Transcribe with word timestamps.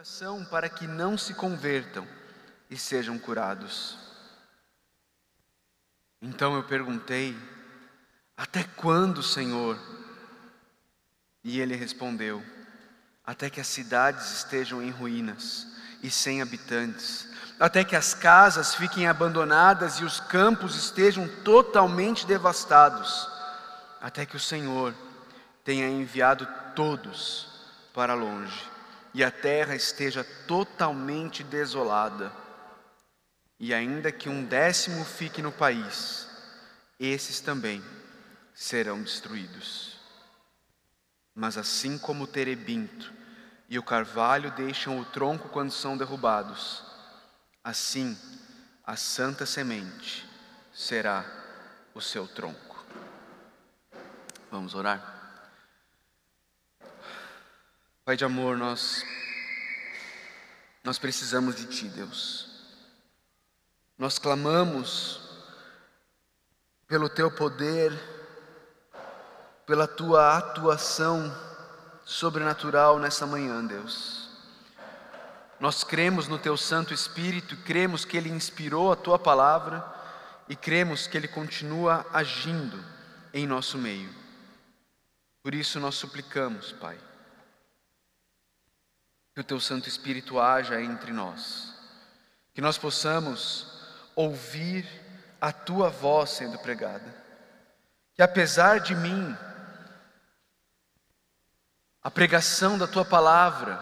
coração 0.00 0.42
para 0.46 0.66
que 0.66 0.86
não 0.86 1.18
se 1.18 1.34
convertam 1.34 2.08
e 2.70 2.76
sejam 2.78 3.18
curados. 3.18 3.98
Então 6.22 6.54
eu 6.54 6.62
perguntei: 6.62 7.36
Até 8.34 8.64
quando, 8.64 9.22
Senhor? 9.22 9.78
E 11.44 11.60
ele 11.60 11.76
respondeu: 11.76 12.42
Até 13.22 13.50
que 13.50 13.60
as 13.60 13.66
cidades 13.66 14.38
estejam 14.38 14.82
em 14.82 14.88
ruínas 14.88 15.66
e 16.02 16.10
sem 16.10 16.40
habitantes, 16.40 17.28
até 17.58 17.84
que 17.84 17.94
as 17.94 18.14
casas 18.14 18.74
fiquem 18.74 19.06
abandonadas 19.06 19.96
e 19.96 20.04
os 20.04 20.18
campos 20.18 20.76
estejam 20.76 21.28
totalmente 21.44 22.26
devastados, 22.26 23.28
até 24.00 24.24
que 24.24 24.36
o 24.36 24.40
Senhor 24.40 24.94
tenha 25.62 25.86
enviado 25.86 26.48
todos 26.74 27.68
para 27.92 28.14
longe 28.14 28.79
e 29.12 29.24
a 29.24 29.30
terra 29.30 29.74
esteja 29.74 30.24
totalmente 30.46 31.42
desolada, 31.42 32.32
e 33.58 33.74
ainda 33.74 34.10
que 34.10 34.28
um 34.28 34.44
décimo 34.44 35.04
fique 35.04 35.42
no 35.42 35.52
país, 35.52 36.28
esses 36.98 37.40
também 37.40 37.82
serão 38.54 39.02
destruídos. 39.02 39.98
Mas 41.34 41.58
assim 41.58 41.98
como 41.98 42.24
o 42.24 42.26
terebinto 42.26 43.12
e 43.68 43.78
o 43.78 43.82
carvalho 43.82 44.50
deixam 44.52 44.98
o 44.98 45.04
tronco 45.04 45.48
quando 45.48 45.70
são 45.70 45.96
derrubados, 45.96 46.82
assim 47.62 48.16
a 48.84 48.96
santa 48.96 49.46
semente 49.46 50.28
será 50.72 51.24
o 51.94 52.00
seu 52.00 52.26
tronco. 52.26 52.84
Vamos 54.50 54.74
orar? 54.74 55.19
Pai 58.04 58.16
de 58.16 58.24
amor, 58.24 58.56
nós 58.56 59.04
nós 60.82 60.98
precisamos 60.98 61.54
de 61.54 61.66
ti, 61.66 61.88
Deus. 61.88 62.48
Nós 63.98 64.18
clamamos 64.18 65.20
pelo 66.88 67.08
teu 67.08 67.30
poder, 67.30 67.92
pela 69.66 69.86
tua 69.86 70.38
atuação 70.38 71.32
sobrenatural 72.04 72.98
nessa 72.98 73.26
manhã, 73.26 73.64
Deus. 73.64 74.30
Nós 75.60 75.84
cremos 75.84 76.26
no 76.26 76.38
teu 76.38 76.56
Santo 76.56 76.94
Espírito, 76.94 77.56
cremos 77.58 78.06
que 78.06 78.16
ele 78.16 78.30
inspirou 78.30 78.90
a 78.90 78.96
tua 78.96 79.18
palavra 79.18 79.84
e 80.48 80.56
cremos 80.56 81.06
que 81.06 81.16
ele 81.16 81.28
continua 81.28 82.06
agindo 82.10 82.82
em 83.34 83.46
nosso 83.46 83.76
meio. 83.76 84.08
Por 85.42 85.54
isso 85.54 85.78
nós 85.78 85.94
suplicamos, 85.94 86.72
Pai, 86.72 86.98
que 89.34 89.40
o 89.40 89.44
teu 89.44 89.60
Santo 89.60 89.88
Espírito 89.88 90.40
haja 90.40 90.80
entre 90.80 91.12
nós, 91.12 91.74
que 92.52 92.60
nós 92.60 92.76
possamos 92.76 93.66
ouvir 94.16 94.86
a 95.40 95.52
tua 95.52 95.88
voz 95.88 96.30
sendo 96.30 96.58
pregada, 96.58 97.14
que 98.14 98.22
apesar 98.22 98.80
de 98.80 98.94
mim, 98.94 99.36
a 102.02 102.10
pregação 102.10 102.76
da 102.76 102.86
tua 102.86 103.04
palavra 103.04 103.76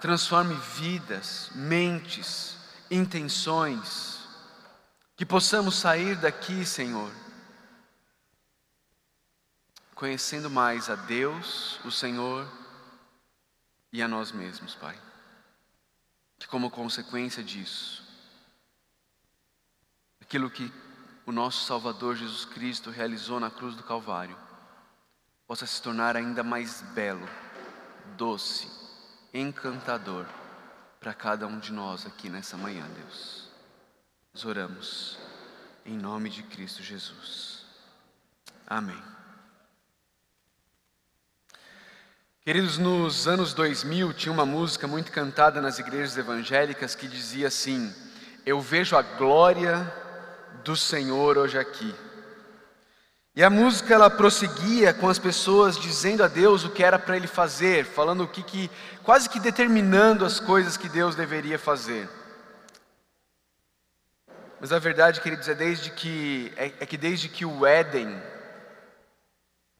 transforme 0.00 0.54
vidas, 0.54 1.50
mentes, 1.54 2.56
intenções, 2.90 4.20
que 5.16 5.24
possamos 5.24 5.76
sair 5.76 6.16
daqui, 6.16 6.64
Senhor, 6.64 7.12
conhecendo 9.94 10.50
mais 10.50 10.90
a 10.90 10.96
Deus, 10.96 11.78
o 11.84 11.90
Senhor, 11.90 12.50
e 13.92 14.02
a 14.02 14.08
nós 14.08 14.32
mesmos, 14.32 14.74
Pai. 14.74 14.98
Que, 16.38 16.48
como 16.48 16.70
consequência 16.70 17.42
disso, 17.42 18.02
aquilo 20.20 20.50
que 20.50 20.72
o 21.26 21.32
nosso 21.32 21.64
Salvador 21.66 22.16
Jesus 22.16 22.44
Cristo 22.44 22.90
realizou 22.90 23.38
na 23.38 23.50
cruz 23.50 23.76
do 23.76 23.82
Calvário, 23.82 24.36
possa 25.46 25.66
se 25.66 25.80
tornar 25.82 26.16
ainda 26.16 26.42
mais 26.42 26.80
belo, 26.94 27.28
doce, 28.16 28.68
encantador 29.32 30.26
para 30.98 31.14
cada 31.14 31.46
um 31.46 31.58
de 31.58 31.72
nós 31.72 32.06
aqui 32.06 32.28
nessa 32.28 32.56
manhã, 32.56 32.88
Deus. 32.94 33.48
Nós 34.32 34.44
oramos 34.44 35.18
em 35.84 35.96
nome 35.96 36.30
de 36.30 36.42
Cristo 36.44 36.82
Jesus. 36.82 37.66
Amém. 38.66 39.21
Queridos, 42.44 42.76
nos 42.76 43.28
anos 43.28 43.54
2000 43.54 44.12
tinha 44.14 44.32
uma 44.32 44.44
música 44.44 44.88
muito 44.88 45.12
cantada 45.12 45.60
nas 45.60 45.78
igrejas 45.78 46.18
evangélicas 46.18 46.96
que 46.96 47.06
dizia 47.06 47.46
assim: 47.46 47.94
Eu 48.44 48.60
vejo 48.60 48.96
a 48.96 49.02
glória 49.02 49.88
do 50.64 50.76
Senhor 50.76 51.38
hoje 51.38 51.56
aqui. 51.56 51.94
E 53.36 53.44
a 53.44 53.48
música 53.48 53.94
ela 53.94 54.10
prosseguia 54.10 54.92
com 54.92 55.08
as 55.08 55.20
pessoas 55.20 55.78
dizendo 55.78 56.24
a 56.24 56.26
Deus 56.26 56.64
o 56.64 56.70
que 56.70 56.82
era 56.82 56.98
para 56.98 57.16
ele 57.16 57.28
fazer, 57.28 57.84
falando 57.84 58.24
o 58.24 58.28
que, 58.28 58.42
que 58.42 58.68
quase 59.04 59.28
que 59.28 59.38
determinando 59.38 60.24
as 60.24 60.40
coisas 60.40 60.76
que 60.76 60.88
Deus 60.88 61.14
deveria 61.14 61.60
fazer. 61.60 62.08
Mas 64.60 64.72
a 64.72 64.80
verdade, 64.80 65.20
queridos, 65.20 65.46
é 65.46 65.54
desde 65.54 65.92
que 65.92 66.52
é, 66.56 66.66
é 66.80 66.86
que 66.86 66.96
desde 66.96 67.28
que 67.28 67.44
o 67.44 67.64
Éden 67.64 68.20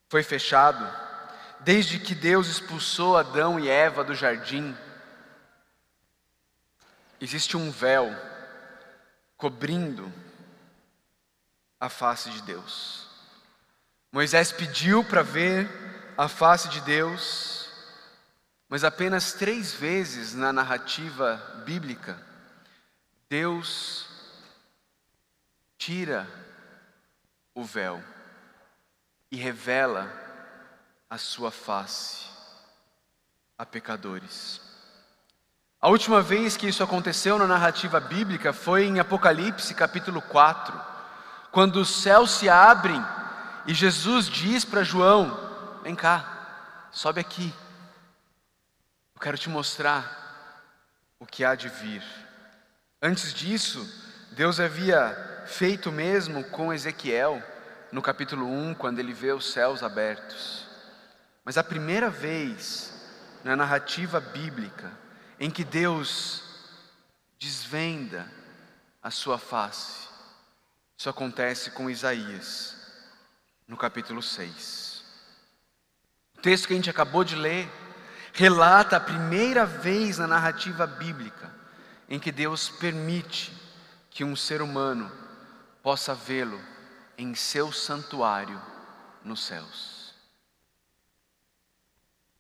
foi 0.09 0.23
fechado, 0.23 1.12
desde 1.65 1.99
que 1.99 2.15
Deus 2.15 2.49
expulsou 2.49 3.17
Adão 3.17 3.59
e 3.59 3.69
Eva 3.69 4.03
do 4.03 4.15
jardim, 4.15 4.77
existe 7.21 7.57
um 7.57 7.71
véu 7.71 8.15
cobrindo 9.37 10.13
a 11.81 11.89
face 11.89 12.31
de 12.31 12.43
Deus. 12.43 13.09
Moisés 14.11 14.53
pediu 14.53 15.05
para 15.05 15.23
ver 15.23 15.69
a 16.19 16.29
face 16.29 16.69
de 16.69 16.81
Deus, 16.81 17.69
mas 18.69 18.85
apenas 18.85 19.33
três 19.33 19.73
vezes 19.73 20.35
na 20.35 20.53
narrativa 20.53 21.63
bíblica, 21.65 22.21
Deus 23.29 24.07
tira 25.79 26.29
o 27.55 27.65
véu 27.65 28.03
e 29.31 29.37
revela 29.37 30.32
a 31.13 31.19
sua 31.19 31.51
face 31.51 32.25
a 33.59 33.67
pecadores. 33.67 34.63
A 35.79 35.91
última 35.91 36.23
vez 36.23 36.57
que 36.57 36.67
isso 36.67 36.83
aconteceu 36.83 37.39
na 37.39 37.47
narrativa 37.47 38.01
bíblica 38.01 38.51
foi 38.51 38.87
em 38.87 38.99
Apocalipse 38.99 39.75
capítulo 39.75 40.23
4, 40.23 40.81
quando 41.51 41.77
os 41.77 41.91
céus 42.03 42.31
se 42.31 42.49
abrem 42.49 42.99
e 43.67 43.75
Jesus 43.75 44.25
diz 44.25 44.65
para 44.65 44.83
João: 44.83 45.39
Vem 45.83 45.95
cá, 45.95 46.89
sobe 46.91 47.21
aqui, 47.21 47.53
eu 49.15 49.21
quero 49.21 49.37
te 49.37 49.51
mostrar 49.51 50.65
o 51.21 51.27
que 51.27 51.45
há 51.45 51.55
de 51.55 51.69
vir. 51.69 52.03
Antes 53.03 53.35
disso, 53.35 53.87
Deus 54.31 54.59
havia 54.59 55.45
feito 55.45 55.93
mesmo 55.93 56.43
com 56.45 56.73
Ezequiel, 56.73 57.43
no 57.93 58.01
capítulo 58.01 58.47
1, 58.47 58.77
quando 58.77 58.99
ele 58.99 59.13
vê 59.13 59.31
os 59.31 59.53
céus 59.53 59.83
abertos. 59.83 60.72
Mas 61.45 61.59
a 61.59 61.65
primeira 61.65 62.09
vez 62.09 62.93
na 63.43 63.57
narrativa 63.57 64.21
bíblica 64.21 64.93
em 65.39 65.51
que 65.51 65.65
Deus 65.65 66.43
desvenda 67.39 68.31
a 69.03 69.11
sua 69.11 69.39
face, 69.39 70.09
isso 70.97 71.11
acontece 71.11 71.73
com 71.73 71.91
Isaías, 71.91 72.77
no 73.67 73.77
capítulo 73.77 74.23
6. 74.23 75.05
O 76.39 76.41
texto 76.41 76.69
que 76.69 76.75
a 76.75 76.77
gente 76.77 76.91
acabou 76.91 77.25
de 77.25 77.35
ler 77.35 77.69
relata 78.33 78.97
a 78.97 79.01
primeira 79.01 79.67
vez 79.67 80.19
na 80.19 80.27
narrativa 80.27 80.87
bíblica 80.87 81.53
em 82.09 82.19
que 82.19 82.31
Deus 82.31 82.69
permite 82.69 83.53
que 84.11 84.23
um 84.23 84.37
ser 84.37 84.63
humano 84.63 85.11
possa 85.83 86.15
vê-lo 86.15 86.61
em 87.17 87.35
seu 87.35 87.73
santuário 87.73 88.61
nos 89.25 89.45
céus. 89.45 90.02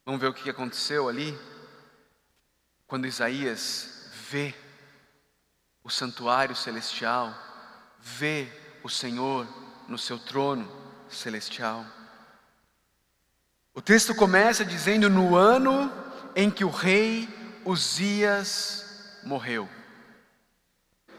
Vamos 0.04 0.20
ver 0.20 0.26
o 0.26 0.34
que 0.34 0.50
aconteceu 0.50 1.08
ali? 1.08 1.38
Quando 2.86 3.06
Isaías 3.06 4.10
vê 4.30 4.54
o 5.84 5.90
santuário 5.90 6.56
celestial, 6.56 7.32
vê 8.00 8.48
o 8.82 8.88
Senhor 8.88 9.46
no 9.88 9.96
seu 9.96 10.18
trono 10.18 10.70
celestial. 11.08 11.86
O 13.72 13.80
texto 13.80 14.14
começa 14.14 14.64
dizendo: 14.64 15.08
no 15.08 15.36
ano 15.36 15.90
em 16.34 16.50
que 16.50 16.64
o 16.64 16.70
rei 16.70 17.28
Uzias 17.64 19.20
morreu. 19.22 19.68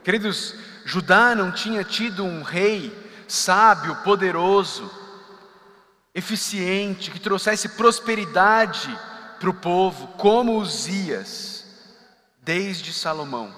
Queridos, 0.03 0.55
Judá 0.83 1.33
não 1.33 1.53
tinha 1.53 1.85
tido 1.85 2.25
um 2.25 2.43
rei 2.43 2.91
sábio, 3.29 3.95
poderoso, 4.03 4.91
eficiente, 6.13 7.11
que 7.11 7.19
trouxesse 7.19 7.69
prosperidade 7.69 8.89
para 9.39 9.49
o 9.49 9.53
povo, 9.53 10.07
como 10.17 10.57
Uzias. 10.57 11.65
desde 12.41 12.91
Salomão. 12.91 13.53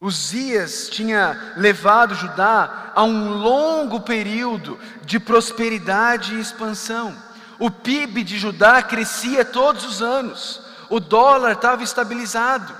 Uzias 0.00 0.88
tinha 0.90 1.54
levado 1.56 2.14
Judá 2.14 2.92
a 2.94 3.02
um 3.04 3.30
longo 3.30 4.00
período 4.00 4.78
de 5.04 5.18
prosperidade 5.18 6.34
e 6.34 6.40
expansão. 6.40 7.16
O 7.58 7.70
PIB 7.70 8.22
de 8.22 8.38
Judá 8.38 8.82
crescia 8.82 9.44
todos 9.44 9.84
os 9.84 10.02
anos, 10.02 10.60
o 10.90 11.00
dólar 11.00 11.52
estava 11.52 11.82
estabilizado, 11.82 12.74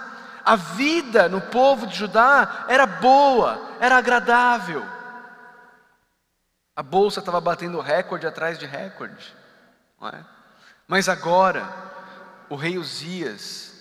a 0.44 0.54
vida 0.54 1.28
no 1.28 1.40
povo 1.40 1.86
de 1.86 1.96
Judá 1.96 2.66
era 2.68 2.86
boa, 2.86 3.60
era 3.80 3.96
agradável. 3.96 4.84
A 6.76 6.82
bolsa 6.82 7.20
estava 7.20 7.40
batendo 7.40 7.80
recorde 7.80 8.26
atrás 8.26 8.58
de 8.58 8.66
recorde, 8.66 9.34
é? 10.02 10.22
Mas 10.86 11.08
agora, 11.08 11.66
o 12.50 12.54
rei 12.54 12.76
Uzias 12.76 13.72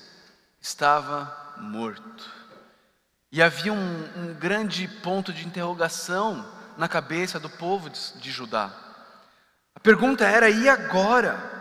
estava 0.61 1.53
morto. 1.57 2.31
E 3.31 3.43
havia 3.43 3.73
um, 3.73 4.09
um 4.15 4.33
grande 4.33 4.87
ponto 4.87 5.33
de 5.33 5.45
interrogação 5.45 6.45
na 6.77 6.87
cabeça 6.87 7.37
do 7.37 7.49
povo 7.49 7.89
de, 7.89 7.99
de 8.13 8.31
Judá. 8.31 8.71
A 9.75 9.79
pergunta 9.79 10.25
era: 10.25 10.49
e 10.49 10.69
agora? 10.69 11.53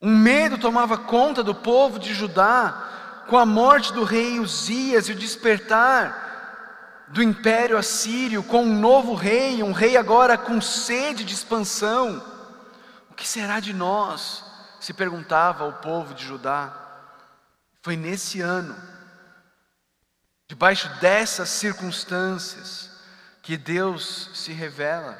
Um 0.00 0.16
medo 0.16 0.58
tomava 0.58 0.96
conta 0.96 1.42
do 1.42 1.56
povo 1.56 1.98
de 1.98 2.14
Judá 2.14 3.24
com 3.28 3.36
a 3.36 3.44
morte 3.44 3.92
do 3.92 4.04
rei 4.04 4.38
Uzias 4.38 5.08
e 5.08 5.12
o 5.12 5.16
despertar 5.16 6.27
do 7.10 7.22
império 7.22 7.78
assírio 7.78 8.42
com 8.42 8.62
um 8.62 8.78
novo 8.78 9.14
rei, 9.14 9.62
um 9.62 9.72
rei 9.72 9.96
agora 9.96 10.36
com 10.36 10.60
sede 10.60 11.24
de 11.24 11.34
expansão. 11.34 12.22
O 13.10 13.14
que 13.14 13.26
será 13.26 13.60
de 13.60 13.72
nós? 13.72 14.46
se 14.80 14.92
perguntava 14.92 15.66
o 15.66 15.72
povo 15.72 16.14
de 16.14 16.24
Judá. 16.24 16.72
Foi 17.82 17.96
nesse 17.96 18.40
ano 18.40 18.76
Debaixo 20.48 20.88
dessas 20.98 21.50
circunstâncias 21.50 22.90
que 23.42 23.54
Deus 23.54 24.30
se 24.32 24.50
revela 24.50 25.18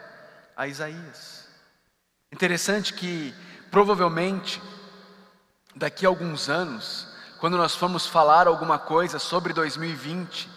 a 0.56 0.66
Isaías. 0.66 1.46
Interessante 2.32 2.94
que 2.94 3.34
provavelmente 3.70 4.60
daqui 5.76 6.06
a 6.06 6.08
alguns 6.08 6.48
anos, 6.48 7.06
quando 7.40 7.58
nós 7.58 7.76
formos 7.76 8.06
falar 8.06 8.46
alguma 8.46 8.78
coisa 8.78 9.18
sobre 9.18 9.52
2020, 9.52 10.48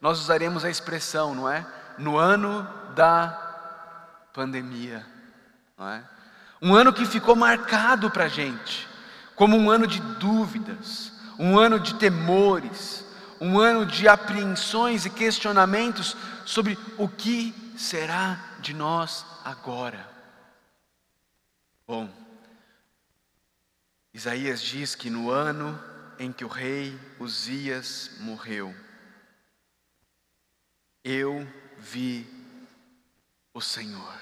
nós 0.00 0.18
usaremos 0.18 0.64
a 0.64 0.70
expressão, 0.70 1.34
não 1.34 1.48
é? 1.48 1.66
No 1.98 2.16
ano 2.16 2.62
da 2.94 4.28
pandemia, 4.32 5.06
não 5.76 5.88
é? 5.88 6.02
Um 6.62 6.74
ano 6.74 6.92
que 6.92 7.04
ficou 7.04 7.36
marcado 7.36 8.10
para 8.10 8.24
a 8.24 8.28
gente, 8.28 8.88
como 9.34 9.56
um 9.56 9.70
ano 9.70 9.86
de 9.86 10.00
dúvidas, 10.00 11.12
um 11.38 11.58
ano 11.58 11.80
de 11.80 11.94
temores, 11.94 13.04
um 13.40 13.58
ano 13.58 13.86
de 13.86 14.06
apreensões 14.06 15.06
e 15.06 15.10
questionamentos 15.10 16.16
sobre 16.44 16.78
o 16.98 17.08
que 17.08 17.54
será 17.76 18.38
de 18.60 18.74
nós 18.74 19.24
agora. 19.44 20.06
Bom, 21.86 22.08
Isaías 24.12 24.60
diz 24.60 24.94
que 24.94 25.08
no 25.08 25.30
ano 25.30 25.82
em 26.18 26.30
que 26.30 26.44
o 26.44 26.48
rei 26.48 26.98
Uzias 27.18 28.10
morreu, 28.20 28.74
eu 31.04 31.46
vi 31.78 32.26
o 33.54 33.60
Senhor. 33.60 34.20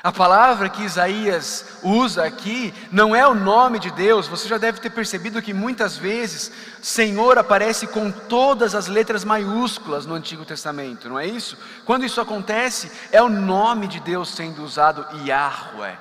A 0.00 0.12
palavra 0.12 0.68
que 0.68 0.84
Isaías 0.84 1.80
usa 1.82 2.24
aqui 2.24 2.72
não 2.92 3.16
é 3.16 3.26
o 3.26 3.34
nome 3.34 3.80
de 3.80 3.90
Deus, 3.90 4.28
você 4.28 4.46
já 4.46 4.56
deve 4.56 4.80
ter 4.80 4.90
percebido 4.90 5.42
que 5.42 5.52
muitas 5.52 5.96
vezes 5.96 6.52
Senhor 6.80 7.36
aparece 7.36 7.84
com 7.88 8.12
todas 8.12 8.76
as 8.76 8.86
letras 8.86 9.24
maiúsculas 9.24 10.06
no 10.06 10.14
Antigo 10.14 10.44
Testamento, 10.44 11.08
não 11.08 11.18
é 11.18 11.26
isso? 11.26 11.58
Quando 11.84 12.04
isso 12.04 12.20
acontece, 12.20 12.92
é 13.10 13.20
o 13.20 13.28
nome 13.28 13.88
de 13.88 13.98
Deus 13.98 14.28
sendo 14.28 14.62
usado, 14.62 15.04
Yahweh, 15.26 15.98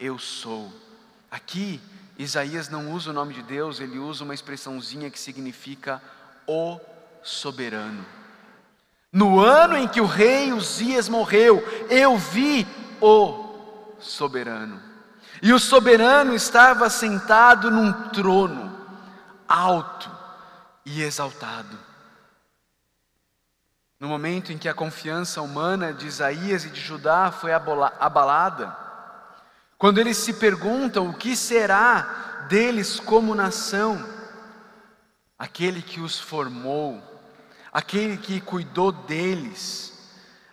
eu 0.00 0.18
sou. 0.18 0.72
Aqui, 1.30 1.80
Isaías 2.18 2.68
não 2.68 2.90
usa 2.90 3.10
o 3.10 3.14
nome 3.14 3.34
de 3.34 3.42
Deus, 3.42 3.78
ele 3.78 4.00
usa 4.00 4.24
uma 4.24 4.34
expressãozinha 4.34 5.10
que 5.10 5.18
significa 5.18 6.02
o 6.44 6.80
soberano. 7.22 8.04
No 9.12 9.40
ano 9.40 9.76
em 9.76 9.88
que 9.88 10.00
o 10.00 10.06
rei 10.06 10.52
Uzias 10.52 11.08
morreu, 11.08 11.62
eu 11.88 12.16
vi 12.18 12.66
o 13.00 13.96
soberano. 13.98 14.82
E 15.42 15.52
o 15.52 15.58
soberano 15.58 16.34
estava 16.34 16.90
sentado 16.90 17.70
num 17.70 17.92
trono 18.10 18.76
alto 19.46 20.10
e 20.84 21.02
exaltado. 21.02 21.78
No 23.98 24.08
momento 24.08 24.52
em 24.52 24.58
que 24.58 24.68
a 24.68 24.74
confiança 24.74 25.40
humana 25.40 25.92
de 25.92 26.06
Isaías 26.06 26.64
e 26.64 26.70
de 26.70 26.80
Judá 26.80 27.32
foi 27.32 27.52
abalada, 27.52 28.76
quando 29.76 29.98
eles 29.98 30.16
se 30.16 30.34
perguntam 30.34 31.08
o 31.08 31.14
que 31.14 31.34
será 31.34 32.46
deles 32.48 33.00
como 33.00 33.34
nação, 33.34 34.04
aquele 35.38 35.82
que 35.82 36.00
os 36.00 36.18
formou, 36.18 37.02
aquele 37.72 38.16
que 38.16 38.40
cuidou 38.40 38.92
deles, 38.92 39.92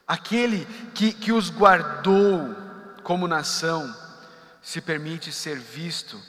aquele 0.08 0.66
que, 0.94 1.14
que 1.14 1.32
os 1.32 1.50
guardou 1.50 2.56
como 3.04 3.28
nação, 3.28 3.96
se 4.62 4.82
permite 4.82 5.32
ser 5.32 5.60
visto 5.60 6.20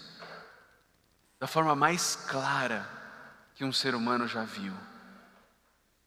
da 1.41 1.47
forma 1.47 1.75
mais 1.75 2.17
clara 2.17 2.89
que 3.55 3.65
um 3.65 3.73
ser 3.73 3.95
humano 3.95 4.29
já 4.29 4.45
viu, 4.45 4.75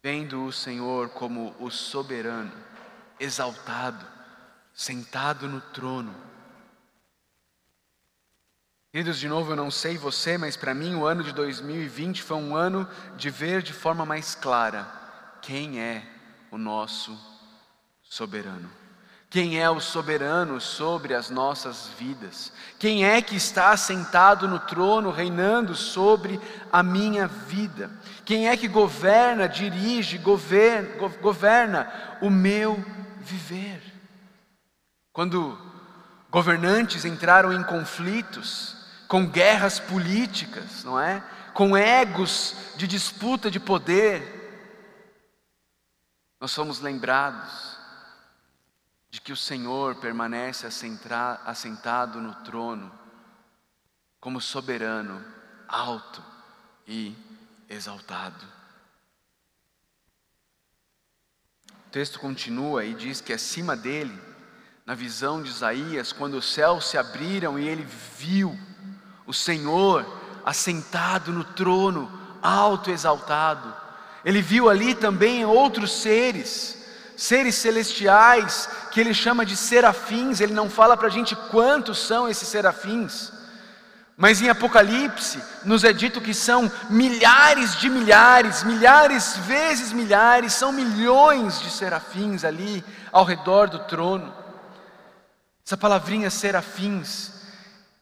vendo 0.01 0.45
o 0.45 0.51
Senhor 0.51 1.09
como 1.09 1.55
o 1.59 1.71
soberano, 1.71 2.51
exaltado, 3.19 4.05
sentado 4.73 5.47
no 5.47 5.59
trono. 5.59 6.28
Queridos, 8.91 9.19
de 9.19 9.27
novo, 9.27 9.51
eu 9.51 9.55
não 9.55 9.69
sei 9.69 9.99
você, 9.99 10.35
mas 10.35 10.57
para 10.57 10.73
mim 10.73 10.95
o 10.95 11.05
ano 11.05 11.23
de 11.23 11.31
2020 11.31 12.23
foi 12.23 12.37
um 12.37 12.55
ano 12.55 12.87
de 13.15 13.29
ver 13.29 13.61
de 13.61 13.71
forma 13.71 14.03
mais 14.03 14.33
clara 14.33 14.87
quem 15.43 15.79
é 15.79 16.03
o 16.49 16.57
nosso 16.57 17.15
soberano. 18.01 18.67
Quem 19.29 19.61
é 19.61 19.69
o 19.69 19.79
soberano 19.79 20.59
sobre 20.59 21.13
as 21.13 21.29
nossas 21.29 21.87
vidas? 21.99 22.51
Quem 22.79 23.05
é 23.05 23.21
que 23.21 23.35
está 23.35 23.77
sentado 23.77 24.47
no 24.47 24.57
trono, 24.57 25.11
reinando 25.11 25.75
sobre 25.75 26.41
a 26.71 26.81
minha 26.81 27.27
vida? 27.27 27.91
Quem 28.25 28.49
é 28.49 28.57
que 28.57 28.67
governa, 28.67 29.47
dirige, 29.47 30.17
governa, 30.17 31.09
governa 31.21 32.17
o 32.23 32.29
meu 32.31 32.83
viver? 33.19 33.83
Quando 35.13 35.55
governantes 36.31 37.05
entraram 37.05 37.53
em 37.53 37.61
conflitos, 37.61 38.78
com 39.09 39.25
guerras 39.25 39.79
políticas, 39.79 40.83
não 40.83 40.99
é? 40.99 41.19
Com 41.55 41.75
egos 41.75 42.55
de 42.77 42.87
disputa 42.87 43.49
de 43.49 43.59
poder, 43.59 44.37
nós 46.39 46.51
somos 46.51 46.79
lembrados 46.79 47.75
de 49.09 49.19
que 49.19 49.33
o 49.33 49.35
Senhor 49.35 49.95
permanece 49.95 50.67
assentado 50.67 52.21
no 52.21 52.35
trono, 52.43 52.91
como 54.19 54.39
soberano, 54.39 55.25
alto 55.67 56.23
e 56.87 57.15
exaltado. 57.67 58.45
O 61.87 61.89
texto 61.89 62.19
continua 62.19 62.85
e 62.85 62.93
diz 62.93 63.21
que 63.21 63.33
acima 63.33 63.75
dele, 63.75 64.21
na 64.85 64.93
visão 64.93 65.41
de 65.41 65.49
Isaías, 65.49 66.13
quando 66.13 66.35
os 66.35 66.53
céus 66.53 66.85
se 66.85 66.95
abriram 66.95 67.57
e 67.57 67.67
ele 67.67 67.83
viu 67.83 68.68
o 69.29 69.33
Senhor 69.33 70.03
assentado 70.43 71.31
no 71.31 71.43
trono, 71.43 72.11
alto 72.41 72.89
exaltado, 72.89 73.71
ele 74.25 74.41
viu 74.41 74.67
ali 74.67 74.95
também 74.95 75.45
outros 75.45 76.01
seres, 76.01 76.83
seres 77.15 77.53
celestiais, 77.53 78.67
que 78.91 78.99
ele 78.99 79.13
chama 79.13 79.45
de 79.45 79.55
serafins, 79.55 80.41
ele 80.41 80.51
não 80.51 80.67
fala 80.67 80.97
para 80.97 81.05
a 81.05 81.11
gente 81.11 81.35
quantos 81.51 81.99
são 81.99 82.27
esses 82.27 82.47
serafins, 82.47 83.31
mas 84.17 84.41
em 84.41 84.49
Apocalipse 84.49 85.39
nos 85.63 85.83
é 85.83 85.93
dito 85.93 86.19
que 86.19 86.33
são 86.33 86.69
milhares 86.89 87.75
de 87.75 87.87
milhares, 87.87 88.63
milhares 88.63 89.37
vezes 89.37 89.93
milhares, 89.93 90.53
são 90.53 90.71
milhões 90.71 91.61
de 91.61 91.69
serafins 91.69 92.43
ali 92.43 92.83
ao 93.11 93.23
redor 93.23 93.69
do 93.69 93.77
trono. 93.77 94.33
Essa 95.63 95.77
palavrinha 95.77 96.31
serafins, 96.31 97.38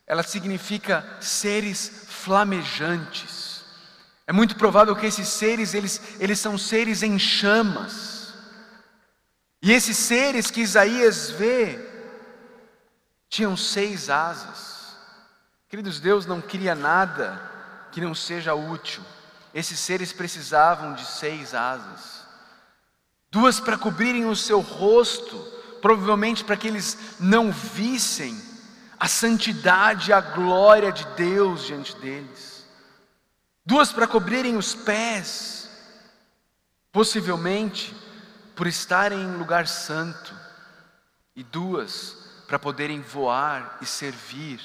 ela 0.07 0.23
significa 0.23 1.05
seres 1.19 2.05
flamejantes. 2.07 3.65
É 4.25 4.31
muito 4.31 4.55
provável 4.55 4.95
que 4.95 5.05
esses 5.05 5.27
seres, 5.27 5.73
eles, 5.73 6.01
eles 6.19 6.39
são 6.39 6.57
seres 6.57 7.03
em 7.03 7.19
chamas. 7.19 8.33
E 9.61 9.73
esses 9.73 9.97
seres 9.97 10.49
que 10.49 10.61
Isaías 10.61 11.29
vê 11.31 11.77
tinham 13.27 13.57
seis 13.57 14.09
asas. 14.09 14.95
Queridos, 15.67 15.99
Deus 15.99 16.25
não 16.25 16.41
cria 16.41 16.73
nada 16.73 17.41
que 17.91 17.99
não 17.99 18.15
seja 18.15 18.55
útil. 18.55 19.03
Esses 19.53 19.79
seres 19.79 20.13
precisavam 20.13 20.93
de 20.93 21.03
seis 21.03 21.53
asas, 21.53 22.25
duas 23.31 23.59
para 23.59 23.77
cobrirem 23.77 24.25
o 24.25 24.35
seu 24.35 24.59
rosto, 24.59 25.37
provavelmente 25.81 26.43
para 26.43 26.55
que 26.55 26.67
eles 26.67 26.97
não 27.19 27.51
vissem 27.51 28.47
a 29.00 29.08
santidade 29.08 30.10
e 30.10 30.13
a 30.13 30.22
glória 30.22 30.92
de 30.92 31.06
Deus 31.16 31.66
diante 31.66 31.96
deles, 31.98 32.66
duas 33.66 33.92
para 33.92 34.08
cobrirem 34.08 34.58
os 34.58 34.74
pés, 34.74 35.70
possivelmente 36.92 37.96
por 38.56 38.66
estarem 38.66 39.20
em 39.20 39.38
lugar 39.38 39.68
santo, 39.68 40.34
e 41.36 41.44
duas 41.44 42.18
para 42.48 42.58
poderem 42.58 43.00
voar 43.00 43.77
e 43.80 43.86
servir 43.86 44.60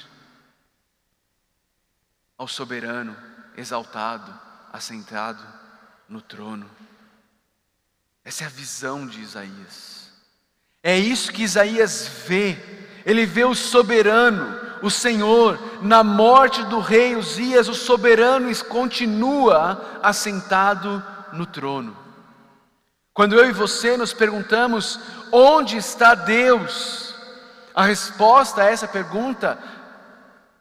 ao 2.35 2.47
soberano, 2.47 3.15
exaltado, 3.55 4.33
assentado 4.71 5.45
no 6.09 6.19
trono. 6.19 6.69
Essa 8.25 8.45
é 8.45 8.47
a 8.47 8.49
visão 8.49 9.05
de 9.05 9.21
Isaías. 9.21 10.11
É 10.81 10.97
isso 10.97 11.31
que 11.31 11.43
Isaías 11.43 12.07
vê. 12.25 12.82
Ele 13.05 13.25
vê 13.25 13.43
o 13.43 13.53
soberano, 13.53 14.59
o 14.81 14.89
Senhor, 14.89 15.59
na 15.81 16.03
morte 16.03 16.63
do 16.63 16.79
rei 16.79 17.15
Uzias, 17.15 17.67
o 17.67 17.73
soberano 17.73 18.53
continua 18.65 19.99
assentado 20.01 21.03
no 21.31 21.45
trono. 21.45 21.97
Quando 23.13 23.35
eu 23.35 23.47
e 23.47 23.51
você 23.51 23.95
nos 23.95 24.13
perguntamos 24.13 24.99
onde 25.31 25.77
está 25.77 26.15
Deus, 26.15 27.15
a 27.73 27.83
resposta 27.83 28.61
a 28.61 28.65
essa 28.65 28.87
pergunta 28.87 29.57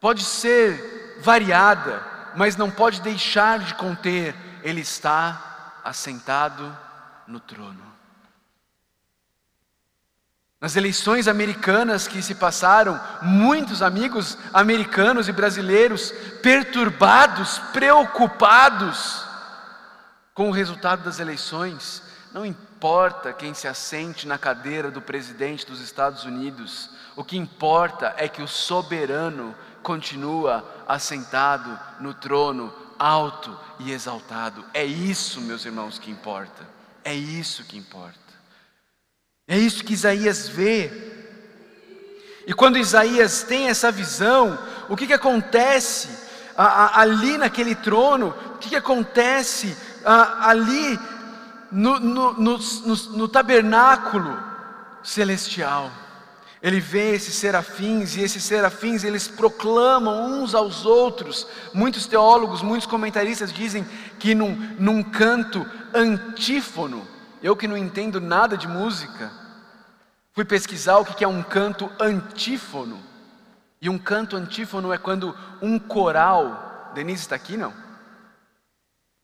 pode 0.01 0.25
ser 0.25 1.19
variada, 1.23 2.03
mas 2.37 2.57
não 2.57 2.71
pode 2.71 3.01
deixar 3.01 3.61
de 3.61 3.75
conter: 3.75 4.35
Ele 4.63 4.81
está 4.81 5.81
assentado 5.85 6.77
no 7.27 7.41
trono. 7.41 7.92
Nas 10.63 10.77
eleições 10.77 11.27
americanas 11.27 12.07
que 12.07 12.23
se 12.23 12.37
passaram, 12.37 13.01
muitos 13.21 13.83
amigos 13.83 14.39
americanos 14.53 15.27
e 15.27 15.33
brasileiros 15.33 16.13
perturbados, 16.41 17.59
preocupados 17.73 19.27
com 20.33 20.49
o 20.49 20.53
resultado 20.53 21.03
das 21.03 21.19
eleições, 21.19 22.01
não 22.33 22.47
importa 22.47 23.33
quem 23.33 23.53
se 23.53 23.67
assente 23.67 24.25
na 24.25 24.39
cadeira 24.39 24.89
do 24.89 25.03
presidente 25.03 25.67
dos 25.67 25.81
Estados 25.81 26.25
Unidos, 26.25 26.91
o 27.17 27.25
que 27.25 27.37
importa 27.37 28.15
é 28.17 28.29
que 28.29 28.41
o 28.41 28.47
soberano 28.47 29.57
continua 29.83 30.65
assentado 30.87 31.77
no 31.99 32.15
trono, 32.15 32.73
alto 32.97 33.59
e 33.81 33.91
exaltado. 33.91 34.65
É 34.73 34.85
isso, 34.85 35.41
meus 35.41 35.65
irmãos, 35.65 35.99
que 35.99 36.09
importa. 36.09 36.65
É 37.05 37.13
isso 37.13 37.65
que 37.65 37.77
importa. 37.77 38.32
É 39.47 39.59
isso 39.59 39.85
que 39.85 39.95
Isaías 39.95 40.49
vê. 40.49 40.91
E 42.47 42.53
quando 42.53 42.79
Isaías 42.79 43.43
tem 43.43 43.69
essa 43.69 43.91
visão, 43.91 44.59
o 44.89 44.97
que, 44.97 45.07
que 45.07 45.13
acontece 45.13 46.09
ali 46.57 47.39
naquele 47.39 47.75
trono? 47.75 48.35
O 48.55 48.59
que, 48.59 48.71
que 48.71 48.77
acontece 48.77 49.77
ali 50.05 50.99
no, 51.73 51.99
no, 51.99 52.33
no, 52.35 52.59
no, 53.17 53.29
tabernáculo 53.29 54.39
celestial. 55.03 55.91
Ele 56.63 56.79
vê 56.79 57.15
esses 57.15 57.35
serafins 57.35 58.15
e 58.15 58.21
esses 58.21 58.45
serafins 58.45 59.03
eles 59.03 59.27
proclamam 59.27 60.43
uns 60.43 60.55
aos 60.55 60.85
outros. 60.85 61.47
Muitos 61.75 62.07
teólogos, 62.07 62.63
muitos 62.63 62.87
comentaristas 62.87 63.53
dizem 63.53 63.85
que 64.19 64.35
num, 64.35 64.55
num 64.79 65.03
canto 65.03 65.67
antífono. 65.93 67.09
Eu 67.43 67.57
que 67.57 67.67
não 67.67 67.77
entendo 67.77 68.21
nada 68.21 68.57
de 68.57 68.69
música, 68.69 69.31
fui 70.33 70.45
pesquisar 70.45 70.99
o 70.99 71.05
que 71.05 71.25
é 71.25 71.29
um 71.29 71.43
canto 71.43 71.91
antífono. 72.01 73.03
E 73.81 73.89
um 73.89 73.99
canto 73.99 74.37
antífono 74.37 74.93
é 74.93 74.99
quando 74.99 75.37
um 75.61 75.79
coral. 75.79 76.93
Denise 76.95 77.23
está 77.23 77.35
aqui 77.35 77.57
não? 77.57 77.71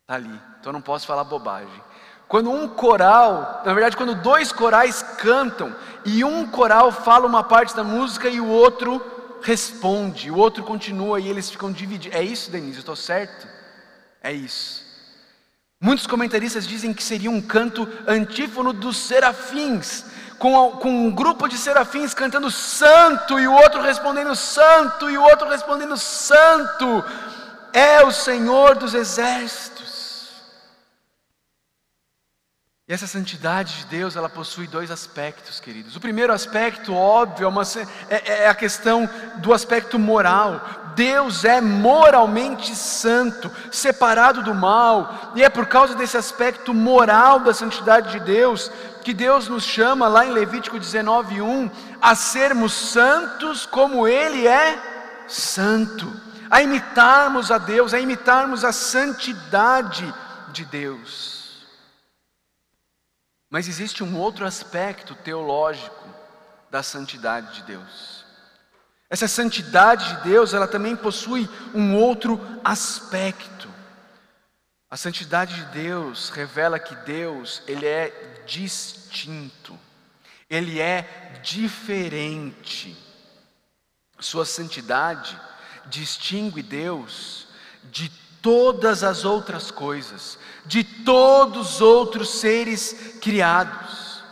Está 0.03 0.15
ali, 0.15 0.41
então 0.59 0.73
não 0.73 0.81
posso 0.81 1.07
falar 1.07 1.23
bobagem. 1.23 1.83
Quando 2.27 2.51
um 2.51 2.67
coral, 2.69 3.63
na 3.65 3.73
verdade, 3.73 3.97
quando 3.97 4.15
dois 4.15 4.51
corais 4.51 5.03
cantam 5.03 5.75
e 6.05 6.25
um 6.25 6.47
coral 6.47 6.91
fala 6.91 7.27
uma 7.27 7.45
parte 7.45 7.75
da 7.77 7.85
música 7.85 8.29
e 8.29 8.41
o 8.41 8.49
outro 8.49 9.01
responde, 9.43 10.31
o 10.31 10.37
outro 10.37 10.65
continua 10.65 11.21
e 11.21 11.29
eles 11.29 11.51
ficam 11.51 11.71
divididos. 11.71 12.19
É 12.19 12.23
isso, 12.23 12.51
Denise? 12.51 12.77
Eu 12.77 12.81
estou 12.81 12.97
certo? 12.97 13.47
É 14.23 14.33
isso. 14.33 14.88
Muitos 15.81 16.09
comentaristas 16.09 16.67
dizem 16.67 16.93
que 16.93 17.05
seria 17.05 17.31
um 17.31 17.41
canto 17.41 17.89
antífono 18.05 18.73
dos 18.73 18.97
serafins, 18.97 20.05
com, 20.37 20.73
com 20.73 21.07
um 21.07 21.11
grupo 21.13 21.47
de 21.47 21.57
serafins 21.57 22.13
cantando 22.13 22.51
santo 22.51 23.39
e 23.39 23.47
o 23.47 23.53
outro 23.53 23.81
respondendo 23.81 24.35
santo 24.35 25.09
e 25.09 25.17
o 25.17 25.23
outro 25.23 25.49
respondendo 25.49 25.97
santo. 25.97 27.05
É 27.73 28.03
o 28.03 28.11
Senhor 28.11 28.75
dos 28.75 28.93
exércitos. 28.93 29.78
E 32.89 32.93
essa 32.95 33.07
santidade 33.07 33.81
de 33.81 33.85
Deus, 33.85 34.17
ela 34.17 34.31
possui 34.31 34.67
dois 34.67 34.91
aspectos, 34.91 35.61
queridos. 35.61 35.95
O 35.95 36.01
primeiro 36.01 36.33
aspecto, 36.33 36.95
óbvio, 36.95 37.45
é, 37.45 37.49
uma, 37.49 37.63
é, 38.09 38.45
é 38.45 38.49
a 38.49 38.55
questão 38.55 39.07
do 39.37 39.53
aspecto 39.53 39.99
moral. 39.99 40.59
Deus 40.97 41.45
é 41.45 41.61
moralmente 41.61 42.75
santo, 42.75 43.51
separado 43.71 44.43
do 44.43 44.55
mal, 44.55 45.33
e 45.35 45.45
é 45.45 45.51
por 45.51 45.67
causa 45.67 45.95
desse 45.95 46.17
aspecto 46.17 46.73
moral 46.73 47.41
da 47.41 47.53
santidade 47.53 48.11
de 48.13 48.21
Deus 48.21 48.73
que 49.05 49.13
Deus 49.13 49.49
nos 49.49 49.65
chama 49.65 50.09
lá 50.09 50.25
em 50.25 50.33
Levítico 50.33 50.79
19:1 50.79 51.71
a 52.01 52.15
sermos 52.15 52.73
santos 52.73 53.67
como 53.67 54.09
ele 54.09 54.47
é 54.47 54.79
santo, 55.29 56.11
a 56.51 56.63
imitarmos 56.63 57.51
a 57.51 57.59
Deus, 57.59 57.93
a 57.93 58.01
imitarmos 58.01 58.65
a 58.65 58.73
santidade 58.73 60.11
de 60.53 60.65
Deus. 60.65 61.38
Mas 63.51 63.69
existe 63.69 64.05
um 64.05 64.17
outro 64.19 64.47
aspecto 64.47 65.15
teológico 65.15 66.09
da 66.71 66.83
santidade 66.83 67.55
de 67.55 67.63
Deus. 67.63 68.25
Essa 69.11 69.27
santidade 69.27 70.17
de 70.17 70.25
Deus, 70.25 70.53
ela 70.53 70.69
também 70.69 70.95
possui 70.95 71.49
um 71.75 71.95
outro 71.97 72.39
aspecto. 72.63 73.69
A 74.91 74.97
santidade 74.97 75.55
de 75.55 75.65
Deus 75.67 76.29
revela 76.29 76.79
que 76.79 76.95
Deus, 76.97 77.63
ele 77.67 77.87
é 77.87 78.43
distinto. 78.47 79.79
Ele 80.49 80.79
é 80.79 81.41
diferente. 81.43 82.97
Sua 84.19 84.45
santidade 84.45 85.39
distingue 85.87 86.63
Deus 86.63 87.49
de 87.85 88.11
todas 88.43 89.03
as 89.03 89.25
outras 89.25 89.71
coisas, 89.71 90.38
de 90.69 90.85
todos 90.85 91.77
os 91.77 91.81
outros 91.81 92.39
seres 92.39 93.17
criados. 93.23 94.23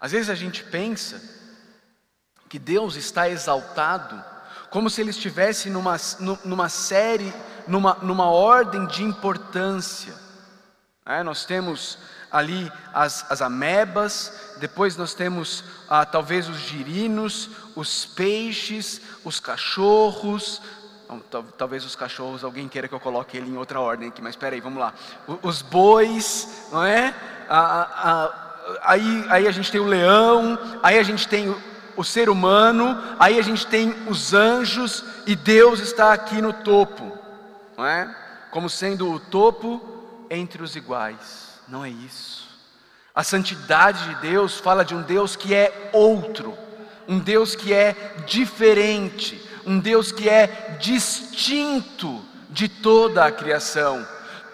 Às 0.00 0.12
vezes 0.12 0.28
a 0.28 0.34
gente 0.34 0.64
pensa 0.64 1.22
que 2.48 2.58
Deus 2.58 2.96
está 2.96 3.28
exaltado, 3.28 4.22
como 4.68 4.90
se 4.90 5.00
ele 5.00 5.10
estivesse 5.10 5.70
numa, 5.70 5.96
numa 6.44 6.68
série, 6.68 7.32
numa, 7.68 7.94
numa 8.02 8.28
ordem 8.28 8.84
de 8.88 9.04
importância. 9.04 10.12
É, 11.06 11.22
nós 11.22 11.44
temos 11.44 11.98
ali 12.32 12.70
as, 12.92 13.24
as 13.30 13.40
amebas, 13.40 14.32
depois 14.58 14.96
nós 14.96 15.14
temos 15.14 15.62
ah, 15.88 16.04
talvez 16.04 16.48
os 16.48 16.58
girinos, 16.58 17.48
os 17.76 18.04
peixes, 18.04 19.00
os 19.24 19.38
cachorros, 19.38 20.60
talvez 21.56 21.84
os 21.84 21.94
cachorros, 21.94 22.44
alguém 22.44 22.68
queira 22.68 22.88
que 22.88 22.94
eu 22.94 23.00
coloque 23.00 23.36
ele 23.36 23.50
em 23.50 23.56
outra 23.56 23.80
ordem 23.80 24.08
aqui, 24.08 24.20
mas 24.20 24.30
espera 24.30 24.54
aí, 24.54 24.60
vamos 24.60 24.78
lá. 24.78 24.92
Os 25.42 25.62
bois, 25.62 26.68
não 26.72 26.84
é? 26.84 27.14
Aí, 28.82 29.24
aí 29.28 29.46
a 29.46 29.50
gente 29.50 29.70
tem 29.70 29.80
o 29.80 29.86
leão, 29.86 30.58
aí 30.82 30.98
a 30.98 31.02
gente 31.02 31.28
tem 31.28 31.48
o, 31.48 31.62
o 31.96 32.04
ser 32.04 32.28
humano, 32.28 33.00
aí 33.18 33.38
a 33.38 33.42
gente 33.42 33.66
tem 33.66 33.94
os 34.08 34.34
anjos 34.34 35.04
e 35.26 35.36
Deus 35.36 35.80
está 35.80 36.12
aqui 36.12 36.42
no 36.42 36.52
topo, 36.52 37.16
não 37.76 37.86
é? 37.86 38.14
Como 38.50 38.68
sendo 38.68 39.10
o 39.10 39.20
topo 39.20 39.80
entre 40.28 40.62
os 40.62 40.74
iguais. 40.74 41.60
Não 41.68 41.84
é 41.84 41.90
isso. 41.90 42.46
A 43.14 43.24
santidade 43.24 44.08
de 44.08 44.14
Deus 44.16 44.58
fala 44.58 44.84
de 44.84 44.94
um 44.94 45.02
Deus 45.02 45.36
que 45.36 45.54
é 45.54 45.90
outro, 45.92 46.56
um 47.08 47.18
Deus 47.18 47.54
que 47.54 47.72
é 47.72 47.94
diferente, 48.26 49.40
um 49.66 49.80
Deus 49.80 50.12
que 50.12 50.28
é 50.28 50.76
distinto 50.80 52.24
de 52.48 52.68
toda 52.68 53.26
a 53.26 53.32
criação. 53.32 54.06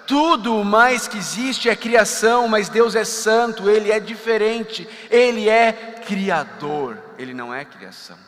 Tudo 0.07 0.57
o 0.57 0.65
mais 0.65 1.07
que 1.07 1.19
existe 1.19 1.69
é 1.69 1.77
criação, 1.77 2.49
mas 2.49 2.69
Deus 2.69 2.97
é 2.97 3.05
santo, 3.05 3.71
Ele 3.71 3.93
é 3.93 4.01
diferente, 4.01 4.89
Ele 5.11 5.49
é 5.49 5.73
criador, 6.05 6.99
Ele 7.19 7.33
não 7.33 7.55
é 7.55 7.65
criação, 7.65 8.19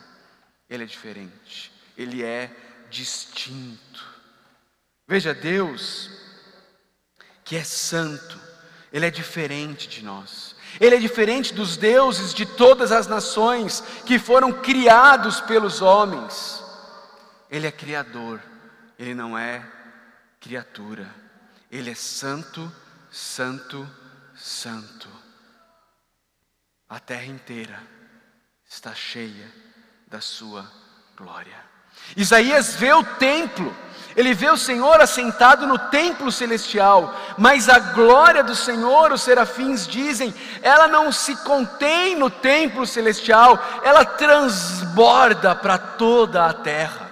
Ele 0.69 0.83
é 0.83 0.87
diferente, 0.87 1.71
Ele 1.97 2.23
é 2.23 2.49
distinto. 2.89 4.05
Veja, 5.07 5.33
Deus, 5.33 6.09
que 7.43 7.55
é 7.55 7.63
santo, 7.63 8.39
Ele 8.93 9.05
é 9.05 9.11
diferente 9.11 9.87
de 9.87 10.03
nós. 10.03 10.55
Ele 10.79 10.95
é 10.95 10.99
diferente 10.99 11.53
dos 11.53 11.77
deuses 11.77 12.33
de 12.33 12.45
todas 12.45 12.91
as 12.91 13.07
nações 13.07 13.83
que 14.05 14.19
foram 14.19 14.51
criados 14.51 15.39
pelos 15.41 15.81
homens. 15.81 16.64
Ele 17.55 17.67
é 17.67 17.71
criador, 17.71 18.41
ele 18.99 19.15
não 19.15 19.37
é 19.37 19.65
criatura. 20.41 21.09
Ele 21.71 21.89
é 21.89 21.95
santo, 21.95 22.69
santo, 23.09 23.89
santo. 24.35 25.07
A 26.89 26.99
terra 26.99 27.27
inteira 27.27 27.81
está 28.69 28.93
cheia 28.93 29.49
da 30.05 30.19
sua 30.19 30.69
glória. 31.15 31.55
Isaías 32.17 32.75
vê 32.75 32.91
o 32.91 33.05
templo, 33.05 33.73
ele 34.17 34.33
vê 34.33 34.49
o 34.49 34.57
Senhor 34.57 34.99
assentado 34.99 35.65
no 35.65 35.79
templo 35.79 36.33
celestial, 36.33 37.15
mas 37.37 37.69
a 37.69 37.79
glória 37.79 38.43
do 38.43 38.53
Senhor, 38.53 39.13
os 39.13 39.21
serafins 39.21 39.87
dizem, 39.87 40.35
ela 40.61 40.89
não 40.89 41.09
se 41.09 41.37
contém 41.37 42.17
no 42.17 42.29
templo 42.29 42.85
celestial, 42.85 43.57
ela 43.81 44.03
transborda 44.03 45.55
para 45.55 45.77
toda 45.77 46.47
a 46.47 46.53
terra. 46.53 47.04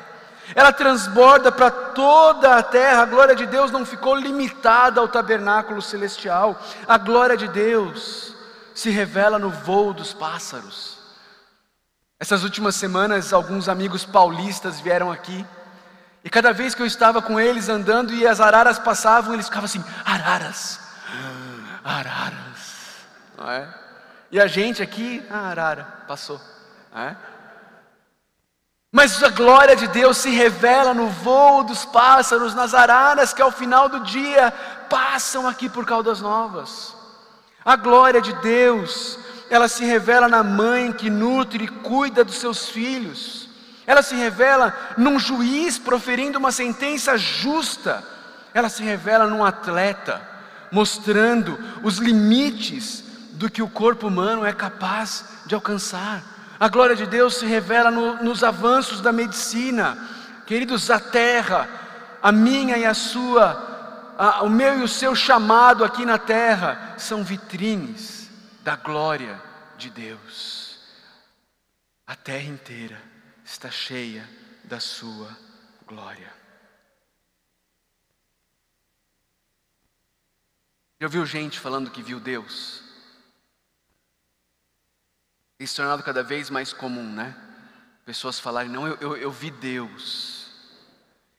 Ela 0.55 0.71
transborda 0.71 1.51
para 1.51 1.71
toda 1.71 2.57
a 2.57 2.63
terra. 2.63 3.03
A 3.03 3.05
glória 3.05 3.35
de 3.35 3.45
Deus 3.45 3.71
não 3.71 3.85
ficou 3.85 4.15
limitada 4.15 4.99
ao 5.01 5.07
tabernáculo 5.07 5.81
celestial. 5.81 6.59
A 6.87 6.97
glória 6.97 7.35
de 7.35 7.47
Deus 7.47 8.35
se 8.73 8.89
revela 8.89 9.39
no 9.39 9.49
voo 9.49 9.93
dos 9.93 10.13
pássaros. 10.13 10.97
Essas 12.19 12.43
últimas 12.43 12.75
semanas, 12.75 13.33
alguns 13.33 13.67
amigos 13.67 14.05
paulistas 14.05 14.79
vieram 14.79 15.11
aqui. 15.11 15.45
E 16.23 16.29
cada 16.29 16.53
vez 16.53 16.73
que 16.73 16.81
eu 16.81 16.85
estava 16.85 17.21
com 17.21 17.39
eles 17.39 17.67
andando 17.67 18.13
e 18.13 18.25
as 18.25 18.39
araras 18.39 18.79
passavam, 18.79 19.33
eles 19.33 19.47
ficavam 19.47 19.65
assim: 19.65 19.83
araras, 20.05 20.79
araras, 21.83 23.05
não 23.37 23.51
é? 23.51 23.67
E 24.31 24.39
a 24.39 24.47
gente 24.47 24.81
aqui, 24.81 25.23
ah, 25.29 25.49
arara, 25.49 25.83
passou, 26.07 26.39
não 26.93 27.01
é? 27.01 27.17
Mas 28.95 29.23
a 29.23 29.29
glória 29.29 29.75
de 29.75 29.87
Deus 29.87 30.19
se 30.19 30.29
revela 30.29 30.93
no 30.93 31.07
voo 31.07 31.63
dos 31.63 31.83
pássaros, 31.83 32.53
nas 32.53 32.75
araras 32.75 33.33
que 33.33 33.41
ao 33.41 33.51
final 33.51 33.89
do 33.89 34.01
dia 34.01 34.53
passam 34.87 35.47
aqui 35.47 35.67
por 35.67 35.83
Caldas 35.83 36.21
Novas. 36.21 36.95
A 37.65 37.75
glória 37.75 38.21
de 38.21 38.31
Deus 38.33 39.17
ela 39.49 39.67
se 39.67 39.83
revela 39.83 40.27
na 40.27 40.43
mãe 40.43 40.93
que 40.93 41.09
nutre 41.09 41.63
e 41.63 41.67
cuida 41.67 42.23
dos 42.23 42.35
seus 42.35 42.69
filhos. 42.69 43.49
Ela 43.87 44.03
se 44.03 44.13
revela 44.13 44.71
num 44.95 45.17
juiz 45.17 45.79
proferindo 45.79 46.37
uma 46.37 46.51
sentença 46.51 47.17
justa. 47.17 48.03
Ela 48.53 48.69
se 48.69 48.83
revela 48.83 49.25
num 49.25 49.43
atleta, 49.43 50.21
mostrando 50.71 51.57
os 51.81 51.97
limites 51.97 53.03
do 53.31 53.49
que 53.49 53.63
o 53.63 53.67
corpo 53.67 54.07
humano 54.07 54.45
é 54.45 54.53
capaz 54.53 55.25
de 55.47 55.55
alcançar. 55.55 56.32
A 56.63 56.69
glória 56.69 56.95
de 56.95 57.05
Deus 57.05 57.35
se 57.35 57.45
revela 57.45 57.91
no, 57.91 58.23
nos 58.23 58.41
avanços 58.41 59.01
da 59.01 59.11
medicina. 59.11 59.97
Queridos, 60.47 60.89
a 60.89 60.97
terra, 60.97 61.67
a 62.21 62.31
minha 62.31 62.77
e 62.77 62.85
a 62.85 62.93
sua, 62.93 64.13
a, 64.17 64.43
o 64.43 64.49
meu 64.49 64.79
e 64.79 64.81
o 64.81 64.87
seu 64.87 65.13
chamado 65.13 65.83
aqui 65.83 66.05
na 66.05 66.17
terra, 66.17 66.95
são 66.97 67.21
vitrines 67.21 68.29
da 68.61 68.77
glória 68.77 69.41
de 69.77 69.89
Deus. 69.89 70.79
A 72.07 72.15
terra 72.15 72.45
inteira 72.45 73.01
está 73.43 73.69
cheia 73.69 74.25
da 74.63 74.79
Sua 74.79 75.37
glória. 75.85 76.31
Já 80.97 81.07
ouviu 81.07 81.25
gente 81.25 81.59
falando 81.59 81.91
que 81.91 82.01
viu 82.01 82.21
Deus? 82.21 82.82
Tem 85.57 85.67
se 85.67 85.75
tornado 85.75 86.03
cada 86.03 86.23
vez 86.23 86.49
mais 86.49 86.73
comum, 86.73 87.11
né? 87.13 87.35
Pessoas 88.05 88.39
falarem, 88.39 88.71
não, 88.71 88.87
eu, 88.87 88.97
eu, 88.99 89.17
eu 89.17 89.31
vi 89.31 89.49
Deus. 89.49 90.51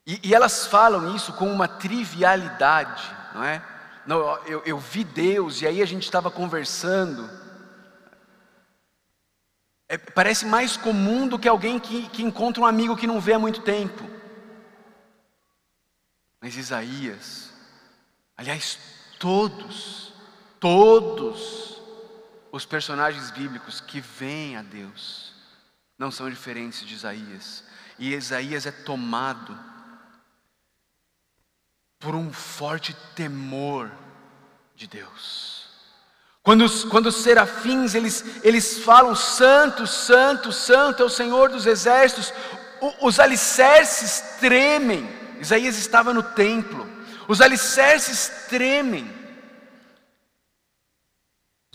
E, 0.05 0.19
e, 0.23 0.33
elas 0.33 0.67
falam 0.67 1.15
isso 1.15 1.33
com 1.33 1.51
uma 1.51 1.67
trivialidade, 1.67 3.03
não 3.33 3.43
é? 3.43 3.61
Não, 4.05 4.19
eu, 4.45 4.61
eu 4.65 4.77
vi 4.77 5.03
Deus 5.03 5.61
e 5.61 5.67
aí 5.67 5.81
a 5.81 5.85
gente 5.85 6.03
estava 6.03 6.29
conversando. 6.29 7.29
É, 9.87 9.97
parece 9.97 10.45
mais 10.45 10.77
comum 10.77 11.27
do 11.27 11.37
que 11.37 11.47
alguém 11.47 11.79
que, 11.79 12.07
que 12.09 12.23
encontra 12.23 12.61
um 12.61 12.65
amigo 12.65 12.95
que 12.95 13.07
não 13.07 13.19
vê 13.19 13.33
há 13.33 13.39
muito 13.39 13.61
tempo. 13.61 14.03
Mas 16.39 16.55
Isaías, 16.55 17.51
aliás, 18.37 18.77
todos, 19.19 20.13
todos 20.59 21.74
os 22.55 22.65
personagens 22.65 23.31
bíblicos 23.31 23.81
que 23.81 23.99
veem 23.99 24.55
a 24.55 24.61
Deus, 24.61 25.33
não 25.99 26.09
são 26.09 26.29
diferentes 26.29 26.87
de 26.87 26.93
Isaías. 26.93 27.65
E 27.99 28.13
Isaías 28.13 28.65
é 28.65 28.71
tomado 28.71 29.59
por 31.99 32.15
um 32.15 32.31
forte 32.31 32.95
temor 33.13 33.91
de 34.73 34.87
Deus. 34.87 35.67
Quando 36.41 36.63
os, 36.63 36.85
quando 36.85 37.07
os 37.07 37.17
serafins 37.17 37.93
eles, 37.93 38.23
eles 38.41 38.79
falam 38.79 39.15
santo, 39.15 39.85
santo, 39.85 40.53
santo 40.53 41.03
é 41.03 41.05
o 41.05 41.09
Senhor 41.09 41.49
dos 41.49 41.65
exércitos, 41.65 42.33
o, 42.79 43.07
os 43.07 43.19
alicerces 43.19 44.37
tremem. 44.39 45.09
Isaías 45.41 45.77
estava 45.77 46.13
no 46.13 46.23
templo, 46.23 46.89
os 47.27 47.41
alicerces 47.41 48.45
tremem, 48.47 49.13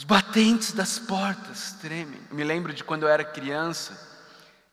os 0.00 0.04
batentes 0.04 0.72
das 0.72 0.98
portas 0.98 1.72
tremem. 1.72 2.18
Eu 2.30 2.34
me 2.34 2.42
lembro 2.42 2.72
de 2.72 2.82
quando 2.82 3.02
eu 3.02 3.08
era 3.10 3.22
criança, 3.22 4.00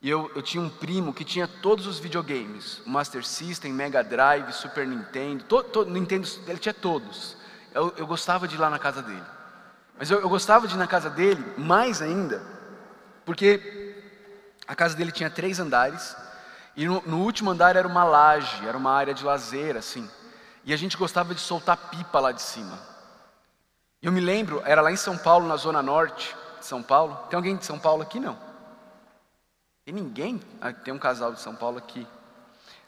e 0.00 0.08
eu, 0.08 0.32
eu 0.34 0.40
tinha 0.40 0.62
um 0.62 0.70
primo 0.70 1.12
que 1.12 1.22
tinha 1.22 1.46
todos 1.46 1.86
os 1.86 1.98
videogames: 1.98 2.80
Master 2.86 3.22
System, 3.22 3.74
Mega 3.74 4.02
Drive, 4.02 4.50
Super 4.52 4.86
Nintendo, 4.86 5.44
to, 5.44 5.62
to, 5.64 5.84
Nintendo, 5.84 6.26
ele 6.46 6.58
tinha 6.58 6.72
todos. 6.72 7.36
Eu, 7.74 7.92
eu, 7.98 8.06
gostava 8.06 8.48
de 8.48 8.54
ir 8.54 8.58
lá 8.58 8.70
na 8.70 8.78
casa 8.78 9.02
dele. 9.02 9.22
Mas 9.98 10.10
eu, 10.10 10.18
eu 10.18 10.30
gostava 10.30 10.66
de 10.66 10.74
ir 10.74 10.78
na 10.78 10.86
casa 10.86 11.10
dele 11.10 11.44
mais 11.58 12.00
ainda, 12.00 12.40
porque 13.26 13.94
a 14.66 14.74
casa 14.74 14.96
dele 14.96 15.12
tinha 15.12 15.28
três 15.28 15.60
andares, 15.60 16.16
e 16.74 16.86
no, 16.86 17.02
no 17.04 17.18
último 17.18 17.50
andar 17.50 17.76
era 17.76 17.86
uma 17.86 18.02
laje, 18.02 18.66
era 18.66 18.78
uma 18.78 18.92
área 18.92 19.12
de 19.12 19.22
lazer, 19.22 19.76
assim. 19.76 20.08
E 20.64 20.72
a 20.72 20.76
gente 20.78 20.96
gostava 20.96 21.34
de 21.34 21.40
soltar 21.42 21.76
pipa 21.76 22.18
lá 22.18 22.32
de 22.32 22.40
cima. 22.40 22.96
Eu 24.00 24.12
me 24.12 24.20
lembro, 24.20 24.62
era 24.64 24.80
lá 24.80 24.92
em 24.92 24.96
São 24.96 25.18
Paulo, 25.18 25.48
na 25.48 25.56
zona 25.56 25.82
norte 25.82 26.36
de 26.60 26.66
São 26.66 26.82
Paulo. 26.82 27.16
Tem 27.28 27.36
alguém 27.36 27.56
de 27.56 27.64
São 27.64 27.78
Paulo 27.78 28.02
aqui? 28.02 28.20
Não. 28.20 28.38
Tem 29.84 29.92
ninguém? 29.92 30.40
Ah, 30.60 30.72
tem 30.72 30.94
um 30.94 30.98
casal 30.98 31.32
de 31.32 31.40
São 31.40 31.56
Paulo 31.56 31.78
aqui. 31.78 32.06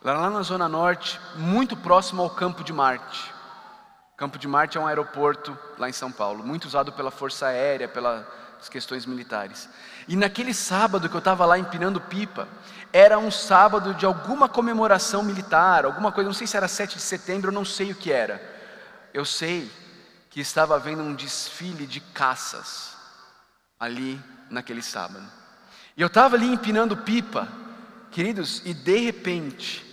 Lá 0.03 0.31
na 0.31 0.43
Zona 0.43 0.69
Norte, 0.69 1.21
muito 1.35 1.77
próximo 1.77 2.23
ao 2.23 2.31
Campo 2.31 2.63
de 2.63 2.73
Marte. 2.73 3.35
Campo 4.17 4.39
de 4.39 4.47
Marte 4.47 4.79
é 4.79 4.81
um 4.81 4.87
aeroporto 4.87 5.59
lá 5.79 5.89
em 5.89 5.93
São 5.93 6.13
Paulo, 6.13 6.45
muito 6.45 6.67
usado 6.67 6.93
pela 6.93 7.11
Força 7.11 7.47
Aérea, 7.47 7.89
pelas 7.89 8.69
questões 8.71 9.05
militares. 9.05 9.69
E 10.07 10.15
naquele 10.15 10.55
sábado 10.55 11.09
que 11.09 11.15
eu 11.15 11.19
estava 11.19 11.45
lá 11.45 11.59
empinando 11.59 12.01
pipa, 12.01 12.47
era 12.93 13.19
um 13.19 13.31
sábado 13.31 13.95
de 13.95 14.07
alguma 14.07 14.49
comemoração 14.49 15.23
militar, 15.23 15.85
alguma 15.85 16.13
coisa, 16.13 16.29
não 16.29 16.35
sei 16.35 16.47
se 16.47 16.57
era 16.57 16.69
7 16.69 16.97
de 16.97 17.03
setembro, 17.03 17.49
eu 17.51 17.55
não 17.55 17.65
sei 17.65 17.91
o 17.93 17.95
que 17.95 18.13
era. 18.13 18.41
Eu 19.13 19.25
sei 19.25 19.71
que 20.31 20.41
estava 20.41 20.77
havendo 20.77 21.03
um 21.03 21.13
desfile 21.13 21.87
de 21.87 22.01
caças 22.01 22.97
ali 23.79 24.19
naquele 24.49 24.81
sábado. 24.81 25.27
E 25.97 26.01
eu 26.01 26.07
estava 26.07 26.37
ali 26.37 26.47
empinando 26.47 26.97
pipa, 26.97 27.49
queridos, 28.13 28.63
e 28.65 28.73
de 28.73 28.97
repente, 28.99 29.85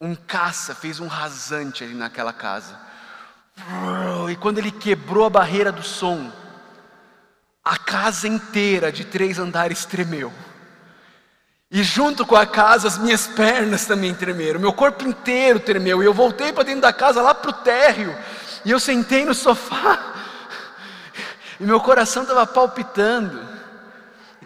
um 0.00 0.14
caça 0.14 0.74
fez 0.74 1.00
um 1.00 1.08
rasante 1.08 1.82
ali 1.82 1.94
naquela 1.94 2.32
casa. 2.32 2.78
E 4.30 4.36
quando 4.36 4.58
ele 4.58 4.70
quebrou 4.70 5.26
a 5.26 5.30
barreira 5.30 5.72
do 5.72 5.82
som, 5.82 6.32
a 7.64 7.76
casa 7.76 8.28
inteira 8.28 8.92
de 8.92 9.04
três 9.04 9.38
andares 9.38 9.84
tremeu. 9.84 10.32
E 11.70 11.82
junto 11.82 12.24
com 12.24 12.36
a 12.36 12.46
casa, 12.46 12.86
as 12.86 12.98
minhas 12.98 13.26
pernas 13.26 13.86
também 13.86 14.14
tremeram, 14.14 14.60
meu 14.60 14.72
corpo 14.72 15.04
inteiro 15.04 15.58
tremeu. 15.58 16.02
E 16.02 16.06
eu 16.06 16.14
voltei 16.14 16.52
para 16.52 16.62
dentro 16.62 16.82
da 16.82 16.92
casa, 16.92 17.20
lá 17.20 17.34
para 17.34 17.50
o 17.50 17.54
térreo, 17.54 18.16
e 18.64 18.70
eu 18.70 18.80
sentei 18.80 19.24
no 19.24 19.34
sofá, 19.34 20.14
e 21.60 21.64
meu 21.64 21.80
coração 21.80 22.22
estava 22.22 22.46
palpitando. 22.46 23.46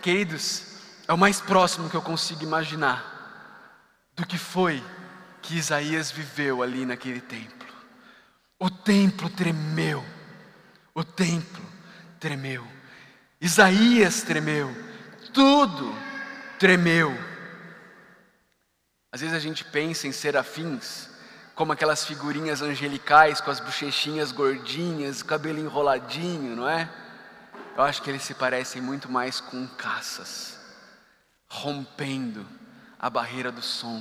Queridos, 0.02 0.62
é 1.06 1.12
o 1.12 1.18
mais 1.18 1.40
próximo 1.40 1.88
que 1.88 1.96
eu 1.96 2.02
consigo 2.02 2.42
imaginar 2.42 3.16
do 4.14 4.26
que 4.26 4.36
foi 4.36 4.82
que 5.40 5.56
Isaías 5.56 6.10
viveu 6.10 6.62
ali 6.62 6.84
naquele 6.84 7.20
templo. 7.20 7.68
O 8.58 8.68
templo 8.68 9.30
tremeu, 9.30 10.04
o 10.94 11.04
templo 11.04 11.64
tremeu, 12.18 12.66
Isaías 13.40 14.22
tremeu, 14.22 14.74
tudo 15.32 15.94
tremeu. 16.58 17.16
Às 19.12 19.20
vezes 19.20 19.34
a 19.34 19.38
gente 19.38 19.64
pensa 19.64 20.06
em 20.06 20.12
serafins 20.12 21.07
como 21.58 21.72
aquelas 21.72 22.04
figurinhas 22.04 22.62
angelicais 22.62 23.40
com 23.40 23.50
as 23.50 23.58
bochechinhas 23.58 24.30
gordinhas, 24.30 25.24
cabelo 25.24 25.58
enroladinho, 25.58 26.54
não 26.54 26.68
é? 26.68 26.88
Eu 27.76 27.82
acho 27.82 28.00
que 28.00 28.08
eles 28.08 28.22
se 28.22 28.32
parecem 28.32 28.80
muito 28.80 29.10
mais 29.10 29.40
com 29.40 29.66
caças, 29.66 30.56
rompendo 31.48 32.46
a 32.96 33.10
barreira 33.10 33.50
do 33.50 33.60
som, 33.60 34.00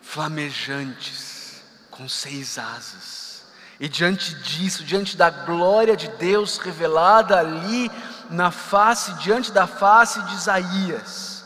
flamejantes, 0.00 1.62
com 1.90 2.08
seis 2.08 2.56
asas. 2.56 3.44
E 3.78 3.86
diante 3.86 4.34
disso, 4.36 4.84
diante 4.84 5.14
da 5.14 5.28
glória 5.28 5.94
de 5.94 6.08
Deus 6.12 6.56
revelada 6.56 7.38
ali 7.38 7.90
na 8.30 8.50
face, 8.50 9.12
diante 9.18 9.52
da 9.52 9.66
face 9.66 10.22
de 10.22 10.34
Isaías, 10.36 11.44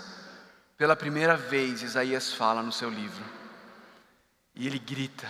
pela 0.79 0.94
primeira 0.94 1.37
vez 1.37 1.83
Isaías 1.83 2.33
fala 2.33 2.62
no 2.62 2.70
seu 2.70 2.88
livro, 2.88 3.41
e 4.55 4.67
ele 4.67 4.79
grita, 4.79 5.29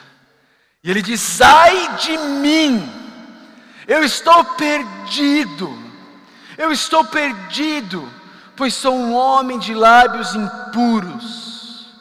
e 0.82 0.90
ele 0.90 1.00
diz: 1.00 1.40
Ai 1.40 1.96
de 1.96 2.18
mim, 2.18 2.82
eu 3.86 4.02
estou 4.02 4.44
perdido, 4.44 5.70
eu 6.58 6.72
estou 6.72 7.04
perdido, 7.04 8.08
pois 8.56 8.74
sou 8.74 8.94
um 8.94 9.14
homem 9.14 9.58
de 9.58 9.74
lábios 9.74 10.34
impuros. 10.34 11.92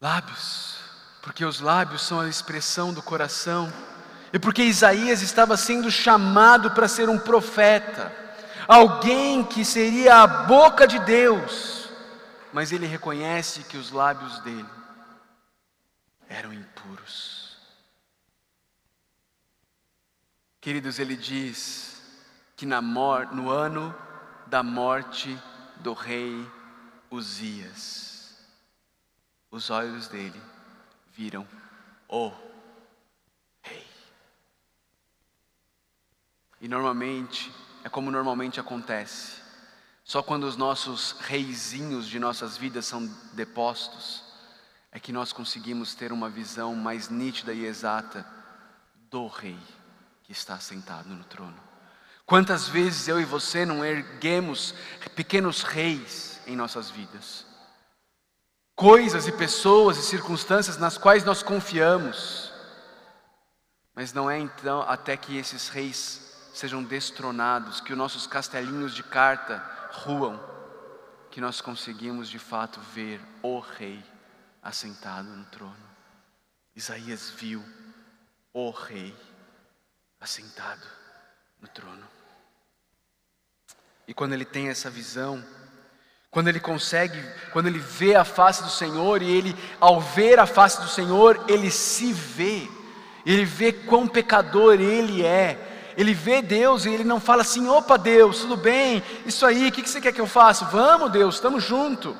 Lábios, 0.00 0.76
porque 1.22 1.44
os 1.44 1.60
lábios 1.60 2.02
são 2.02 2.20
a 2.20 2.28
expressão 2.28 2.92
do 2.92 3.02
coração, 3.02 3.72
e 4.32 4.38
porque 4.38 4.62
Isaías 4.62 5.22
estava 5.22 5.56
sendo 5.56 5.90
chamado 5.90 6.72
para 6.72 6.88
ser 6.88 7.08
um 7.08 7.18
profeta, 7.18 8.12
alguém 8.66 9.44
que 9.44 9.64
seria 9.64 10.16
a 10.16 10.26
boca 10.26 10.86
de 10.86 10.98
Deus, 10.98 11.88
mas 12.52 12.72
ele 12.72 12.86
reconhece 12.86 13.62
que 13.62 13.78
os 13.78 13.90
lábios 13.92 14.40
dele 14.40 14.66
eram 16.34 16.52
impuros. 16.52 17.56
Queridos, 20.60 20.98
ele 20.98 21.16
diz 21.16 22.02
que 22.56 22.66
no 22.66 23.50
ano 23.50 23.94
da 24.46 24.62
morte 24.62 25.38
do 25.76 25.92
rei 25.92 26.50
Uzias, 27.10 28.36
os 29.50 29.70
olhos 29.70 30.08
dele 30.08 30.40
viram 31.12 31.46
o 32.08 32.32
rei. 33.62 33.86
E 36.60 36.66
normalmente, 36.66 37.52
é 37.84 37.88
como 37.88 38.10
normalmente 38.10 38.58
acontece, 38.58 39.40
só 40.02 40.22
quando 40.22 40.44
os 40.44 40.56
nossos 40.56 41.12
reizinhos 41.20 42.08
de 42.08 42.18
nossas 42.18 42.56
vidas 42.56 42.86
são 42.86 43.06
depostos, 43.34 44.23
é 44.94 45.00
que 45.00 45.12
nós 45.12 45.32
conseguimos 45.32 45.92
ter 45.92 46.12
uma 46.12 46.30
visão 46.30 46.72
mais 46.76 47.08
nítida 47.08 47.52
e 47.52 47.66
exata 47.66 48.24
do 49.10 49.26
Rei 49.26 49.58
que 50.22 50.30
está 50.30 50.56
sentado 50.60 51.08
no 51.08 51.24
trono. 51.24 51.60
Quantas 52.24 52.68
vezes 52.68 53.08
eu 53.08 53.20
e 53.20 53.24
você 53.24 53.66
não 53.66 53.84
erguemos 53.84 54.72
pequenos 55.16 55.62
reis 55.62 56.40
em 56.46 56.54
nossas 56.54 56.90
vidas? 56.90 57.44
Coisas 58.76 59.26
e 59.26 59.32
pessoas 59.32 59.98
e 59.98 60.02
circunstâncias 60.02 60.78
nas 60.78 60.96
quais 60.96 61.24
nós 61.24 61.42
confiamos, 61.42 62.52
mas 63.96 64.12
não 64.12 64.30
é 64.30 64.38
então 64.38 64.82
até 64.82 65.16
que 65.16 65.36
esses 65.36 65.68
reis 65.68 66.50
sejam 66.54 66.84
destronados, 66.84 67.80
que 67.80 67.92
os 67.92 67.98
nossos 67.98 68.28
castelinhos 68.28 68.94
de 68.94 69.02
carta 69.02 69.58
ruam, 69.90 70.40
que 71.32 71.40
nós 71.40 71.60
conseguimos 71.60 72.28
de 72.28 72.38
fato 72.38 72.78
ver 72.94 73.20
o 73.42 73.58
Rei 73.58 74.13
assentado 74.64 75.28
no 75.28 75.44
trono. 75.44 75.76
Isaías 76.74 77.30
viu 77.30 77.62
o 78.52 78.70
Rei 78.70 79.14
assentado 80.18 80.82
no 81.60 81.68
trono. 81.68 82.02
E 84.08 84.14
quando 84.14 84.32
ele 84.32 84.44
tem 84.44 84.68
essa 84.68 84.90
visão, 84.90 85.44
quando 86.30 86.48
ele 86.48 86.60
consegue, 86.60 87.22
quando 87.52 87.66
ele 87.66 87.78
vê 87.78 88.16
a 88.16 88.24
face 88.24 88.62
do 88.62 88.70
Senhor 88.70 89.22
e 89.22 89.30
ele, 89.30 89.54
ao 89.78 90.00
ver 90.00 90.40
a 90.40 90.46
face 90.46 90.80
do 90.80 90.88
Senhor, 90.88 91.44
ele 91.46 91.70
se 91.70 92.12
vê, 92.12 92.68
ele 93.24 93.44
vê 93.44 93.72
quão 93.72 94.08
pecador 94.08 94.80
ele 94.80 95.24
é. 95.24 95.92
Ele 95.96 96.12
vê 96.12 96.42
Deus 96.42 96.84
e 96.84 96.88
ele 96.90 97.04
não 97.04 97.20
fala 97.20 97.42
assim: 97.42 97.68
opa, 97.68 97.96
Deus, 97.96 98.40
tudo 98.40 98.56
bem, 98.56 99.00
isso 99.24 99.46
aí, 99.46 99.68
o 99.68 99.72
que 99.72 99.88
você 99.88 100.00
quer 100.00 100.12
que 100.12 100.20
eu 100.20 100.26
faça? 100.26 100.64
Vamos, 100.64 101.12
Deus, 101.12 101.36
estamos 101.36 101.62
juntos. 101.62 102.16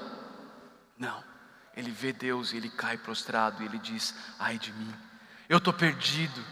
Ele 1.76 1.90
vê 1.90 2.12
Deus 2.12 2.52
e 2.52 2.56
ele 2.56 2.68
cai 2.68 2.96
prostrado 2.96 3.62
e 3.62 3.66
ele 3.66 3.78
diz: 3.78 4.14
Ai 4.38 4.58
de 4.58 4.72
mim, 4.72 4.92
eu 5.48 5.58
estou 5.58 5.72
perdido, 5.72 6.44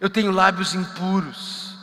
eu 0.00 0.08
tenho 0.08 0.30
lábios 0.30 0.74
impuros. 0.74 1.76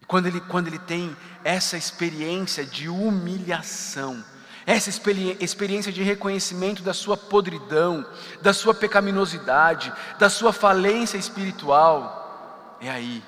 E 0.00 0.06
quando 0.06 0.26
ele, 0.26 0.40
quando 0.40 0.68
ele 0.68 0.78
tem 0.78 1.16
essa 1.42 1.76
experiência 1.76 2.64
de 2.64 2.88
humilhação, 2.88 4.24
essa 4.66 4.88
experiência 4.88 5.92
de 5.92 6.02
reconhecimento 6.02 6.82
da 6.82 6.94
sua 6.94 7.16
podridão, 7.16 8.06
da 8.40 8.54
sua 8.54 8.74
pecaminosidade, 8.74 9.92
da 10.18 10.30
sua 10.30 10.52
falência 10.52 11.18
espiritual, 11.18 12.78
é 12.80 12.90
aí, 12.90 13.22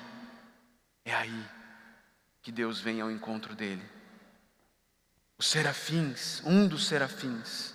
é 1.05 1.13
aí 1.13 1.45
que 2.41 2.51
Deus 2.51 2.79
vem 2.79 3.01
ao 3.01 3.11
encontro 3.11 3.53
dele. 3.53 3.83
Os 5.37 5.47
serafins, 5.47 6.41
um 6.43 6.67
dos 6.67 6.87
serafins, 6.87 7.73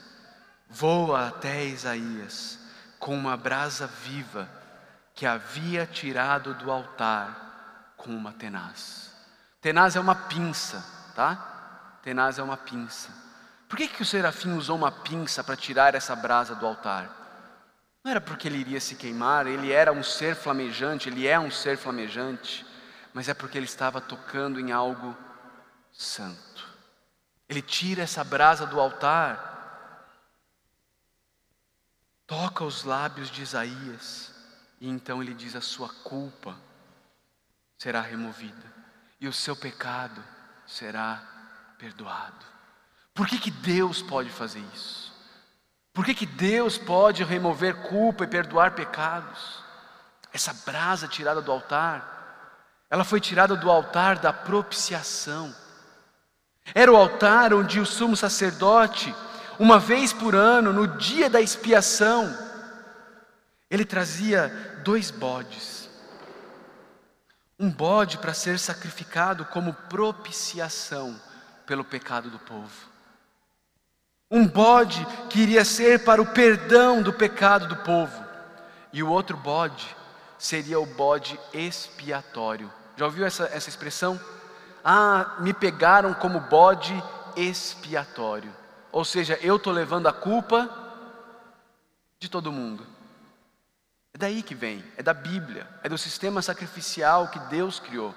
voa 0.73 1.29
até 1.29 1.65
Isaías 1.65 2.59
com 2.99 3.15
uma 3.15 3.37
brasa 3.37 3.87
viva 3.87 4.49
que 5.15 5.27
havia 5.27 5.87
tirado 5.87 6.55
do 6.55 6.71
altar 6.71 7.95
com 7.97 8.11
uma 8.11 8.33
tenaz. 8.33 9.13
Tenaz 9.61 9.95
é 9.95 10.01
uma 10.01 10.15
pinça, 10.15 10.85
tá? 11.15 11.99
Tenaz 12.03 12.39
é 12.39 12.43
uma 12.43 12.57
pinça. 12.57 13.11
Por 13.69 13.77
que, 13.77 13.87
que 13.87 14.03
o 14.03 14.07
serafim 14.07 14.53
usou 14.53 14.77
uma 14.77 14.91
pinça 14.91 15.45
para 15.45 15.57
tirar 15.57 15.95
essa 15.95 16.17
brasa 16.17 16.55
do 16.55 16.67
altar? 16.67 17.11
Não 18.03 18.11
era 18.11 18.21
porque 18.21 18.49
ele 18.49 18.59
iria 18.59 18.81
se 18.81 18.97
queimar, 18.97 19.47
ele 19.47 19.71
era 19.71 19.93
um 19.93 20.03
ser 20.03 20.35
flamejante, 20.35 21.09
ele 21.09 21.27
é 21.27 21.39
um 21.39 21.51
ser 21.51 21.77
flamejante, 21.77 22.67
mas 23.15 23.29
é 23.29 23.35
porque 23.35 23.57
ele 23.57 23.67
estava 23.67 24.01
tocando 24.01 24.59
em 24.59 24.73
algo 24.73 25.17
santo. 25.93 26.67
Ele 27.49 27.63
tira 27.63 28.03
essa 28.03 28.25
brasa 28.25 28.67
do 28.67 28.81
altar 28.81 29.52
toca 32.33 32.65
os 32.65 32.83
lábios 32.83 33.31
de 33.31 33.43
Isaías, 33.43 34.33
e 34.81 34.89
então 34.89 35.23
ele 35.23 35.35
diz: 35.35 35.55
a 35.55 35.61
sua 35.61 35.91
culpa 36.03 36.57
será 37.77 38.01
removida, 38.01 38.73
e 39.21 39.29
o 39.29 39.33
seu 39.35 39.55
pecado 39.55 40.25
será 40.67 41.23
perdoado. 41.77 42.47
Por 43.13 43.27
que, 43.27 43.39
que 43.39 43.51
Deus 43.51 44.01
pode 44.01 44.31
fazer 44.31 44.65
isso? 44.73 45.13
Por 45.93 46.07
que, 46.07 46.15
que 46.15 46.25
Deus 46.25 46.79
pode 46.79 47.23
remover 47.23 47.83
culpa 47.83 48.25
e 48.25 48.29
perdoar 48.29 48.75
pecados? 48.75 49.63
Essa 50.33 50.55
brasa 50.55 51.07
tirada 51.07 51.43
do 51.43 51.53
altar, 51.53 52.57
ela 52.89 53.05
foi 53.05 53.21
tirada 53.21 53.55
do 53.55 53.71
altar 53.71 54.19
da 54.19 54.33
propiciação. 54.33 55.55
Era 56.75 56.91
o 56.91 56.97
altar 56.97 57.53
onde 57.53 57.79
o 57.79 57.85
sumo 57.85 58.17
sacerdote 58.17 59.15
uma 59.59 59.79
vez 59.79 60.13
por 60.13 60.35
ano, 60.35 60.73
no 60.73 60.87
dia 60.87 61.29
da 61.29 61.41
expiação, 61.41 62.37
ele 63.71 63.85
trazia 63.85 64.81
dois 64.85 65.11
bodes. 65.11 65.89
Um 67.59 67.71
bode 67.71 68.19
para 68.19 68.35
ser 68.35 68.59
sacrificado 68.59 69.45
como 69.47 69.73
propiciação 69.73 71.19
pelo 71.67 71.85
pecado 71.85 72.29
do 72.29 72.39
povo. 72.39 72.91
Um 74.31 74.47
bode 74.47 75.07
que 75.31 75.41
iria 75.41 75.65
ser 75.65 76.05
para 76.05 76.21
o 76.21 76.27
perdão 76.27 77.03
do 77.03 77.13
pecado 77.13 77.67
do 77.69 77.77
povo. 77.77 78.25
E 78.93 79.03
o 79.03 79.09
outro 79.09 79.37
bode 79.37 79.97
seria 80.39 80.81
o 80.81 80.87
bode 80.87 81.39
expiatório. 81.53 82.71
Já 82.97 83.05
ouviu 83.05 83.25
essa, 83.25 83.45
essa 83.53 83.69
expressão? 83.69 84.21
Ah, 84.85 85.37
me 85.39 85.55
pegaram 85.55 86.13
como 86.13 86.41
bode 86.41 86.93
expiatório. 87.37 88.53
Ou 88.93 89.07
seja, 89.07 89.39
eu 89.41 89.57
estou 89.57 89.73
levando 89.73 90.07
a 90.07 90.13
culpa 90.13 90.69
de 92.21 92.29
todo 92.29 92.53
mundo. 92.53 92.87
É 94.13 94.19
daí 94.19 94.43
que 94.43 94.55
vem, 94.55 94.85
é 94.99 95.03
da 95.03 95.15
Bíblia, 95.15 95.67
é 95.83 95.89
do 95.89 95.97
sistema 95.97 96.43
sacrificial 96.43 97.29
que 97.29 97.39
Deus 97.39 97.81
criou. 97.81 98.15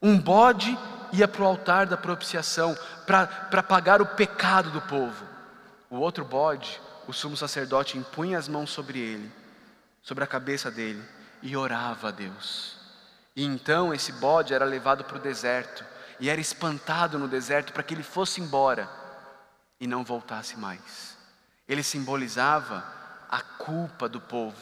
Um 0.00 0.18
bode 0.18 0.76
ia 1.12 1.28
para 1.28 1.42
o 1.42 1.46
altar 1.46 1.86
da 1.86 1.96
propiciação 1.96 2.76
para 3.06 3.62
pagar 3.62 4.00
o 4.00 4.06
pecado 4.06 4.70
do 4.70 4.80
povo. 4.80 5.26
O 5.90 5.98
outro 5.98 6.24
bode, 6.24 6.80
o 7.06 7.12
sumo 7.12 7.36
sacerdote 7.36 7.98
impunha 7.98 8.38
as 8.38 8.48
mãos 8.48 8.70
sobre 8.70 8.98
ele, 8.98 9.30
sobre 10.02 10.24
a 10.24 10.26
cabeça 10.26 10.70
dele, 10.70 11.02
e 11.42 11.54
orava 11.56 12.08
a 12.08 12.12
Deus. 12.12 12.78
E 13.36 13.44
então 13.44 13.92
esse 13.92 14.12
bode 14.12 14.54
era 14.54 14.64
levado 14.64 15.04
para 15.04 15.18
o 15.18 15.20
deserto 15.20 15.84
e 16.18 16.30
era 16.30 16.40
espantado 16.40 17.18
no 17.18 17.28
deserto 17.28 17.72
para 17.72 17.82
que 17.82 17.94
ele 17.94 18.02
fosse 18.02 18.40
embora 18.40 18.88
e 19.80 19.86
não 19.86 20.04
voltasse 20.04 20.56
mais. 20.56 21.16
Ele 21.68 21.82
simbolizava 21.82 22.84
a 23.28 23.40
culpa 23.40 24.08
do 24.08 24.20
povo 24.20 24.56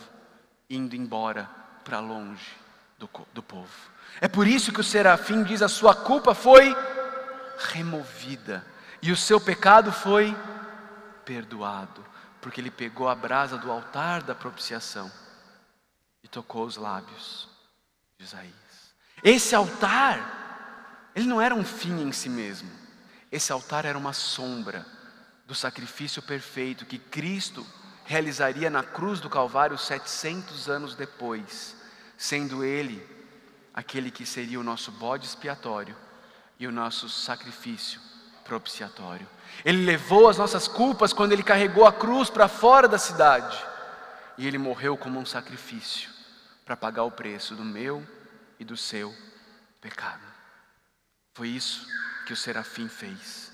indo 0.69 0.97
embora 0.97 1.49
para 1.85 2.01
longe 2.01 2.57
do, 2.99 3.09
do 3.33 3.43
povo. 3.43 3.73
É 4.21 4.29
por 4.29 4.47
isso 4.47 4.73
que 4.73 4.81
o 4.81 4.85
serafim 4.85 5.43
diz: 5.43 5.63
a 5.63 5.69
sua 5.69 5.95
culpa 5.95 6.35
foi 6.35 6.75
removida 7.71 8.67
e 9.01 9.13
o 9.13 9.17
seu 9.17 9.41
pecado 9.41 9.93
foi 9.93 10.37
perdoado, 11.25 12.05
porque 12.41 12.61
ele 12.61 12.71
pegou 12.71 13.09
a 13.09 13.15
brasa 13.15 13.57
do 13.57 13.71
altar 13.71 14.23
da 14.23 14.35
propiciação 14.35 15.11
e 16.23 16.29
tocou 16.29 16.65
os 16.65 16.77
lábios 16.77 17.49
de 18.19 18.25
Isaías. 18.25 18.55
Esse 19.23 19.55
altar, 19.55 21.11
ele 21.15 21.27
não 21.27 21.41
era 21.41 21.55
um 21.55 21.65
fim 21.65 22.03
em 22.03 22.13
si 22.13 22.29
mesmo, 22.29 22.71
esse 23.31 23.53
altar 23.53 23.85
era 23.85 23.99
uma 23.99 24.13
sombra 24.13 24.96
do 25.47 25.55
sacrifício 25.55 26.21
perfeito 26.23 26.85
que 26.85 26.99
Cristo 26.99 27.67
realizaria 28.05 28.69
na 28.69 28.83
cruz 28.83 29.21
do 29.21 29.31
Calvário 29.31 29.79
700 29.79 30.69
anos 30.69 30.95
depois, 30.95 31.77
sendo 32.17 32.65
Ele 32.65 33.07
aquele 33.73 34.11
que 34.11 34.25
seria 34.25 34.59
o 34.59 34.65
nosso 34.65 34.91
bode 34.91 35.27
expiatório 35.27 35.95
e 36.59 36.67
o 36.67 36.73
nosso 36.73 37.09
sacrifício 37.09 38.01
propiciatório. 38.43 39.29
Ele 39.65 39.85
levou 39.85 40.29
as 40.29 40.39
nossas 40.39 40.67
culpas 40.67 41.13
quando 41.13 41.33
ele 41.33 41.43
carregou 41.43 41.85
a 41.85 41.93
cruz 41.93 42.31
para 42.31 42.49
fora 42.49 42.89
da 42.89 42.99
cidade. 42.99 43.63
E 44.39 44.47
ele 44.47 44.57
morreu 44.57 44.97
como 44.97 45.19
um 45.19 45.27
sacrifício 45.27 46.11
para 46.65 46.77
pagar 46.77 47.05
o 47.05 47.11
preço 47.11 47.55
do 47.55 47.65
meu 47.65 48.07
e 48.59 48.65
do 48.65 48.77
seu 48.77 49.15
pecado. 49.81 50.23
Foi 51.35 51.49
isso 51.49 51.87
que 52.27 52.33
o 52.33 52.37
serafim 52.37 52.89
fez. 52.89 53.46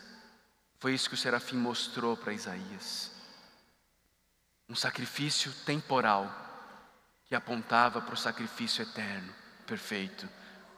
Foi 0.82 0.94
isso 0.94 1.08
que 1.08 1.14
o 1.14 1.18
serafim 1.18 1.54
mostrou 1.54 2.16
para 2.16 2.32
Isaías. 2.32 3.12
Um 4.68 4.74
sacrifício 4.74 5.52
temporal 5.64 6.28
que 7.24 7.36
apontava 7.36 8.00
para 8.00 8.14
o 8.14 8.16
sacrifício 8.16 8.82
eterno, 8.82 9.32
perfeito 9.64 10.28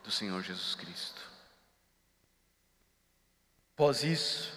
do 0.02 0.10
Senhor 0.10 0.42
Jesus 0.42 0.74
Cristo. 0.74 1.22
Após 3.72 4.04
isso, 4.04 4.52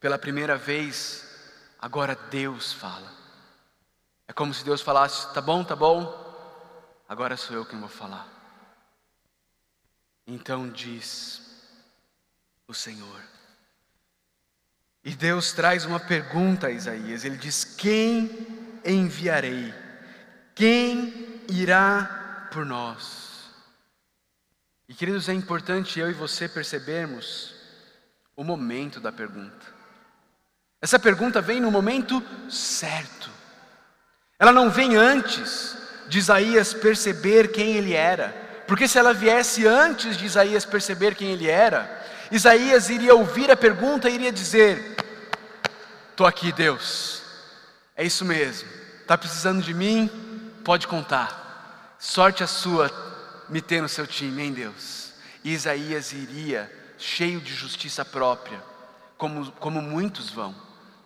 pela 0.00 0.18
primeira 0.18 0.56
vez, 0.56 1.28
agora 1.78 2.16
Deus 2.16 2.72
fala. 2.72 3.12
É 4.26 4.32
como 4.32 4.54
se 4.54 4.64
Deus 4.64 4.80
falasse: 4.80 5.30
tá 5.34 5.42
bom, 5.42 5.62
tá 5.62 5.76
bom, 5.76 6.08
agora 7.06 7.36
sou 7.36 7.54
eu 7.54 7.66
quem 7.66 7.78
vou 7.78 7.86
falar. 7.90 8.26
Então 10.26 10.70
diz 10.70 11.42
o 12.66 12.72
Senhor. 12.72 13.39
E 15.04 15.12
Deus 15.12 15.52
traz 15.52 15.84
uma 15.84 15.98
pergunta 15.98 16.66
a 16.66 16.70
Isaías: 16.70 17.24
Ele 17.24 17.36
diz: 17.36 17.64
Quem 17.64 18.30
enviarei? 18.84 19.74
Quem 20.54 21.42
irá 21.48 22.48
por 22.52 22.66
nós? 22.66 23.50
E 24.88 24.94
queridos, 24.94 25.28
é 25.28 25.32
importante 25.32 26.00
eu 26.00 26.10
e 26.10 26.14
você 26.14 26.48
percebermos 26.48 27.54
o 28.36 28.42
momento 28.42 29.00
da 29.00 29.12
pergunta. 29.12 29.66
Essa 30.82 30.98
pergunta 30.98 31.40
vem 31.40 31.60
no 31.60 31.70
momento 31.70 32.22
certo. 32.50 33.30
Ela 34.38 34.52
não 34.52 34.70
vem 34.70 34.96
antes 34.96 35.76
de 36.08 36.18
Isaías 36.18 36.72
perceber 36.72 37.52
quem 37.52 37.76
ele 37.76 37.92
era. 37.92 38.34
Porque 38.66 38.88
se 38.88 38.98
ela 38.98 39.12
viesse 39.12 39.66
antes 39.66 40.16
de 40.16 40.24
Isaías 40.26 40.64
perceber 40.64 41.14
quem 41.14 41.32
ele 41.32 41.48
era, 41.48 41.99
Isaías 42.30 42.88
iria 42.88 43.14
ouvir 43.14 43.50
a 43.50 43.56
pergunta 43.56 44.08
e 44.08 44.14
iria 44.14 44.32
dizer: 44.32 44.96
Estou 46.10 46.26
aqui, 46.26 46.52
Deus. 46.52 47.22
É 47.96 48.04
isso 48.04 48.24
mesmo. 48.24 48.68
Está 49.00 49.18
precisando 49.18 49.62
de 49.62 49.74
mim? 49.74 50.08
Pode 50.64 50.86
contar. 50.86 51.96
Sorte 51.98 52.44
a 52.44 52.46
sua 52.46 52.90
me 53.48 53.60
ter 53.60 53.82
no 53.82 53.88
seu 53.88 54.06
time, 54.06 54.42
hein, 54.42 54.52
Deus? 54.52 55.12
E 55.42 55.52
Isaías 55.52 56.12
iria 56.12 56.70
cheio 56.96 57.40
de 57.40 57.52
justiça 57.52 58.04
própria, 58.04 58.62
como, 59.16 59.50
como 59.52 59.82
muitos 59.82 60.30
vão, 60.30 60.54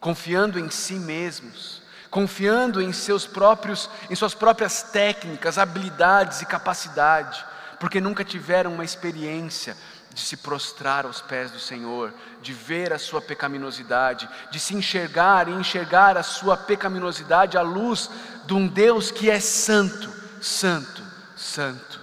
confiando 0.00 0.58
em 0.58 0.68
si 0.68 0.94
mesmos, 0.94 1.82
confiando 2.10 2.82
em 2.82 2.92
seus 2.92 3.26
próprios, 3.26 3.88
em 4.10 4.14
suas 4.14 4.34
próprias 4.34 4.82
técnicas, 4.82 5.56
habilidades 5.56 6.42
e 6.42 6.46
capacidade, 6.46 7.44
porque 7.80 8.00
nunca 8.00 8.24
tiveram 8.24 8.74
uma 8.74 8.84
experiência 8.84 9.76
de 10.14 10.20
se 10.20 10.36
prostrar 10.36 11.04
aos 11.04 11.20
pés 11.20 11.50
do 11.50 11.58
Senhor, 11.58 12.14
de 12.40 12.52
ver 12.52 12.92
a 12.92 12.98
sua 12.98 13.20
pecaminosidade, 13.20 14.28
de 14.50 14.60
se 14.60 14.74
enxergar 14.74 15.48
e 15.48 15.52
enxergar 15.52 16.16
a 16.16 16.22
sua 16.22 16.56
pecaminosidade 16.56 17.58
à 17.58 17.62
luz 17.62 18.08
de 18.46 18.54
um 18.54 18.68
Deus 18.68 19.10
que 19.10 19.28
é 19.28 19.40
santo, 19.40 20.08
santo, 20.40 21.02
santo. 21.36 22.00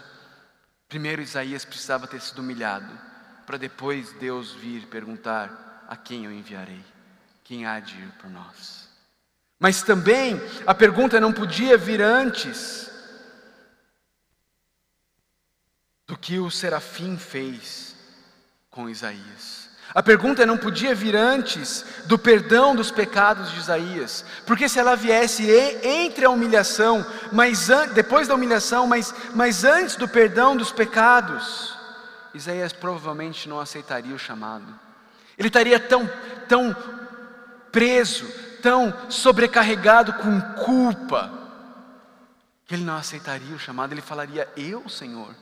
Primeiro 0.90 1.22
Isaías 1.22 1.64
precisava 1.64 2.06
ter 2.06 2.20
sido 2.20 2.40
humilhado 2.40 2.92
para 3.46 3.58
depois 3.58 4.12
Deus 4.20 4.52
vir 4.52 4.88
perguntar: 4.88 5.86
a 5.88 5.96
quem 5.96 6.26
eu 6.26 6.32
enviarei? 6.32 6.84
Quem 7.46 7.66
há 7.66 7.80
de 7.80 7.96
ir 7.96 8.12
por 8.20 8.30
nós? 8.30 8.90
Mas 9.58 9.84
também 9.84 10.40
a 10.66 10.74
pergunta 10.74 11.20
não 11.20 11.32
podia 11.32 11.78
vir 11.78 12.02
antes 12.02 12.90
do 16.08 16.18
que 16.18 16.40
o 16.40 16.52
serafim 16.52 17.18
fez 17.18 17.91
com 18.72 18.90
Isaías. 18.90 19.70
A 19.94 20.02
pergunta 20.02 20.46
não 20.46 20.58
podia 20.58 20.96
vir 20.96 21.18
antes 21.18 21.86
do 22.06 22.18
perdão 22.18 22.74
dos 22.74 22.90
pecados 22.90 23.52
de 23.52 23.60
Isaías, 23.60 24.24
porque 24.46 24.70
se 24.70 24.80
ela 24.80 24.96
viesse 24.96 25.46
entre 25.84 26.24
a 26.24 26.30
humilhação, 26.30 27.06
mas 27.34 27.68
depois 27.94 28.26
da 28.26 28.36
humilhação, 28.36 28.88
mas, 28.88 29.14
mas 29.36 29.66
antes 29.66 29.98
do 29.98 30.08
perdão 30.08 30.56
dos 30.56 30.72
pecados, 30.72 31.78
Isaías 32.34 32.72
provavelmente 32.72 33.50
não 33.50 33.60
aceitaria 33.60 34.16
o 34.16 34.20
chamado. 34.20 34.80
Ele 35.38 35.50
estaria 35.50 35.78
tão, 35.78 36.10
tão 36.48 36.74
preso, 37.70 38.26
tão 38.62 38.94
sobrecarregado 39.10 40.14
com 40.14 40.40
culpa, 40.64 41.30
que 42.66 42.76
ele 42.76 42.86
não 42.86 42.96
aceitaria 42.96 43.54
o 43.54 43.60
chamado. 43.60 43.92
Ele 43.92 44.02
falaria: 44.02 44.48
Eu, 44.56 44.88
Senhor, 44.88 45.36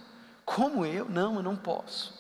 como 0.44 0.84
eu? 0.84 1.08
Não, 1.08 1.36
eu 1.36 1.44
não 1.44 1.56
posso. 1.56 2.19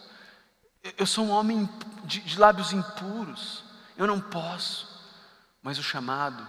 Eu 0.97 1.05
sou 1.05 1.25
um 1.25 1.31
homem 1.31 1.67
de, 2.05 2.21
de 2.21 2.39
lábios 2.39 2.73
impuros, 2.73 3.63
eu 3.97 4.07
não 4.07 4.19
posso. 4.19 4.87
Mas 5.61 5.77
o 5.77 5.83
chamado, 5.83 6.45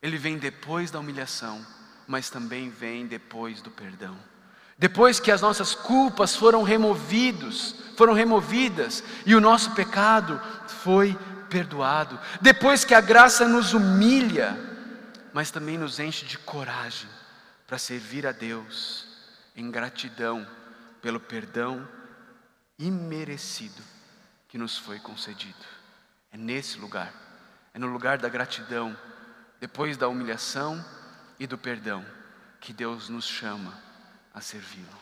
ele 0.00 0.16
vem 0.16 0.38
depois 0.38 0.90
da 0.90 1.00
humilhação, 1.00 1.64
mas 2.06 2.30
também 2.30 2.70
vem 2.70 3.06
depois 3.06 3.60
do 3.60 3.70
perdão. 3.70 4.16
Depois 4.78 5.20
que 5.20 5.30
as 5.30 5.42
nossas 5.42 5.74
culpas 5.74 6.34
foram 6.34 6.62
removidos, 6.62 7.74
foram 7.96 8.14
removidas 8.14 9.04
e 9.26 9.34
o 9.34 9.40
nosso 9.40 9.72
pecado 9.72 10.40
foi 10.66 11.18
perdoado. 11.50 12.18
Depois 12.40 12.84
que 12.84 12.94
a 12.94 13.00
graça 13.00 13.46
nos 13.46 13.74
humilha, 13.74 14.58
mas 15.34 15.50
também 15.50 15.76
nos 15.76 15.98
enche 15.98 16.24
de 16.24 16.38
coragem 16.38 17.08
para 17.66 17.76
servir 17.76 18.26
a 18.26 18.32
Deus 18.32 19.06
em 19.54 19.70
gratidão 19.70 20.46
pelo 21.02 21.20
perdão 21.20 21.86
imerecido 22.80 23.82
que 24.48 24.58
nos 24.58 24.76
foi 24.76 24.98
concedido. 24.98 25.64
É 26.32 26.36
nesse 26.36 26.78
lugar, 26.78 27.12
é 27.74 27.78
no 27.78 27.86
lugar 27.86 28.18
da 28.18 28.28
gratidão, 28.28 28.96
depois 29.60 29.96
da 29.96 30.08
humilhação 30.08 30.82
e 31.38 31.46
do 31.46 31.58
perdão, 31.58 32.04
que 32.60 32.72
Deus 32.72 33.08
nos 33.08 33.26
chama 33.26 33.78
a 34.32 34.40
servi-lo. 34.40 34.98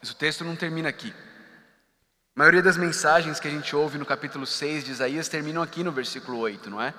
Mas 0.00 0.10
o 0.10 0.14
texto 0.14 0.44
não 0.44 0.54
termina 0.54 0.88
aqui. 0.88 1.12
A 2.36 2.38
maioria 2.38 2.62
das 2.62 2.76
mensagens 2.76 3.40
que 3.40 3.48
a 3.48 3.50
gente 3.50 3.74
ouve 3.74 3.98
no 3.98 4.06
capítulo 4.06 4.46
6 4.46 4.84
de 4.84 4.92
Isaías 4.92 5.28
terminam 5.28 5.60
aqui 5.60 5.82
no 5.82 5.90
versículo 5.90 6.38
8, 6.38 6.70
não 6.70 6.80
é? 6.80 6.94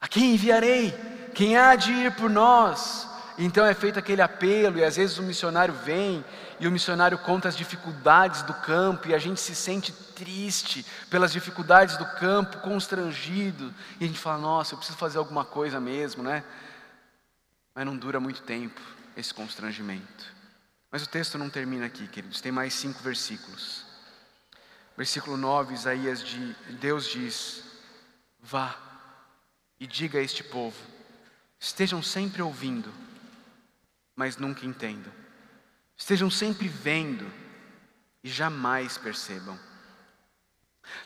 A 0.00 0.08
quem 0.08 0.34
enviarei? 0.34 0.92
Quem 1.34 1.56
há 1.56 1.76
de 1.76 1.92
ir 1.92 2.12
por 2.16 2.28
nós? 2.28 3.08
Então 3.38 3.64
é 3.64 3.74
feito 3.74 3.98
aquele 3.98 4.22
apelo, 4.22 4.78
e 4.78 4.84
às 4.84 4.96
vezes 4.96 5.18
o 5.18 5.22
missionário 5.22 5.74
vem, 5.74 6.24
e 6.58 6.66
o 6.66 6.72
missionário 6.72 7.18
conta 7.18 7.48
as 7.48 7.56
dificuldades 7.56 8.42
do 8.42 8.54
campo, 8.54 9.08
e 9.08 9.14
a 9.14 9.18
gente 9.18 9.40
se 9.40 9.54
sente 9.54 9.92
triste 9.92 10.84
pelas 11.10 11.32
dificuldades 11.32 11.96
do 11.96 12.06
campo, 12.06 12.58
constrangido, 12.58 13.74
e 14.00 14.04
a 14.04 14.06
gente 14.06 14.18
fala: 14.18 14.38
nossa, 14.38 14.74
eu 14.74 14.78
preciso 14.78 14.98
fazer 14.98 15.18
alguma 15.18 15.44
coisa 15.44 15.78
mesmo, 15.78 16.22
né? 16.22 16.42
Mas 17.74 17.84
não 17.84 17.96
dura 17.96 18.18
muito 18.18 18.42
tempo 18.42 18.80
esse 19.16 19.34
constrangimento. 19.34 20.34
Mas 20.90 21.02
o 21.02 21.08
texto 21.08 21.36
não 21.36 21.50
termina 21.50 21.86
aqui, 21.86 22.08
queridos, 22.08 22.40
tem 22.40 22.52
mais 22.52 22.72
cinco 22.72 23.02
versículos. 23.02 23.84
Versículo 24.96 25.36
9, 25.36 25.74
Isaías 25.74 26.22
de 26.24 26.54
Deus 26.80 27.06
diz: 27.06 27.62
Vá 28.40 28.74
e 29.78 29.86
diga 29.86 30.18
a 30.18 30.22
este 30.22 30.42
povo: 30.42 30.76
estejam 31.60 32.02
sempre 32.02 32.40
ouvindo, 32.40 32.90
mas 34.14 34.38
nunca 34.38 34.64
entendam. 34.64 35.25
Estejam 35.96 36.30
sempre 36.30 36.68
vendo 36.68 37.30
e 38.22 38.28
jamais 38.28 38.98
percebam. 38.98 39.58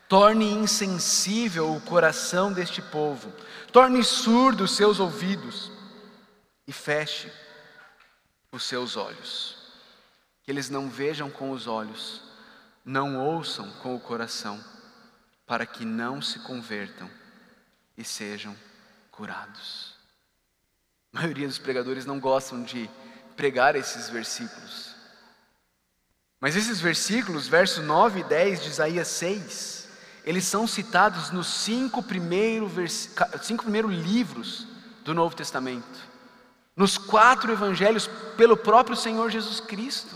Torne 0.09 0.45
insensível 0.45 1.75
o 1.75 1.81
coração 1.81 2.53
deste 2.53 2.83
povo, 2.83 3.33
torne 3.73 4.03
surdo 4.05 4.65
os 4.65 4.77
seus 4.77 5.01
ouvidos 5.01 5.71
e 6.67 6.73
feche 6.73 7.33
os 8.53 8.65
seus 8.65 8.97
olhos. 8.97 9.57
Que 10.43 10.51
eles 10.51 10.69
não 10.69 10.91
vejam 10.91 11.31
com 11.31 11.51
os 11.51 11.67
olhos, 11.67 12.23
não 12.85 13.19
ouçam 13.19 13.71
com 13.83 13.95
o 13.95 14.01
coração, 14.01 14.63
para 15.47 15.65
que 15.65 15.85
não 15.85 16.21
se 16.21 16.41
convertam 16.41 17.11
e 17.97 18.05
sejam 18.05 18.57
curados. 19.11 19.95
A 21.13 21.21
maioria 21.21 21.47
dos 21.47 21.59
pregadores 21.59 22.07
não 22.07 22.21
gostam 22.21 22.63
de 22.63 22.89
pregar 23.41 23.75
esses 23.75 24.11
versículos. 24.11 24.95
Mas 26.39 26.57
esses 26.57 26.79
versículos, 26.79 27.49
verso 27.49 27.81
9 27.83 28.21
e 28.21 28.25
10 28.25 28.63
de 28.63 28.69
Isaías 28.69 29.09
6, 29.09 29.89
eles 30.27 30.45
são 30.45 30.67
citados 30.67 31.31
nos 31.31 31.47
cinco, 31.47 32.03
primeiro 32.03 32.71
cinco 33.41 33.63
primeiros 33.63 33.93
livros 33.93 34.67
do 35.03 35.15
Novo 35.15 35.35
Testamento, 35.35 35.99
nos 36.77 36.99
quatro 36.99 37.51
evangelhos 37.51 38.11
pelo 38.37 38.59
próprio 38.59 38.95
Senhor 38.95 39.31
Jesus 39.31 39.59
Cristo. 39.59 40.15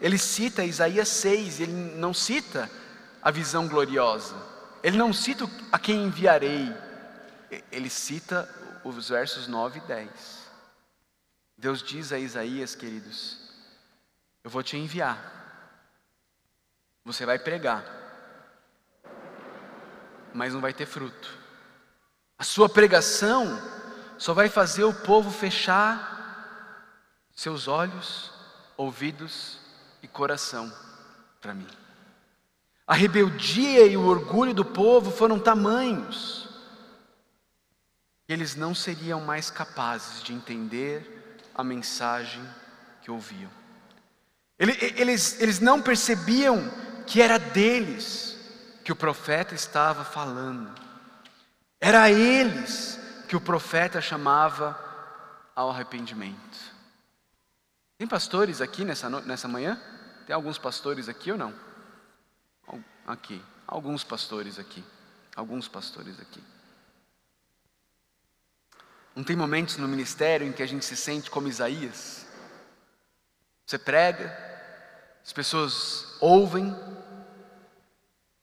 Ele 0.00 0.16
cita 0.16 0.64
Isaías 0.64 1.08
6, 1.08 1.60
ele 1.60 1.72
não 1.72 2.14
cita 2.14 2.70
a 3.20 3.30
visão 3.30 3.68
gloriosa, 3.68 4.34
ele 4.82 4.96
não 4.96 5.12
cita 5.12 5.46
a 5.70 5.78
quem 5.78 6.04
enviarei, 6.04 6.74
ele 7.70 7.90
cita 7.90 8.48
os 8.82 9.10
versos 9.10 9.46
9 9.46 9.78
e 9.78 9.82
10. 9.82 10.39
Deus 11.60 11.82
diz 11.82 12.10
a 12.10 12.18
Isaías, 12.18 12.74
queridos, 12.74 13.38
eu 14.42 14.48
vou 14.48 14.62
te 14.62 14.78
enviar, 14.78 15.18
você 17.04 17.26
vai 17.26 17.38
pregar, 17.38 17.84
mas 20.32 20.54
não 20.54 20.60
vai 20.60 20.72
ter 20.72 20.86
fruto. 20.86 21.38
A 22.38 22.44
sua 22.44 22.66
pregação 22.66 23.46
só 24.16 24.32
vai 24.32 24.48
fazer 24.48 24.84
o 24.84 24.94
povo 24.94 25.30
fechar 25.30 26.88
seus 27.36 27.68
olhos, 27.68 28.32
ouvidos 28.74 29.58
e 30.02 30.08
coração 30.08 30.72
para 31.42 31.52
mim. 31.52 31.68
A 32.86 32.94
rebeldia 32.94 33.84
e 33.86 33.98
o 33.98 34.06
orgulho 34.06 34.54
do 34.54 34.64
povo 34.64 35.10
foram 35.10 35.38
tamanhos 35.38 36.48
eles 38.32 38.54
não 38.54 38.72
seriam 38.74 39.20
mais 39.20 39.50
capazes 39.50 40.22
de 40.22 40.32
entender 40.32 41.19
a 41.54 41.64
mensagem 41.64 42.42
que 43.02 43.10
ouviam. 43.10 43.50
Eles, 44.58 45.40
eles 45.40 45.58
não 45.58 45.80
percebiam 45.80 46.70
que 47.06 47.22
era 47.22 47.38
deles 47.38 48.36
que 48.84 48.92
o 48.92 48.96
profeta 48.96 49.54
estava 49.54 50.04
falando, 50.04 50.70
era 51.80 52.10
eles 52.10 52.98
que 53.26 53.36
o 53.36 53.40
profeta 53.40 54.00
chamava 54.00 54.78
ao 55.54 55.70
arrependimento. 55.70 56.58
Tem 57.96 58.06
pastores 58.06 58.60
aqui 58.60 58.84
nessa, 58.84 59.08
nessa 59.08 59.48
manhã? 59.48 59.80
Tem 60.26 60.34
alguns 60.34 60.58
pastores 60.58 61.08
aqui 61.08 61.32
ou 61.32 61.38
não? 61.38 61.54
Aqui, 63.06 63.42
alguns 63.66 64.04
pastores 64.04 64.58
aqui, 64.58 64.84
alguns 65.34 65.68
pastores 65.68 66.20
aqui. 66.20 66.42
Não 69.14 69.24
tem 69.24 69.36
momentos 69.36 69.76
no 69.76 69.88
ministério 69.88 70.46
em 70.46 70.52
que 70.52 70.62
a 70.62 70.66
gente 70.66 70.84
se 70.84 70.96
sente 70.96 71.30
como 71.30 71.48
Isaías? 71.48 72.26
Você 73.66 73.78
prega, 73.78 74.36
as 75.24 75.32
pessoas 75.32 76.16
ouvem, 76.20 76.74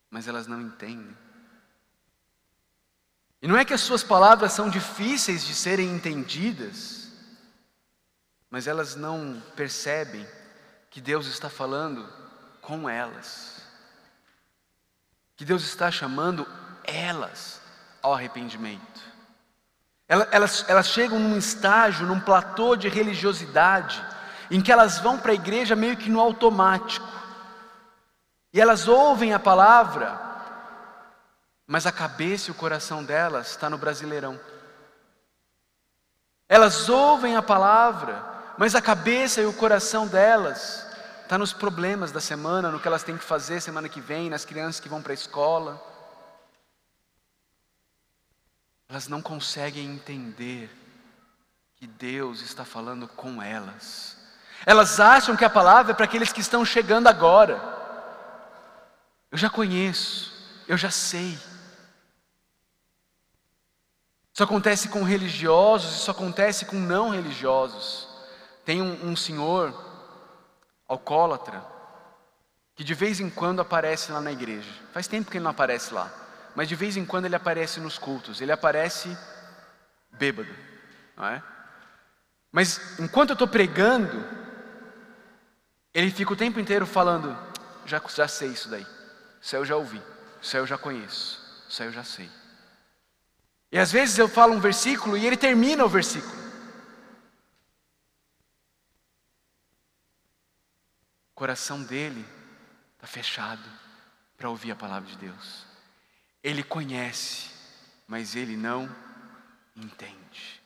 mas 0.09 0.27
elas 0.27 0.47
não 0.47 0.61
entendem. 0.61 1.15
E 3.41 3.47
não 3.47 3.57
é 3.57 3.63
que 3.63 3.73
as 3.73 3.81
suas 3.81 4.03
palavras 4.03 4.53
são 4.53 4.69
difíceis 4.69 5.45
de 5.45 5.53
serem 5.53 5.89
entendidas, 5.89 7.11
mas 8.49 8.67
elas 8.67 8.95
não 8.95 9.41
percebem 9.55 10.27
que 10.89 10.99
Deus 10.99 11.27
está 11.27 11.49
falando 11.49 12.07
com 12.61 12.89
elas, 12.89 13.61
que 15.35 15.45
Deus 15.45 15.63
está 15.63 15.91
chamando 15.91 16.47
elas 16.83 17.61
ao 18.01 18.13
arrependimento. 18.13 19.06
Elas, 20.07 20.63
elas 20.69 20.87
chegam 20.87 21.19
num 21.19 21.37
estágio, 21.37 22.07
num 22.07 22.19
platô 22.19 22.75
de 22.77 22.87
religiosidade, 22.87 24.01
em 24.49 24.61
que 24.61 24.71
elas 24.71 24.99
vão 24.99 25.17
para 25.17 25.33
a 25.33 25.35
igreja 25.35 25.75
meio 25.75 25.97
que 25.97 26.09
no 26.09 26.21
automático. 26.21 27.07
E 28.53 28.61
elas 28.61 28.87
ouvem 28.87 29.33
a 29.33 29.39
palavra, 29.39 30.17
mas 31.65 31.85
a 31.85 31.91
cabeça 31.91 32.49
e 32.49 32.51
o 32.51 32.55
coração 32.55 33.03
delas 33.03 33.49
está 33.49 33.69
no 33.69 33.77
brasileirão. 33.77 34.39
Elas 36.47 36.87
ouvem 36.87 37.35
a 37.35 37.41
palavra, 37.41 38.23
mas 38.57 38.73
a 38.73 38.81
cabeça 38.81 39.41
e 39.41 39.45
o 39.45 39.51
coração 39.51 40.07
delas 40.07 40.87
está 41.23 41.37
nos 41.37 41.51
problemas 41.51 42.13
da 42.13 42.21
semana, 42.21 42.71
no 42.71 42.79
que 42.79 42.87
elas 42.87 43.03
têm 43.03 43.17
que 43.17 43.23
fazer 43.25 43.59
semana 43.59 43.89
que 43.89 43.99
vem, 43.99 44.29
nas 44.29 44.45
crianças 44.45 44.79
que 44.79 44.87
vão 44.87 45.01
para 45.01 45.11
a 45.11 45.13
escola. 45.13 45.96
Elas 48.89 49.07
não 49.07 49.21
conseguem 49.21 49.85
entender 49.85 50.69
que 51.75 51.85
Deus 51.85 52.41
está 52.41 52.63
falando 52.63 53.07
com 53.07 53.41
elas. 53.41 54.17
Elas 54.65 54.99
acham 54.99 55.35
que 55.35 55.43
a 55.43 55.49
palavra 55.49 55.91
é 55.91 55.95
para 55.95 56.05
aqueles 56.05 56.31
que 56.31 56.39
estão 56.39 56.63
chegando 56.63 57.07
agora. 57.07 57.61
Eu 59.29 59.37
já 59.37 59.49
conheço, 59.49 60.33
eu 60.67 60.77
já 60.77 60.89
sei. 60.89 61.37
Isso 64.33 64.43
acontece 64.43 64.87
com 64.87 65.03
religiosos, 65.03 66.01
isso 66.01 66.11
acontece 66.11 66.65
com 66.65 66.77
não 66.77 67.09
religiosos. 67.09 68.07
Tem 68.63 68.81
um, 68.81 69.09
um 69.09 69.15
senhor, 69.15 69.73
alcoólatra, 70.87 71.63
que 72.75 72.83
de 72.83 72.93
vez 72.93 73.19
em 73.19 73.29
quando 73.29 73.59
aparece 73.59 74.11
lá 74.11 74.21
na 74.21 74.31
igreja. 74.31 74.71
Faz 74.93 75.07
tempo 75.07 75.29
que 75.29 75.37
ele 75.37 75.43
não 75.43 75.51
aparece 75.51 75.93
lá 75.93 76.26
mas 76.57 76.67
de 76.67 76.73
vez 76.73 76.97
em 76.97 77.05
quando 77.05 77.25
ele 77.25 77.35
aparece 77.35 77.79
nos 77.79 77.99
cultos, 77.99 78.41
ele 78.41 78.51
aparece 78.51 79.15
bêbado, 80.09 80.49
não 81.15 81.27
é? 81.27 81.43
Mas 82.51 82.99
enquanto 82.99 83.29
eu 83.29 83.33
estou 83.33 83.47
pregando, 83.47 84.27
ele 85.93 86.09
fica 86.09 86.33
o 86.33 86.35
tempo 86.35 86.59
inteiro 86.59 86.87
falando: 86.87 87.37
já, 87.85 88.01
já 88.07 88.27
sei 88.27 88.49
isso 88.49 88.69
daí, 88.69 88.87
isso 89.39 89.55
aí 89.55 89.61
eu 89.61 89.65
já 89.65 89.75
ouvi, 89.75 90.01
isso 90.41 90.57
aí 90.57 90.63
eu 90.63 90.65
já 90.65 90.79
conheço, 90.79 91.39
isso 91.69 91.83
aí 91.83 91.89
eu 91.89 91.93
já 91.93 92.03
sei. 92.03 92.27
E 93.71 93.77
às 93.77 93.91
vezes 93.91 94.17
eu 94.17 94.27
falo 94.27 94.55
um 94.55 94.59
versículo 94.59 95.15
e 95.15 95.27
ele 95.27 95.37
termina 95.37 95.85
o 95.85 95.89
versículo. 95.89 96.33
O 101.29 101.35
coração 101.35 101.83
dele 101.83 102.25
está 102.95 103.05
fechado 103.05 103.69
para 104.35 104.49
ouvir 104.49 104.71
a 104.71 104.75
palavra 104.75 105.07
de 105.07 105.17
Deus. 105.17 105.66
Ele 106.43 106.63
conhece, 106.63 107.49
mas 108.07 108.35
ele 108.35 108.55
não 108.55 108.89
entende. 109.75 110.61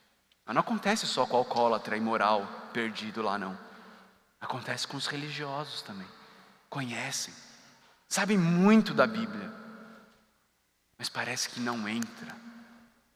Mas 0.46 0.56
não 0.56 0.62
acontece 0.62 1.06
só 1.08 1.26
com 1.26 1.36
o 1.36 1.40
alcoólatra 1.40 1.98
imoral 1.98 2.46
perdido 2.74 3.22
lá, 3.22 3.38
não. 3.38 3.58
Acontece 4.40 4.88
com 4.88 4.98
os 4.98 5.08
religiosos 5.08 5.82
também. 5.82 6.08
Conhecem, 6.70 7.34
sabem 8.08 8.38
muito 8.38 8.94
da 8.94 9.06
Bíblia, 9.06 9.52
mas 10.98 11.10
parece 11.10 11.50
que 11.50 11.60
não 11.60 11.88
entra, 11.88 12.36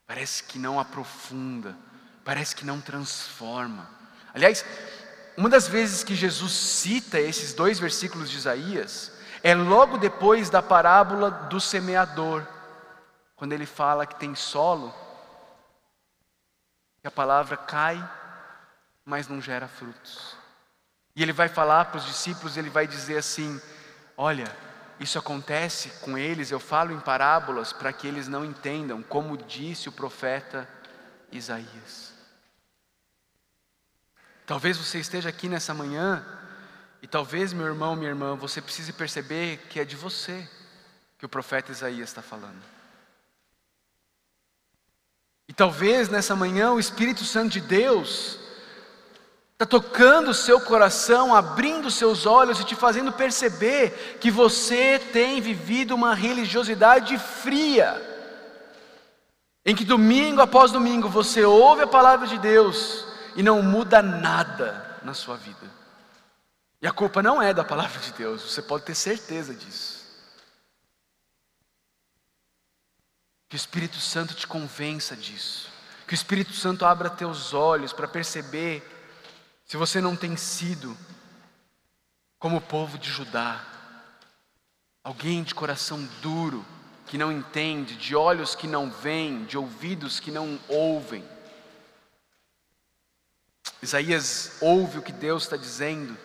parece 0.05 0.43
que 0.43 0.59
não 0.59 0.79
aprofunda, 0.79 1.77
parece 2.23 2.55
que 2.55 2.65
não 2.65 2.81
transforma. 2.81 3.89
Aliás, 4.33 4.65
uma 5.37 5.49
das 5.49 5.67
vezes 5.67 6.03
que 6.03 6.15
Jesus 6.15 6.51
cita 6.51 7.19
esses 7.19 7.53
dois 7.53 7.79
versículos 7.79 8.29
de 8.29 8.37
Isaías 8.37 9.11
é 9.47 9.53
logo 9.53 9.99
depois 9.99 10.49
da 10.49 10.59
parábola 10.59 11.29
do 11.29 11.61
semeador 11.61 12.43
quando 13.35 13.53
ele 13.53 13.67
fala 13.67 14.07
que 14.07 14.15
tem 14.15 14.33
solo, 14.33 14.91
que 16.99 17.07
a 17.07 17.11
palavra 17.11 17.55
cai, 17.55 18.03
mas 19.05 19.27
não 19.27 19.39
gera 19.39 19.67
frutos. 19.67 20.35
E 21.15 21.21
ele 21.21 21.31
vai 21.31 21.47
falar 21.47 21.85
para 21.85 21.99
os 21.99 22.05
discípulos, 22.05 22.57
ele 22.57 22.71
vai 22.71 22.87
dizer 22.87 23.17
assim: 23.17 23.61
Olha, 24.17 24.51
isso 24.99 25.19
acontece 25.19 25.89
com 26.03 26.17
eles, 26.17 26.49
eu 26.49 26.59
falo 26.59 26.91
em 26.91 26.99
parábolas 26.99 27.71
para 27.71 27.93
que 27.93 28.07
eles 28.07 28.27
não 28.27 28.43
entendam, 28.43 29.03
como 29.03 29.37
disse 29.37 29.87
o 29.87 29.91
profeta 29.91 30.67
Isaías. 31.31 32.15
Talvez 34.47 34.75
você 34.75 34.97
esteja 34.97 35.29
aqui 35.29 35.47
nessa 35.47 35.71
manhã, 35.71 36.25
e 37.05 37.07
talvez, 37.07 37.53
meu 37.53 37.67
irmão, 37.67 37.95
minha 37.95 38.09
irmã, 38.09 38.35
você 38.35 38.59
precise 38.59 38.91
perceber 38.91 39.59
que 39.69 39.79
é 39.79 39.85
de 39.85 39.95
você 39.95 40.49
que 41.19 41.25
o 41.25 41.29
profeta 41.29 41.71
Isaías 41.71 42.09
está 42.09 42.23
falando. 42.23 42.63
E 45.47 45.53
talvez 45.53 46.09
nessa 46.09 46.35
manhã 46.35 46.71
o 46.71 46.79
Espírito 46.79 47.23
Santo 47.23 47.51
de 47.51 47.61
Deus 47.61 48.39
está 49.53 49.67
tocando 49.67 50.31
o 50.31 50.33
seu 50.33 50.59
coração, 50.59 51.35
abrindo 51.35 51.91
seus 51.91 52.25
olhos 52.25 52.59
e 52.59 52.63
te 52.63 52.73
fazendo 52.73 53.11
perceber 53.11 54.17
que 54.19 54.31
você 54.31 54.97
tem 54.97 55.39
vivido 55.39 55.93
uma 55.93 56.15
religiosidade 56.15 57.19
fria, 57.19 58.01
em 59.63 59.75
que 59.75 59.85
domingo 59.85 60.41
após 60.41 60.71
domingo 60.71 61.07
você 61.07 61.43
ouve 61.43 61.83
a 61.83 61.87
palavra 61.87 62.25
de 62.25 62.39
Deus 62.39 63.05
e 63.35 63.43
não 63.43 63.61
muda 63.61 64.01
nada 64.01 64.99
na 65.03 65.13
sua 65.13 65.37
vida. 65.37 65.84
E 66.85 66.87
a 66.87 66.91
culpa 66.91 67.23
não 67.23 67.41
é 67.41 67.51
da 67.51 67.63
palavra 67.63 67.99
de 67.99 68.13
Deus, 68.13 68.43
você 68.43 68.61
pode 68.61 68.85
ter 68.85 68.93
certeza 68.93 69.55
disso. 69.55 70.05
Que 73.49 73.55
o 73.55 73.57
Espírito 73.57 73.97
Santo 73.99 74.35
te 74.35 74.45
convença 74.45 75.15
disso. 75.15 75.67
Que 76.05 76.13
o 76.13 76.15
Espírito 76.15 76.53
Santo 76.53 76.85
abra 76.85 77.09
teus 77.09 77.55
olhos 77.55 77.91
para 77.91 78.07
perceber 78.07 78.87
se 79.65 79.75
você 79.77 79.99
não 79.99 80.15
tem 80.15 80.37
sido 80.37 80.95
como 82.37 82.57
o 82.57 82.61
povo 82.61 82.99
de 82.99 83.09
Judá, 83.09 83.65
alguém 85.03 85.41
de 85.41 85.55
coração 85.55 86.07
duro, 86.21 86.63
que 87.07 87.17
não 87.17 87.31
entende, 87.31 87.95
de 87.95 88.15
olhos 88.15 88.53
que 88.53 88.67
não 88.67 88.91
veem, 88.91 89.45
de 89.45 89.57
ouvidos 89.57 90.19
que 90.19 90.29
não 90.29 90.59
ouvem. 90.67 91.27
Isaías 93.81 94.57
ouve 94.61 94.99
o 94.99 95.01
que 95.01 95.11
Deus 95.11 95.45
está 95.45 95.57
dizendo, 95.57 96.15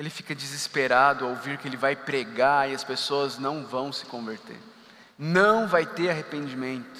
ele 0.00 0.08
fica 0.08 0.34
desesperado 0.34 1.26
ao 1.26 1.32
ouvir 1.32 1.58
que 1.58 1.68
ele 1.68 1.76
vai 1.76 1.94
pregar 1.94 2.70
e 2.70 2.74
as 2.74 2.82
pessoas 2.82 3.36
não 3.36 3.66
vão 3.66 3.92
se 3.92 4.06
converter, 4.06 4.56
não 5.18 5.68
vai 5.68 5.84
ter 5.84 6.08
arrependimento. 6.08 6.98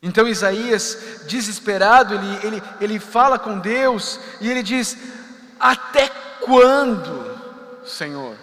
Então 0.00 0.28
Isaías, 0.28 1.24
desesperado, 1.26 2.14
ele, 2.14 2.46
ele, 2.46 2.62
ele 2.80 3.00
fala 3.00 3.36
com 3.36 3.58
Deus 3.58 4.20
e 4.40 4.48
ele 4.48 4.62
diz: 4.62 4.96
Até 5.58 6.08
quando, 6.40 7.36
Senhor? 7.84 8.36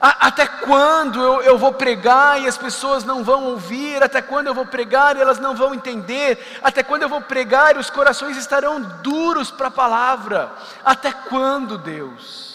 A, 0.00 0.28
até 0.28 0.46
quando 0.46 1.20
eu, 1.20 1.42
eu 1.42 1.58
vou 1.58 1.74
pregar 1.74 2.40
e 2.40 2.48
as 2.48 2.56
pessoas 2.56 3.04
não 3.04 3.22
vão 3.22 3.44
ouvir? 3.44 4.02
Até 4.02 4.22
quando 4.22 4.46
eu 4.46 4.54
vou 4.54 4.64
pregar 4.64 5.18
e 5.18 5.20
elas 5.20 5.38
não 5.38 5.54
vão 5.54 5.74
entender? 5.74 6.58
Até 6.62 6.82
quando 6.82 7.02
eu 7.02 7.10
vou 7.10 7.20
pregar 7.20 7.76
e 7.76 7.78
os 7.78 7.90
corações 7.90 8.38
estarão 8.38 8.80
duros 8.80 9.50
para 9.50 9.68
a 9.68 9.70
palavra? 9.70 10.50
Até 10.82 11.12
quando, 11.12 11.76
Deus? 11.76 12.47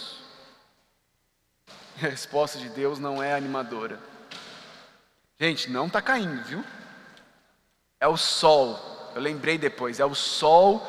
A 2.03 2.09
resposta 2.09 2.59
de 2.59 2.67
Deus 2.67 2.99
não 2.99 3.23
é 3.23 3.33
animadora. 3.33 3.97
Gente, 5.39 5.69
não 5.69 5.87
está 5.87 6.01
caindo, 6.01 6.43
viu? 6.43 6.63
É 7.99 8.07
o 8.07 8.17
sol. 8.17 9.11
Eu 9.15 9.21
lembrei 9.21 9.57
depois, 9.57 9.99
é 9.99 10.05
o 10.05 10.15
sol, 10.15 10.85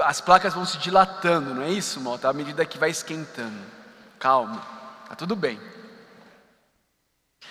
as 0.00 0.20
placas 0.20 0.52
vão 0.52 0.66
se 0.66 0.78
dilatando, 0.78 1.54
não 1.54 1.62
é 1.62 1.70
isso, 1.70 2.00
Mota? 2.00 2.28
À 2.28 2.32
medida 2.32 2.66
que 2.66 2.76
vai 2.76 2.90
esquentando. 2.90 3.58
Calma, 4.18 4.60
tá 5.08 5.14
tudo 5.14 5.36
bem. 5.36 5.60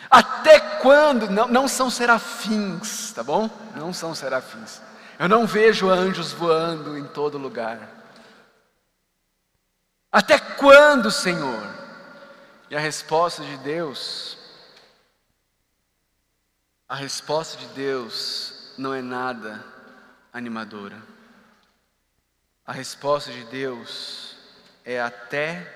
Até 0.10 0.60
quando? 0.60 1.30
Não, 1.30 1.48
não 1.48 1.68
são 1.68 1.90
serafins, 1.90 3.14
tá 3.14 3.24
bom? 3.24 3.50
Não 3.76 3.94
são 3.94 4.14
serafins. 4.14 4.82
Eu 5.18 5.30
não 5.30 5.48
vejo 5.48 5.90
anjos 5.90 6.34
voando 6.34 6.98
em 6.98 7.06
todo 7.06 7.38
lugar. 7.38 7.90
Até 10.12 10.38
quando, 10.38 11.10
Senhor? 11.10 11.87
E 12.70 12.76
a 12.76 12.80
resposta 12.80 13.44
de 13.44 13.58
Deus, 13.58 14.38
a 16.88 16.96
resposta 16.96 17.58
de 17.58 17.68
Deus 17.68 18.74
não 18.78 18.94
é 18.94 19.02
nada 19.02 19.64
animadora. 20.34 21.02
A 22.66 22.74
resposta 22.74 23.32
de 23.32 23.46
Deus 23.46 24.36
é 24.84 25.00
até 25.00 25.74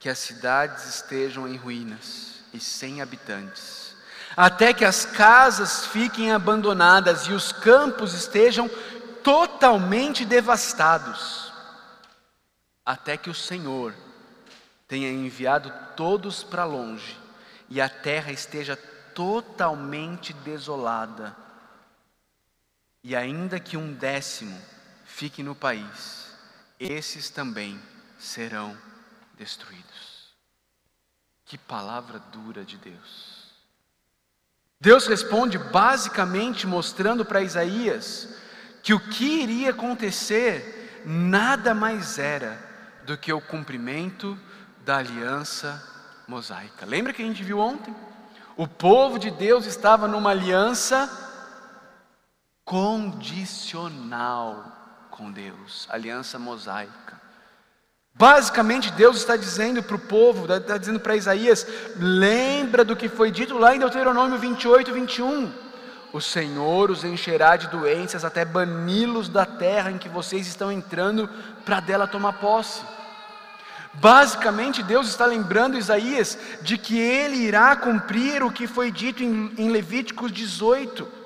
que 0.00 0.08
as 0.08 0.18
cidades 0.18 0.84
estejam 0.86 1.46
em 1.46 1.56
ruínas 1.56 2.40
e 2.52 2.58
sem 2.58 3.00
habitantes, 3.00 3.94
até 4.36 4.72
que 4.72 4.84
as 4.84 5.06
casas 5.06 5.86
fiquem 5.86 6.32
abandonadas 6.32 7.22
e 7.22 7.32
os 7.32 7.52
campos 7.52 8.12
estejam 8.14 8.68
totalmente 9.22 10.24
devastados, 10.24 11.52
até 12.84 13.16
que 13.16 13.30
o 13.30 13.34
Senhor 13.34 13.94
tenha 14.86 15.08
enviado 15.08 15.72
todos 15.96 16.42
para 16.42 16.64
longe 16.64 17.18
e 17.68 17.80
a 17.80 17.88
terra 17.88 18.32
esteja 18.32 18.76
totalmente 19.14 20.32
desolada 20.32 21.36
e 23.08 23.14
ainda 23.14 23.60
que 23.60 23.76
um 23.76 23.92
décimo 23.92 24.60
fique 25.04 25.40
no 25.40 25.54
país, 25.54 26.26
esses 26.80 27.30
também 27.30 27.80
serão 28.18 28.76
destruídos. 29.38 30.34
Que 31.44 31.56
palavra 31.56 32.18
dura 32.18 32.64
de 32.64 32.76
Deus. 32.76 33.54
Deus 34.80 35.06
responde 35.06 35.56
basicamente 35.56 36.66
mostrando 36.66 37.24
para 37.24 37.42
Isaías 37.42 38.36
que 38.82 38.92
o 38.92 38.98
que 38.98 39.42
iria 39.42 39.70
acontecer 39.70 41.02
nada 41.06 41.72
mais 41.72 42.18
era 42.18 42.58
do 43.04 43.16
que 43.16 43.32
o 43.32 43.40
cumprimento 43.40 44.36
da 44.86 44.96
aliança 44.98 45.82
mosaica. 46.28 46.86
Lembra 46.86 47.12
que 47.12 47.20
a 47.20 47.26
gente 47.26 47.42
viu 47.42 47.58
ontem? 47.58 47.92
O 48.56 48.68
povo 48.68 49.18
de 49.18 49.32
Deus 49.32 49.66
estava 49.66 50.06
numa 50.06 50.30
aliança 50.30 51.10
condicional 52.64 54.64
com 55.10 55.32
Deus, 55.32 55.88
aliança 55.90 56.38
mosaica. 56.38 57.20
Basicamente, 58.14 58.92
Deus 58.92 59.16
está 59.16 59.36
dizendo 59.36 59.82
para 59.82 59.96
o 59.96 59.98
povo, 59.98 60.46
está 60.54 60.78
dizendo 60.78 61.00
para 61.00 61.16
Isaías: 61.16 61.66
lembra 61.96 62.84
do 62.84 62.94
que 62.94 63.08
foi 63.08 63.32
dito 63.32 63.58
lá 63.58 63.74
em 63.74 63.80
Deuteronômio 63.80 64.38
28, 64.38 64.92
21. 64.92 65.52
O 66.12 66.20
Senhor 66.20 66.92
os 66.92 67.02
encherá 67.02 67.56
de 67.56 67.66
doenças 67.66 68.24
até 68.24 68.44
bani-los 68.44 69.28
da 69.28 69.44
terra 69.44 69.90
em 69.90 69.98
que 69.98 70.08
vocês 70.08 70.46
estão 70.46 70.70
entrando 70.70 71.28
para 71.64 71.80
dela 71.80 72.06
tomar 72.06 72.34
posse. 72.34 72.82
Basicamente, 74.00 74.82
Deus 74.82 75.08
está 75.08 75.26
lembrando 75.26 75.78
Isaías 75.78 76.38
de 76.62 76.76
que 76.76 76.98
ele 76.98 77.36
irá 77.36 77.74
cumprir 77.76 78.42
o 78.42 78.52
que 78.52 78.66
foi 78.66 78.90
dito 78.90 79.22
em, 79.22 79.52
em 79.56 79.70
Levíticos 79.70 80.30
18 80.30 81.16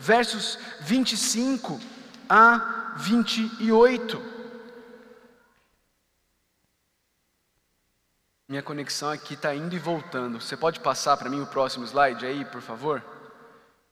versos 0.00 0.58
25 0.80 1.78
a 2.26 2.94
28. 2.96 4.30
Minha 8.48 8.62
conexão 8.62 9.10
aqui 9.10 9.34
está 9.34 9.54
indo 9.54 9.76
e 9.76 9.78
voltando. 9.78 10.40
Você 10.40 10.56
pode 10.56 10.80
passar 10.80 11.16
para 11.18 11.28
mim 11.28 11.42
o 11.42 11.46
próximo 11.46 11.84
slide 11.84 12.24
aí, 12.24 12.44
por 12.46 12.62
favor? 12.62 13.04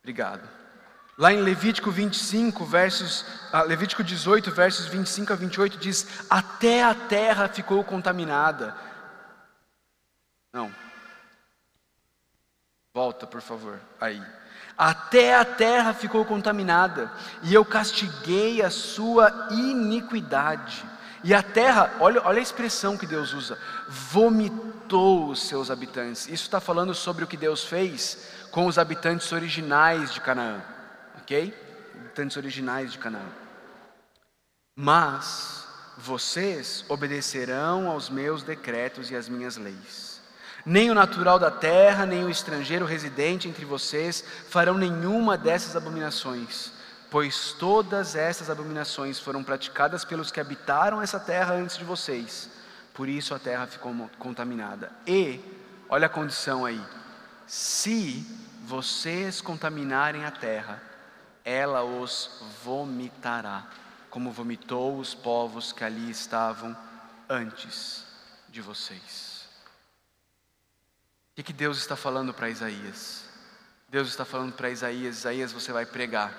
Obrigado. 0.00 0.48
Lá 1.18 1.32
em 1.32 1.42
Levítico 1.42 1.90
25, 1.90 2.64
versos, 2.64 3.26
ah, 3.52 3.62
Levítico 3.62 4.04
18, 4.04 4.52
versos 4.52 4.86
25 4.86 5.32
a 5.32 5.36
28 5.36 5.76
diz: 5.76 6.06
Até 6.30 6.82
a 6.84 6.94
terra 6.94 7.48
ficou 7.48 7.82
contaminada. 7.82 8.74
Não. 10.52 10.72
Volta, 12.94 13.26
por 13.26 13.42
favor. 13.42 13.80
Aí 14.00 14.22
até 14.78 15.34
a 15.34 15.44
terra 15.44 15.92
ficou 15.92 16.24
contaminada, 16.24 17.10
e 17.42 17.52
eu 17.52 17.64
castiguei 17.64 18.62
a 18.62 18.70
sua 18.70 19.48
iniquidade. 19.50 20.84
E 21.24 21.34
a 21.34 21.42
terra, 21.42 21.96
olha, 21.98 22.22
olha 22.24 22.38
a 22.38 22.42
expressão 22.42 22.96
que 22.96 23.04
Deus 23.04 23.32
usa, 23.32 23.58
vomitou 23.88 25.30
os 25.30 25.48
seus 25.48 25.68
habitantes. 25.68 26.28
Isso 26.28 26.44
está 26.44 26.60
falando 26.60 26.94
sobre 26.94 27.24
o 27.24 27.26
que 27.26 27.36
Deus 27.36 27.64
fez 27.64 28.18
com 28.52 28.66
os 28.66 28.78
habitantes 28.78 29.32
originais 29.32 30.14
de 30.14 30.20
Canaã, 30.20 30.62
ok? 31.28 31.54
Habitantes 31.94 32.38
originais 32.38 32.92
de 32.92 32.98
Canaã. 32.98 33.28
Mas 34.74 35.66
vocês 35.98 36.86
obedecerão 36.88 37.90
aos 37.90 38.08
meus 38.08 38.42
decretos 38.42 39.10
e 39.10 39.16
às 39.16 39.28
minhas 39.28 39.58
leis. 39.58 40.22
Nem 40.64 40.90
o 40.90 40.94
natural 40.94 41.38
da 41.38 41.50
terra, 41.50 42.06
nem 42.06 42.24
o 42.24 42.30
estrangeiro 42.30 42.86
residente 42.86 43.46
entre 43.46 43.64
vocês 43.66 44.24
farão 44.48 44.78
nenhuma 44.78 45.36
dessas 45.36 45.76
abominações, 45.76 46.72
pois 47.10 47.52
todas 47.52 48.14
essas 48.14 48.48
abominações 48.48 49.18
foram 49.18 49.44
praticadas 49.44 50.04
pelos 50.04 50.30
que 50.30 50.40
habitaram 50.40 51.02
essa 51.02 51.20
terra 51.20 51.54
antes 51.54 51.76
de 51.76 51.84
vocês. 51.84 52.48
Por 52.94 53.06
isso 53.06 53.34
a 53.34 53.38
terra 53.38 53.66
ficou 53.66 53.94
contaminada. 54.18 54.90
E, 55.06 55.40
olha 55.90 56.06
a 56.06 56.10
condição 56.10 56.64
aí: 56.64 56.80
se 57.46 58.26
vocês 58.64 59.40
contaminarem 59.40 60.24
a 60.24 60.30
terra, 60.30 60.87
ela 61.48 61.82
os 61.82 62.30
vomitará, 62.62 63.66
como 64.10 64.30
vomitou 64.30 64.98
os 64.98 65.14
povos 65.14 65.72
que 65.72 65.82
ali 65.82 66.10
estavam 66.10 66.76
antes 67.26 68.04
de 68.50 68.60
vocês. 68.60 69.48
O 71.38 71.42
que 71.42 71.52
Deus 71.52 71.78
está 71.78 71.96
falando 71.96 72.34
para 72.34 72.50
Isaías? 72.50 73.24
Deus 73.88 74.08
está 74.08 74.26
falando 74.26 74.52
para 74.52 74.68
Isaías: 74.68 75.18
Isaías, 75.18 75.52
você 75.52 75.72
vai 75.72 75.86
pregar, 75.86 76.34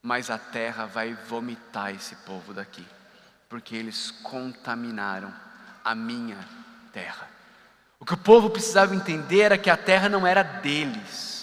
mas 0.00 0.30
a 0.30 0.38
terra 0.38 0.86
vai 0.86 1.12
vomitar 1.12 1.94
esse 1.94 2.16
povo 2.16 2.54
daqui, 2.54 2.86
porque 3.48 3.76
eles 3.76 4.10
contaminaram 4.10 5.34
a 5.84 5.94
minha 5.94 6.38
terra. 6.92 7.28
O 8.00 8.06
que 8.06 8.14
o 8.14 8.18
povo 8.18 8.48
precisava 8.48 8.94
entender 8.94 9.40
era 9.40 9.58
que 9.58 9.68
a 9.68 9.76
terra 9.76 10.08
não 10.08 10.26
era 10.26 10.42
deles, 10.42 11.33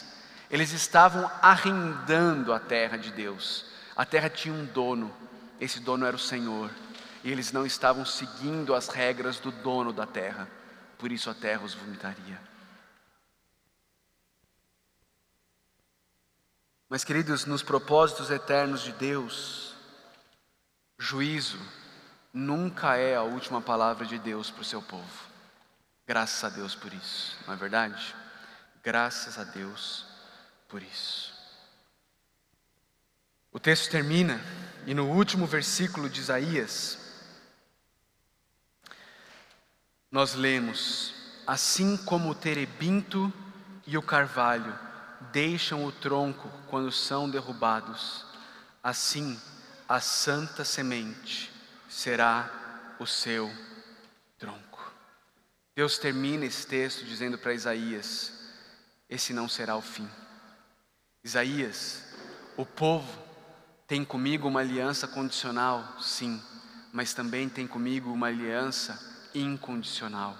eles 0.51 0.73
estavam 0.73 1.31
arrendando 1.41 2.51
a 2.53 2.59
terra 2.59 2.97
de 2.97 3.09
Deus. 3.09 3.65
A 3.95 4.05
terra 4.05 4.29
tinha 4.29 4.53
um 4.53 4.65
dono, 4.65 5.09
esse 5.61 5.79
dono 5.79 6.05
era 6.05 6.15
o 6.15 6.19
Senhor, 6.19 6.69
e 7.23 7.31
eles 7.31 7.53
não 7.53 7.65
estavam 7.65 8.05
seguindo 8.05 8.75
as 8.75 8.89
regras 8.89 9.39
do 9.39 9.49
dono 9.49 9.93
da 9.93 10.05
terra, 10.05 10.49
por 10.97 11.09
isso 11.09 11.29
a 11.29 11.33
terra 11.33 11.63
os 11.63 11.73
vomitaria. 11.73 12.37
Mas, 16.89 17.05
queridos, 17.05 17.45
nos 17.45 17.63
propósitos 17.63 18.29
eternos 18.29 18.81
de 18.81 18.91
Deus, 18.91 19.73
juízo 20.99 21.59
nunca 22.33 22.97
é 22.97 23.15
a 23.15 23.21
última 23.21 23.61
palavra 23.61 24.05
de 24.05 24.19
Deus 24.19 24.51
para 24.51 24.63
o 24.63 24.65
seu 24.65 24.81
povo. 24.81 25.31
Graças 26.05 26.43
a 26.43 26.49
Deus 26.49 26.75
por 26.75 26.93
isso, 26.93 27.37
não 27.47 27.53
é 27.53 27.57
verdade? 27.57 28.13
Graças 28.83 29.39
a 29.39 29.45
Deus 29.45 30.10
por 30.71 30.81
isso. 30.81 31.33
O 33.51 33.59
texto 33.59 33.91
termina, 33.91 34.39
e 34.87 34.93
no 34.93 35.11
último 35.11 35.45
versículo 35.45 36.09
de 36.09 36.21
Isaías, 36.21 36.97
nós 40.09 40.33
lemos: 40.33 41.13
Assim 41.45 41.97
como 41.97 42.29
o 42.29 42.35
terebinto 42.35 43.31
e 43.85 43.97
o 43.97 44.01
carvalho 44.01 44.73
deixam 45.33 45.85
o 45.85 45.91
tronco 45.91 46.49
quando 46.69 46.89
são 46.89 47.29
derrubados, 47.29 48.25
assim 48.81 49.39
a 49.89 49.99
santa 49.99 50.63
semente 50.63 51.51
será 51.89 52.95
o 52.97 53.05
seu 53.05 53.53
tronco. 54.39 54.93
Deus 55.75 55.97
termina 55.97 56.45
esse 56.45 56.65
texto 56.65 57.03
dizendo 57.03 57.37
para 57.37 57.53
Isaías: 57.53 58.31
esse 59.09 59.33
não 59.33 59.49
será 59.49 59.75
o 59.75 59.81
fim. 59.81 60.09
Isaías, 61.23 62.03
o 62.57 62.65
povo 62.65 63.07
tem 63.87 64.03
comigo 64.03 64.47
uma 64.47 64.61
aliança 64.61 65.07
condicional, 65.07 65.97
sim, 66.01 66.41
mas 66.91 67.13
também 67.13 67.47
tem 67.47 67.67
comigo 67.67 68.11
uma 68.11 68.27
aliança 68.27 68.99
incondicional. 69.35 70.35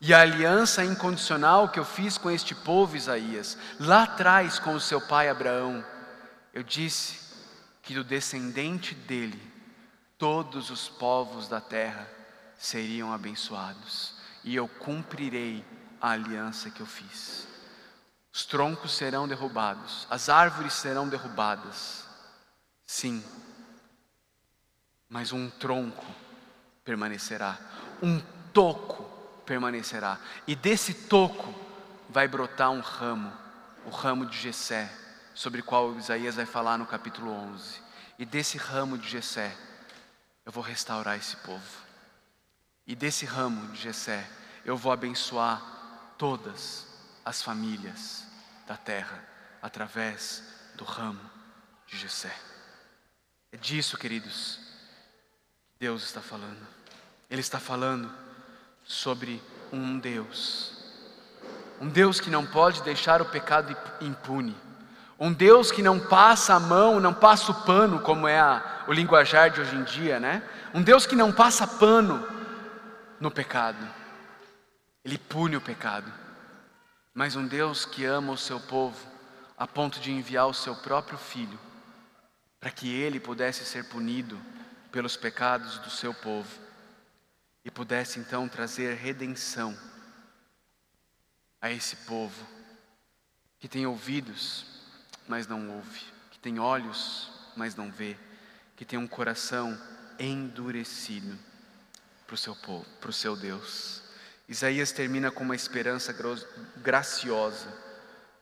E 0.00 0.12
a 0.12 0.20
aliança 0.20 0.84
incondicional 0.84 1.68
que 1.68 1.78
eu 1.78 1.84
fiz 1.84 2.18
com 2.18 2.30
este 2.30 2.54
povo, 2.54 2.96
Isaías, 2.96 3.56
lá 3.78 4.04
atrás 4.04 4.58
com 4.58 4.74
o 4.74 4.80
seu 4.80 5.00
pai 5.00 5.28
Abraão, 5.28 5.84
eu 6.52 6.62
disse 6.62 7.20
que 7.82 7.94
do 7.94 8.04
descendente 8.04 8.94
dele, 8.94 9.40
todos 10.18 10.70
os 10.70 10.88
povos 10.88 11.48
da 11.48 11.60
terra 11.60 12.08
seriam 12.58 13.12
abençoados, 13.12 14.14
e 14.44 14.54
eu 14.54 14.68
cumprirei 14.68 15.64
a 16.00 16.10
aliança 16.10 16.70
que 16.70 16.80
eu 16.80 16.86
fiz. 16.86 17.49
Os 18.32 18.44
troncos 18.44 18.92
serão 18.92 19.26
derrubados, 19.26 20.06
as 20.08 20.28
árvores 20.28 20.74
serão 20.74 21.08
derrubadas, 21.08 22.04
sim, 22.86 23.24
mas 25.08 25.32
um 25.32 25.50
tronco 25.50 26.06
permanecerá, 26.84 27.58
um 28.00 28.20
toco 28.52 29.02
permanecerá. 29.44 30.18
E 30.46 30.54
desse 30.54 30.94
toco 30.94 31.52
vai 32.08 32.28
brotar 32.28 32.70
um 32.70 32.80
ramo, 32.80 33.32
o 33.84 33.90
ramo 33.90 34.24
de 34.24 34.38
Jessé, 34.38 34.92
sobre 35.34 35.60
o 35.60 35.64
qual 35.64 35.96
Isaías 35.96 36.36
vai 36.36 36.46
falar 36.46 36.78
no 36.78 36.86
capítulo 36.86 37.32
11. 37.32 37.80
E 38.16 38.24
desse 38.24 38.56
ramo 38.56 38.96
de 38.96 39.08
Jessé, 39.08 39.56
eu 40.46 40.52
vou 40.52 40.62
restaurar 40.62 41.16
esse 41.18 41.36
povo. 41.38 41.80
E 42.86 42.94
desse 42.94 43.26
ramo 43.26 43.72
de 43.72 43.80
Jessé, 43.80 44.28
eu 44.64 44.76
vou 44.76 44.92
abençoar 44.92 45.60
todas 46.16 46.89
as 47.30 47.42
famílias 47.42 48.24
da 48.66 48.76
terra 48.76 49.24
através 49.62 50.42
do 50.74 50.84
ramo 50.84 51.20
de 51.86 51.96
Jessé. 51.96 52.34
É 53.52 53.56
disso, 53.56 53.96
queridos, 53.96 54.58
que 55.68 55.86
Deus 55.86 56.02
está 56.02 56.20
falando. 56.20 56.66
Ele 57.30 57.40
está 57.40 57.60
falando 57.60 58.12
sobre 58.82 59.40
um 59.72 59.96
Deus. 59.96 60.72
Um 61.80 61.88
Deus 61.88 62.20
que 62.20 62.30
não 62.30 62.44
pode 62.44 62.82
deixar 62.82 63.22
o 63.22 63.26
pecado 63.26 63.76
impune. 64.00 64.56
Um 65.16 65.32
Deus 65.32 65.70
que 65.70 65.82
não 65.82 66.00
passa 66.00 66.54
a 66.54 66.60
mão, 66.60 66.98
não 66.98 67.14
passa 67.14 67.52
o 67.52 67.62
pano, 67.62 68.00
como 68.00 68.26
é 68.26 68.40
a, 68.40 68.84
o 68.88 68.92
linguajar 68.92 69.50
de 69.50 69.60
hoje 69.60 69.76
em 69.76 69.84
dia, 69.84 70.18
né? 70.18 70.42
Um 70.74 70.82
Deus 70.82 71.06
que 71.06 71.14
não 71.14 71.30
passa 71.30 71.64
pano 71.64 72.26
no 73.20 73.30
pecado. 73.30 73.86
Ele 75.04 75.16
pune 75.16 75.56
o 75.56 75.60
pecado. 75.60 76.19
Mas 77.12 77.36
um 77.36 77.46
Deus 77.46 77.84
que 77.84 78.04
ama 78.04 78.32
o 78.32 78.38
seu 78.38 78.60
povo 78.60 78.98
a 79.56 79.66
ponto 79.66 80.00
de 80.00 80.10
enviar 80.10 80.46
o 80.46 80.54
seu 80.54 80.74
próprio 80.74 81.18
filho 81.18 81.58
para 82.58 82.70
que 82.70 82.88
ele 82.90 83.18
pudesse 83.18 83.64
ser 83.64 83.84
punido 83.88 84.40
pelos 84.92 85.16
pecados 85.16 85.78
do 85.78 85.90
seu 85.90 86.12
povo 86.12 86.48
e 87.64 87.70
pudesse 87.70 88.18
então 88.18 88.48
trazer 88.48 88.94
redenção 88.94 89.76
a 91.60 91.70
esse 91.70 91.96
povo 91.96 92.46
que 93.58 93.68
tem 93.68 93.86
ouvidos, 93.86 94.64
mas 95.28 95.46
não 95.46 95.76
ouve, 95.76 96.00
que 96.30 96.38
tem 96.38 96.58
olhos, 96.58 97.30
mas 97.54 97.74
não 97.74 97.90
vê, 97.90 98.16
que 98.76 98.84
tem 98.84 98.98
um 98.98 99.06
coração 99.06 99.78
endurecido 100.18 101.38
para 102.26 102.34
o 102.34 102.38
seu 102.38 102.56
povo, 102.56 102.86
para 102.98 103.10
o 103.10 103.12
seu 103.12 103.36
Deus. 103.36 104.02
Isaías 104.50 104.90
termina 104.90 105.30
com 105.30 105.44
uma 105.44 105.54
esperança 105.54 106.12
graciosa, 106.78 107.72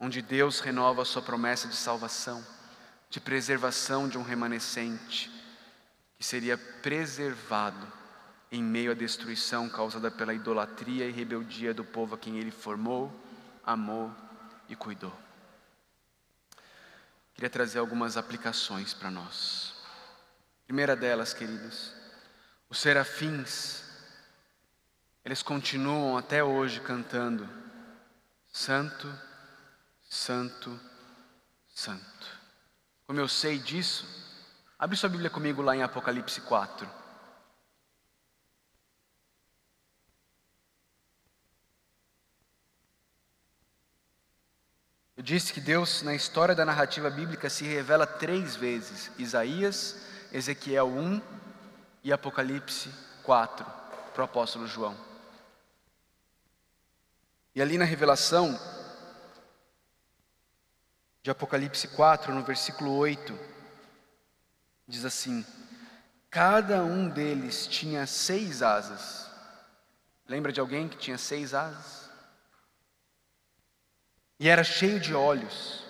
onde 0.00 0.22
Deus 0.22 0.58
renova 0.58 1.02
a 1.02 1.04
sua 1.04 1.20
promessa 1.20 1.68
de 1.68 1.76
salvação, 1.76 2.42
de 3.10 3.20
preservação 3.20 4.08
de 4.08 4.16
um 4.16 4.22
remanescente 4.22 5.30
que 6.16 6.24
seria 6.24 6.56
preservado 6.56 7.86
em 8.50 8.62
meio 8.62 8.90
à 8.90 8.94
destruição 8.94 9.68
causada 9.68 10.10
pela 10.10 10.32
idolatria 10.32 11.04
e 11.04 11.12
rebeldia 11.12 11.74
do 11.74 11.84
povo 11.84 12.14
a 12.14 12.18
quem 12.18 12.38
ele 12.38 12.50
formou, 12.50 13.14
amou 13.62 14.10
e 14.66 14.74
cuidou. 14.74 15.12
Queria 17.34 17.50
trazer 17.50 17.80
algumas 17.80 18.16
aplicações 18.16 18.94
para 18.94 19.10
nós. 19.10 19.74
Primeira 20.66 20.96
delas, 20.96 21.34
queridos, 21.34 21.92
os 22.70 22.78
serafins, 22.78 23.87
eles 25.28 25.42
continuam 25.42 26.16
até 26.16 26.42
hoje 26.42 26.80
cantando: 26.80 27.46
Santo, 28.50 29.06
Santo, 30.08 30.80
Santo. 31.68 32.26
Como 33.06 33.20
eu 33.20 33.28
sei 33.28 33.58
disso, 33.58 34.06
abre 34.78 34.96
sua 34.96 35.10
Bíblia 35.10 35.28
comigo 35.28 35.60
lá 35.60 35.76
em 35.76 35.82
Apocalipse 35.82 36.40
4. 36.40 36.88
Eu 45.14 45.22
disse 45.22 45.52
que 45.52 45.60
Deus, 45.60 46.00
na 46.00 46.14
história 46.14 46.54
da 46.54 46.64
narrativa 46.64 47.10
bíblica, 47.10 47.50
se 47.50 47.64
revela 47.64 48.06
três 48.06 48.56
vezes: 48.56 49.10
Isaías, 49.18 50.06
Ezequiel 50.32 50.88
1 50.88 51.20
e 52.02 52.14
Apocalipse 52.14 52.88
4, 53.24 53.66
para 54.14 54.22
o 54.22 54.24
apóstolo 54.24 54.66
João. 54.66 55.07
E 57.54 57.62
ali 57.62 57.78
na 57.78 57.84
revelação 57.84 58.58
de 61.22 61.30
Apocalipse 61.30 61.88
4, 61.88 62.32
no 62.32 62.42
versículo 62.42 62.96
8, 62.96 63.38
diz 64.86 65.04
assim: 65.04 65.44
Cada 66.30 66.82
um 66.82 67.08
deles 67.08 67.66
tinha 67.66 68.06
seis 68.06 68.62
asas. 68.62 69.28
Lembra 70.26 70.52
de 70.52 70.60
alguém 70.60 70.88
que 70.88 70.98
tinha 70.98 71.18
seis 71.18 71.54
asas? 71.54 72.08
E 74.38 74.48
era 74.48 74.62
cheio 74.62 75.00
de 75.00 75.14
olhos, 75.14 75.84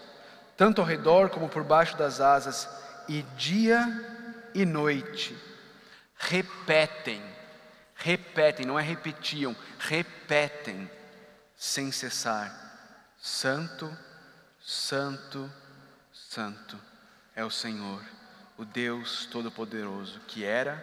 tanto 0.56 0.80
ao 0.80 0.86
redor 0.86 1.28
como 1.28 1.48
por 1.48 1.64
baixo 1.64 1.96
das 1.96 2.20
asas, 2.20 2.68
e 3.09 3.22
dia 3.36 3.84
e 4.54 4.64
noite 4.64 5.36
repetem, 6.18 7.22
repetem, 7.94 8.66
não 8.66 8.78
é 8.78 8.82
repetiam, 8.82 9.54
repetem 9.78 10.90
sem 11.59 11.90
cessar: 11.90 12.54
Santo, 13.20 13.94
Santo, 14.61 15.52
Santo 16.12 16.80
é 17.34 17.44
o 17.44 17.50
Senhor, 17.50 18.02
o 18.56 18.64
Deus 18.64 19.26
Todo-Poderoso, 19.26 20.20
que 20.20 20.44
era, 20.44 20.76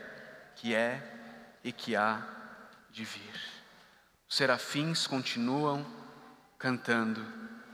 que 0.58 0.76
é 0.76 1.02
e 1.64 1.72
que 1.72 1.96
há 1.96 2.22
de 2.92 3.06
vir. 3.06 3.40
Os 4.28 4.36
serafins 4.36 5.08
continuam 5.08 5.86
cantando 6.60 7.26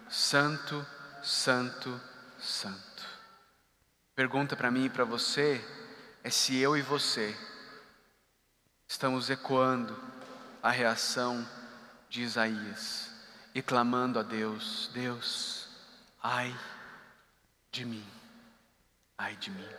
Santo, 0.08 0.86
Santo, 1.24 2.00
Santo. 2.40 3.06
Pergunta 4.14 4.56
para 4.56 4.70
mim 4.70 4.86
e 4.86 4.90
para 4.90 5.06
você 5.06 5.64
é 6.24 6.30
se 6.30 6.58
eu 6.58 6.78
e 6.78 6.82
você 6.82 7.36
estamos 8.88 9.30
ecoando 9.30 9.98
a 10.62 10.70
reação 10.70 11.48
de 12.12 12.22
Isaías 12.22 13.10
e 13.56 13.62
clamando 13.62 14.20
a 14.20 14.24
Deus: 14.24 14.92
Deus, 14.94 15.70
ai 16.22 16.54
de 17.72 17.86
mim, 17.86 18.06
ai 19.18 19.36
de 19.38 19.50
mim. 19.50 19.70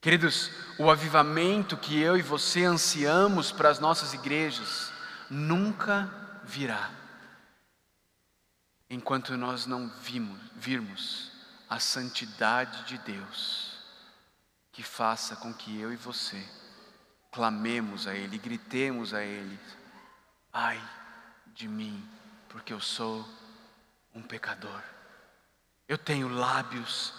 Queridos, 0.00 0.50
o 0.78 0.90
avivamento 0.90 1.76
que 1.76 1.98
eu 2.00 2.16
e 2.16 2.22
você 2.22 2.64
ansiamos 2.64 3.52
para 3.52 3.70
as 3.70 3.78
nossas 3.78 4.12
igrejas 4.12 4.92
nunca 5.30 6.12
virá 6.44 6.90
enquanto 8.90 9.36
nós 9.36 9.64
não 9.64 9.88
vimos, 10.02 10.40
virmos 10.56 11.30
a 11.70 11.78
santidade 11.78 12.84
de 12.84 12.98
Deus, 12.98 13.78
que 14.72 14.82
faça 14.82 15.36
com 15.36 15.54
que 15.54 15.80
eu 15.80 15.92
e 15.92 15.96
você 15.96 16.44
clamemos 17.30 18.08
a 18.08 18.14
Ele, 18.14 18.36
gritemos 18.38 19.14
a 19.14 19.22
Ele: 19.22 19.58
ai 20.52 20.82
de 21.54 21.68
mim, 21.68 22.02
porque 22.48 22.72
eu 22.72 22.80
sou 22.80 23.28
um 24.14 24.22
pecador, 24.22 24.82
eu 25.88 25.98
tenho 25.98 26.28
lábios 26.28 27.12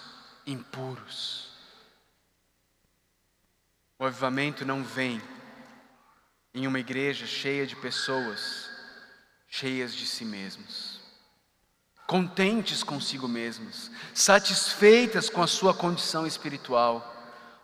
impuros. 0.46 1.48
O 3.98 4.04
avivamento 4.04 4.64
não 4.64 4.82
vem 4.82 5.20
em 6.52 6.66
uma 6.66 6.78
igreja 6.78 7.26
cheia 7.26 7.66
de 7.66 7.76
pessoas 7.76 8.70
cheias 9.48 9.94
de 9.94 10.04
si 10.04 10.24
mesmos, 10.24 11.00
contentes 12.08 12.82
consigo 12.82 13.28
mesmos, 13.28 13.88
satisfeitas 14.12 15.30
com 15.30 15.40
a 15.42 15.46
sua 15.46 15.72
condição 15.72 16.26
espiritual. 16.26 17.12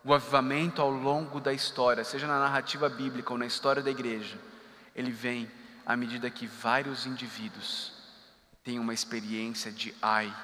O 0.05 0.15
avivamento 0.15 0.81
ao 0.81 0.91
longo 0.91 1.41
da 1.41 1.53
história, 1.53 2.05
seja 2.05 2.29
na 2.29 2.39
narrativa 2.39 2.89
bíblica 2.89 3.33
ou 3.33 3.39
na 3.39 3.45
história 3.45 3.83
da 3.83 3.91
igreja, 3.91 4.39
ele 4.95 5.11
vem 5.11 5.51
à 5.85 5.97
medida 5.97 6.31
que 6.31 6.47
vários 6.47 7.07
indivíduos 7.07 7.93
têm 8.63 8.79
uma 8.79 8.95
experiência 8.95 9.73
de 9.73 9.95
ai 10.01 10.35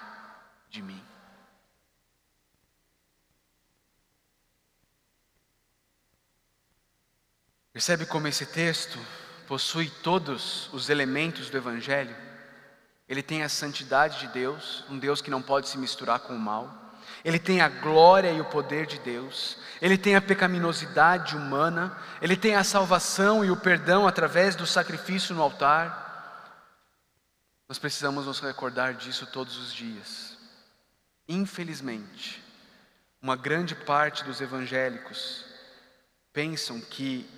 de 0.71 0.83
mim. 0.83 1.03
Percebe 7.73 8.07
como 8.07 8.27
esse 8.27 8.47
texto 8.47 8.99
possui 9.47 9.91
todos 9.91 10.73
os 10.73 10.89
elementos 10.89 11.51
do 11.51 11.59
Evangelho? 11.59 12.17
Ele 13.07 13.23
tem 13.23 13.43
a 13.43 13.49
santidade 13.49 14.21
de 14.21 14.29
Deus, 14.29 14.83
um 14.89 14.99
Deus 14.99 15.21
que 15.21 15.31
não 15.31 15.43
pode 15.43 15.69
se 15.69 15.77
misturar 15.77 16.21
com 16.21 16.35
o 16.35 16.39
mal. 16.39 16.86
Ele 17.25 17.39
tem 17.39 17.61
a 17.61 17.69
glória 17.69 18.31
e 18.31 18.41
o 18.41 18.45
poder 18.45 18.87
de 18.87 18.99
Deus. 18.99 19.59
Ele 19.81 19.99
tem 19.99 20.17
a 20.17 20.21
pecaminosidade 20.21 21.37
humana. 21.37 21.97
Ele 22.21 22.37
tem 22.37 22.55
a 22.55 22.65
salvação 22.65 23.45
e 23.45 23.51
o 23.51 23.57
perdão 23.57 24.07
através 24.07 24.55
do 24.55 24.67
sacrifício 24.67 25.35
no 25.35 25.43
altar. 25.43 26.05
Nós 27.69 27.79
precisamos 27.79 28.27
nos 28.27 28.41
recordar 28.41 28.95
disso 28.95 29.27
todos 29.27 29.59
os 29.59 29.73
dias. 29.73 30.37
Infelizmente, 31.29 32.43
uma 33.21 33.35
grande 33.35 33.75
parte 33.75 34.23
dos 34.23 34.41
evangélicos 34.41 35.45
pensam 36.33 36.81
que 36.81 37.29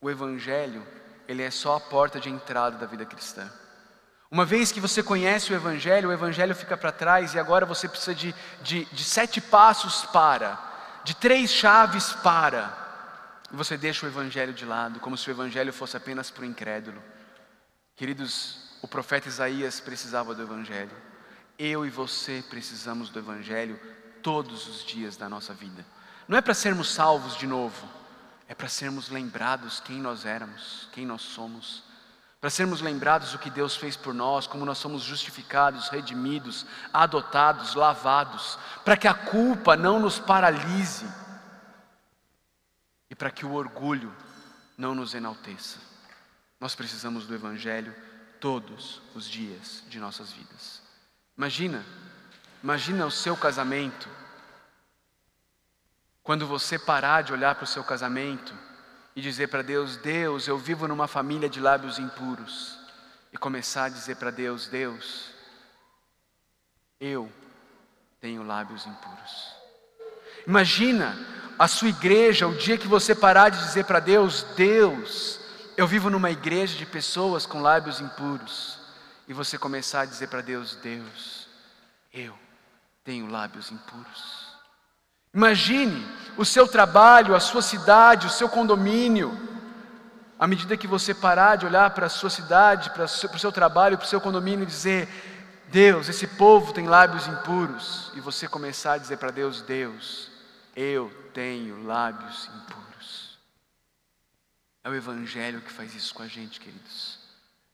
o 0.00 0.10
evangelho, 0.10 0.84
ele 1.28 1.42
é 1.42 1.50
só 1.50 1.76
a 1.76 1.80
porta 1.80 2.18
de 2.18 2.28
entrada 2.28 2.76
da 2.76 2.86
vida 2.86 3.06
cristã. 3.06 3.50
Uma 4.34 4.44
vez 4.44 4.72
que 4.72 4.80
você 4.80 5.00
conhece 5.00 5.52
o 5.52 5.54
evangelho, 5.54 6.08
o 6.08 6.12
evangelho 6.12 6.56
fica 6.56 6.76
para 6.76 6.90
trás 6.90 7.34
e 7.34 7.38
agora 7.38 7.64
você 7.64 7.88
precisa 7.88 8.12
de, 8.12 8.34
de, 8.64 8.84
de 8.86 9.04
sete 9.04 9.40
passos 9.40 10.04
para, 10.06 10.58
de 11.04 11.14
três 11.14 11.52
chaves 11.52 12.12
para. 12.14 12.76
E 13.52 13.54
você 13.54 13.76
deixa 13.76 14.04
o 14.04 14.08
evangelho 14.08 14.52
de 14.52 14.64
lado, 14.64 14.98
como 14.98 15.16
se 15.16 15.28
o 15.28 15.30
evangelho 15.30 15.72
fosse 15.72 15.96
apenas 15.96 16.32
para 16.32 16.42
o 16.42 16.44
incrédulo. 16.44 17.00
Queridos, 17.94 18.58
o 18.82 18.88
profeta 18.88 19.28
Isaías 19.28 19.78
precisava 19.78 20.34
do 20.34 20.42
evangelho. 20.42 20.96
Eu 21.56 21.86
e 21.86 21.88
você 21.88 22.42
precisamos 22.50 23.10
do 23.10 23.20
evangelho 23.20 23.78
todos 24.20 24.66
os 24.66 24.84
dias 24.84 25.16
da 25.16 25.28
nossa 25.28 25.54
vida. 25.54 25.86
Não 26.26 26.36
é 26.36 26.40
para 26.40 26.54
sermos 26.54 26.92
salvos 26.92 27.36
de 27.36 27.46
novo 27.46 27.88
é 28.48 28.54
para 28.54 28.68
sermos 28.68 29.08
lembrados 29.08 29.80
quem 29.80 29.98
nós 30.00 30.26
éramos, 30.26 30.88
quem 30.92 31.06
nós 31.06 31.22
somos, 31.22 31.82
para 32.44 32.50
sermos 32.50 32.82
lembrados 32.82 33.32
o 33.32 33.38
que 33.38 33.48
Deus 33.48 33.74
fez 33.74 33.96
por 33.96 34.12
nós, 34.12 34.46
como 34.46 34.66
nós 34.66 34.76
somos 34.76 35.02
justificados, 35.02 35.88
redimidos, 35.88 36.66
adotados, 36.92 37.74
lavados, 37.74 38.58
para 38.84 38.98
que 38.98 39.08
a 39.08 39.14
culpa 39.14 39.78
não 39.78 39.98
nos 39.98 40.18
paralise 40.18 41.06
e 43.08 43.14
para 43.14 43.30
que 43.30 43.46
o 43.46 43.54
orgulho 43.54 44.14
não 44.76 44.94
nos 44.94 45.14
enalteça. 45.14 45.78
Nós 46.60 46.74
precisamos 46.74 47.26
do 47.26 47.34
Evangelho 47.34 47.96
todos 48.38 49.00
os 49.14 49.24
dias 49.24 49.82
de 49.88 49.98
nossas 49.98 50.30
vidas. 50.30 50.82
Imagina, 51.38 51.82
imagina 52.62 53.06
o 53.06 53.10
seu 53.10 53.38
casamento 53.38 54.06
quando 56.22 56.46
você 56.46 56.78
parar 56.78 57.22
de 57.22 57.32
olhar 57.32 57.54
para 57.54 57.64
o 57.64 57.66
seu 57.66 57.82
casamento 57.82 58.54
e 59.14 59.20
dizer 59.20 59.48
para 59.48 59.62
Deus: 59.62 59.96
Deus, 59.96 60.48
eu 60.48 60.58
vivo 60.58 60.88
numa 60.88 61.06
família 61.06 61.48
de 61.48 61.60
lábios 61.60 61.98
impuros, 61.98 62.78
e 63.32 63.36
começar 63.36 63.84
a 63.84 63.88
dizer 63.88 64.16
para 64.16 64.30
Deus: 64.30 64.66
Deus, 64.68 65.30
eu 67.00 67.30
tenho 68.20 68.42
lábios 68.42 68.86
impuros. 68.86 69.54
Imagina 70.46 71.16
a 71.58 71.68
sua 71.68 71.88
igreja, 71.88 72.46
o 72.46 72.56
dia 72.56 72.76
que 72.76 72.88
você 72.88 73.14
parar 73.14 73.50
de 73.50 73.58
dizer 73.58 73.84
para 73.84 74.00
Deus: 74.00 74.44
Deus, 74.56 75.40
eu 75.76 75.86
vivo 75.86 76.10
numa 76.10 76.30
igreja 76.30 76.76
de 76.76 76.86
pessoas 76.86 77.46
com 77.46 77.62
lábios 77.62 78.00
impuros, 78.00 78.78
e 79.28 79.32
você 79.32 79.56
começar 79.56 80.02
a 80.02 80.06
dizer 80.06 80.28
para 80.28 80.40
Deus: 80.40 80.76
Deus, 80.76 81.48
eu 82.12 82.36
tenho 83.04 83.26
lábios 83.28 83.70
impuros. 83.70 84.43
Imagine 85.34 86.06
o 86.36 86.44
seu 86.44 86.68
trabalho, 86.68 87.34
a 87.34 87.40
sua 87.40 87.60
cidade, 87.60 88.28
o 88.28 88.30
seu 88.30 88.48
condomínio. 88.48 89.36
À 90.38 90.46
medida 90.46 90.76
que 90.76 90.86
você 90.86 91.12
parar 91.12 91.56
de 91.56 91.66
olhar 91.66 91.90
para 91.90 92.06
a 92.06 92.10
sua 92.10 92.30
cidade, 92.30 92.90
para 92.90 93.04
o 93.04 93.08
seu, 93.08 93.50
trabalho, 93.50 93.98
para 93.98 94.04
o 94.04 94.08
seu 94.08 94.20
condomínio 94.20 94.62
e 94.62 94.66
dizer: 94.66 95.08
Deus, 95.68 96.08
esse 96.08 96.26
povo 96.26 96.72
tem 96.72 96.86
lábios 96.86 97.26
impuros. 97.26 98.12
E 98.14 98.20
você 98.20 98.46
começar 98.46 98.92
a 98.92 98.98
dizer 98.98 99.16
para 99.16 99.32
Deus: 99.32 99.60
Deus, 99.60 100.30
eu 100.76 101.10
tenho 101.32 101.82
lábios 101.84 102.48
impuros. 102.54 103.38
É 104.84 104.88
o 104.88 104.94
Evangelho 104.94 105.60
que 105.62 105.72
faz 105.72 105.94
isso 105.94 106.14
com 106.14 106.22
a 106.22 106.28
gente, 106.28 106.60
queridos. 106.60 107.18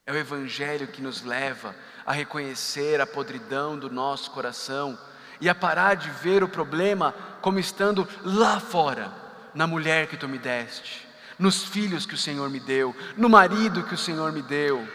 É 0.05 0.11
o 0.11 0.17
Evangelho 0.17 0.87
que 0.87 1.01
nos 1.01 1.21
leva 1.21 1.75
a 2.05 2.11
reconhecer 2.11 2.99
a 2.99 3.05
podridão 3.05 3.77
do 3.77 3.89
nosso 3.89 4.31
coração 4.31 4.97
e 5.41 5.49
a 5.49 5.55
parar 5.55 5.95
de 5.95 6.09
ver 6.09 6.43
o 6.43 6.47
problema 6.47 7.13
como 7.41 7.59
estando 7.59 8.07
lá 8.23 8.59
fora, 8.59 9.11
na 9.53 9.65
mulher 9.65 10.07
que 10.07 10.15
tu 10.15 10.29
me 10.29 10.37
deste, 10.37 11.07
nos 11.37 11.63
filhos 11.63 12.05
que 12.05 12.13
o 12.13 12.17
Senhor 12.17 12.49
me 12.49 12.59
deu, 12.59 12.95
no 13.17 13.27
marido 13.27 13.83
que 13.83 13.95
o 13.95 13.97
Senhor 13.97 14.31
me 14.31 14.43
deu, 14.43 14.87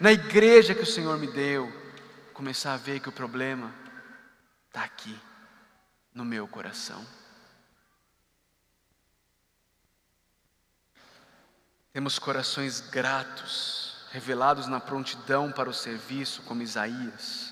na 0.00 0.10
igreja 0.12 0.74
que 0.74 0.82
o 0.82 0.86
Senhor 0.86 1.16
me 1.16 1.28
deu. 1.28 1.72
Começar 2.34 2.74
a 2.74 2.76
ver 2.76 2.98
que 2.98 3.08
o 3.08 3.12
problema 3.12 3.72
está 4.66 4.82
aqui, 4.82 5.16
no 6.12 6.24
meu 6.24 6.48
coração. 6.48 7.06
Temos 11.92 12.18
corações 12.18 12.80
gratos, 12.80 14.06
revelados 14.10 14.66
na 14.66 14.80
prontidão 14.80 15.52
para 15.52 15.68
o 15.68 15.74
serviço, 15.74 16.42
como 16.42 16.62
Isaías. 16.62 17.51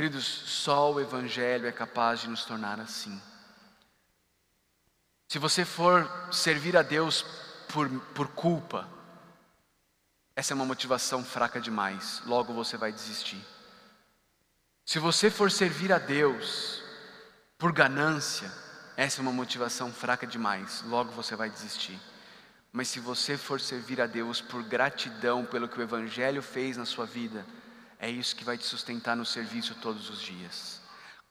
Queridos, 0.00 0.24
só 0.24 0.90
o 0.90 0.98
Evangelho 0.98 1.66
é 1.66 1.72
capaz 1.72 2.20
de 2.20 2.28
nos 2.30 2.46
tornar 2.46 2.80
assim. 2.80 3.20
Se 5.28 5.38
você 5.38 5.62
for 5.62 6.10
servir 6.32 6.74
a 6.74 6.80
Deus 6.80 7.22
por, 7.68 7.86
por 8.14 8.28
culpa, 8.28 8.88
essa 10.34 10.54
é 10.54 10.56
uma 10.56 10.64
motivação 10.64 11.22
fraca 11.22 11.60
demais, 11.60 12.22
logo 12.24 12.54
você 12.54 12.78
vai 12.78 12.90
desistir. 12.90 13.44
Se 14.86 14.98
você 14.98 15.30
for 15.30 15.50
servir 15.50 15.92
a 15.92 15.98
Deus 15.98 16.82
por 17.58 17.70
ganância, 17.70 18.50
essa 18.96 19.20
é 19.20 19.22
uma 19.22 19.32
motivação 19.32 19.92
fraca 19.92 20.26
demais, 20.26 20.82
logo 20.86 21.12
você 21.12 21.36
vai 21.36 21.50
desistir. 21.50 22.00
Mas 22.72 22.88
se 22.88 23.00
você 23.00 23.36
for 23.36 23.60
servir 23.60 24.00
a 24.00 24.06
Deus 24.06 24.40
por 24.40 24.62
gratidão 24.62 25.44
pelo 25.44 25.68
que 25.68 25.78
o 25.78 25.82
Evangelho 25.82 26.40
fez 26.40 26.78
na 26.78 26.86
sua 26.86 27.04
vida, 27.04 27.44
é 28.00 28.08
isso 28.08 28.34
que 28.34 28.44
vai 28.44 28.56
te 28.56 28.64
sustentar 28.64 29.14
no 29.14 29.26
serviço 29.26 29.74
todos 29.74 30.08
os 30.08 30.20
dias. 30.22 30.80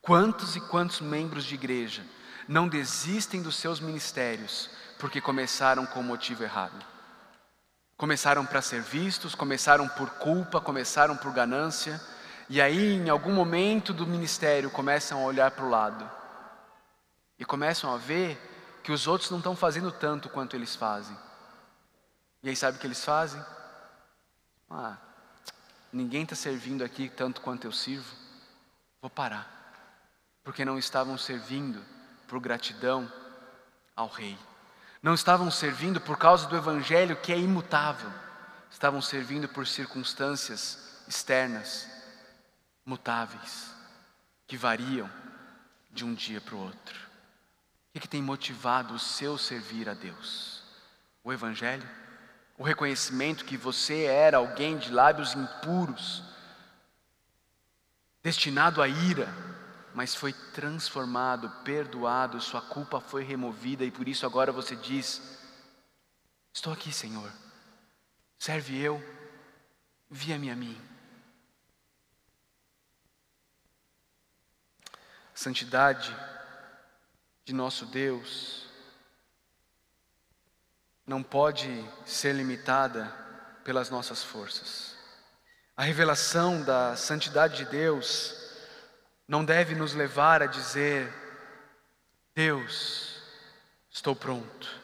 Quantos 0.01 0.55
e 0.55 0.61
quantos 0.61 1.01
membros 1.01 1.43
de 1.43 1.55
igreja 1.55 2.05
não 2.47 2.67
desistem 2.67 3.41
dos 3.41 3.55
seus 3.55 3.79
ministérios 3.79 4.69
porque 4.99 5.19
começaram 5.19 5.87
com 5.87 5.99
o 5.99 6.03
motivo 6.03 6.43
errado? 6.43 6.85
Começaram 7.97 8.45
para 8.45 8.61
ser 8.61 8.81
vistos, 8.81 9.33
começaram 9.33 9.87
por 9.89 10.11
culpa, 10.11 10.61
começaram 10.61 11.17
por 11.17 11.33
ganância, 11.33 11.99
e 12.47 12.61
aí 12.61 12.93
em 12.93 13.09
algum 13.09 13.33
momento 13.33 13.91
do 13.91 14.05
ministério 14.05 14.69
começam 14.69 15.19
a 15.19 15.25
olhar 15.25 15.51
para 15.51 15.65
o 15.65 15.69
lado 15.69 16.09
e 17.37 17.43
começam 17.43 17.91
a 17.91 17.97
ver 17.97 18.39
que 18.83 18.91
os 18.91 19.07
outros 19.07 19.31
não 19.31 19.39
estão 19.39 19.55
fazendo 19.55 19.91
tanto 19.91 20.29
quanto 20.29 20.55
eles 20.55 20.75
fazem. 20.75 21.17
E 22.43 22.49
aí 22.49 22.55
sabe 22.55 22.77
o 22.77 22.79
que 22.79 22.87
eles 22.87 23.03
fazem? 23.03 23.43
Ah, 24.69 24.97
ninguém 25.91 26.23
está 26.23 26.35
servindo 26.35 26.83
aqui 26.83 27.09
tanto 27.09 27.41
quanto 27.41 27.65
eu 27.65 27.71
sirvo, 27.71 28.15
vou 29.01 29.09
parar. 29.09 29.57
Porque 30.43 30.65
não 30.65 30.77
estavam 30.77 31.17
servindo 31.17 31.83
por 32.27 32.39
gratidão 32.39 33.11
ao 33.95 34.07
Rei. 34.07 34.37
Não 35.01 35.13
estavam 35.13 35.49
servindo 35.49 35.99
por 36.01 36.17
causa 36.17 36.47
do 36.47 36.55
Evangelho 36.55 37.15
que 37.15 37.31
é 37.31 37.37
imutável. 37.37 38.11
Estavam 38.69 39.01
servindo 39.01 39.47
por 39.47 39.65
circunstâncias 39.65 41.03
externas, 41.07 41.87
mutáveis, 42.85 43.73
que 44.47 44.57
variam 44.57 45.09
de 45.89 46.05
um 46.05 46.13
dia 46.13 46.39
para 46.39 46.55
o 46.55 46.59
outro. 46.59 46.95
O 47.89 47.93
que, 47.93 48.01
que 48.01 48.07
tem 48.07 48.21
motivado 48.21 48.93
o 48.93 48.99
seu 48.99 49.37
servir 49.37 49.89
a 49.89 49.93
Deus? 49.93 50.63
O 51.23 51.33
Evangelho? 51.33 51.87
O 52.59 52.63
reconhecimento 52.63 53.45
que 53.45 53.55
você 53.55 54.03
era 54.03 54.35
alguém 54.35 54.77
de 54.77 54.91
lábios 54.91 55.33
impuros, 55.33 56.21
destinado 58.21 58.81
à 58.81 58.87
ira, 58.89 59.33
mas 59.95 60.13
foi 60.13 60.33
transformado, 60.33 61.49
perdoado, 61.63 62.41
sua 62.41 62.61
culpa 62.61 62.99
foi 62.99 63.23
removida 63.23 63.85
e 63.85 63.91
por 63.91 64.09
isso 64.09 64.25
agora 64.25 64.51
você 64.51 64.75
diz: 64.75 65.39
Estou 66.51 66.73
aqui, 66.73 66.91
Senhor, 66.91 67.31
serve 68.37 68.77
eu, 68.77 69.01
via-me 70.09 70.51
a 70.51 70.55
mim. 70.55 70.77
Santidade 75.33 76.13
de 77.45 77.53
nosso 77.53 77.85
Deus 77.85 78.68
não 81.09 81.23
pode 81.23 81.67
ser 82.05 82.35
limitada 82.35 83.11
pelas 83.63 83.89
nossas 83.89 84.23
forças. 84.23 84.95
A 85.75 85.81
revelação 85.81 86.61
da 86.61 86.95
santidade 86.95 87.65
de 87.65 87.65
Deus 87.65 88.35
não 89.27 89.43
deve 89.43 89.73
nos 89.73 89.95
levar 89.95 90.43
a 90.43 90.45
dizer: 90.45 91.11
Deus, 92.35 93.23
estou 93.89 94.15
pronto. 94.15 94.79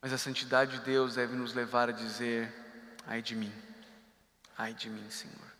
Mas 0.00 0.12
a 0.12 0.18
santidade 0.18 0.78
de 0.78 0.84
Deus 0.84 1.16
deve 1.16 1.34
nos 1.34 1.54
levar 1.54 1.88
a 1.88 1.92
dizer: 1.92 2.54
ai 3.04 3.20
de 3.20 3.34
mim, 3.34 3.52
ai 4.56 4.72
de 4.74 4.88
mim, 4.88 5.10
Senhor. 5.10 5.52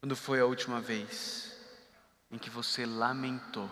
Quando 0.00 0.16
foi 0.16 0.40
a 0.40 0.46
última 0.46 0.80
vez 0.80 1.56
em 2.28 2.38
que 2.38 2.50
você 2.50 2.84
lamentou 2.84 3.70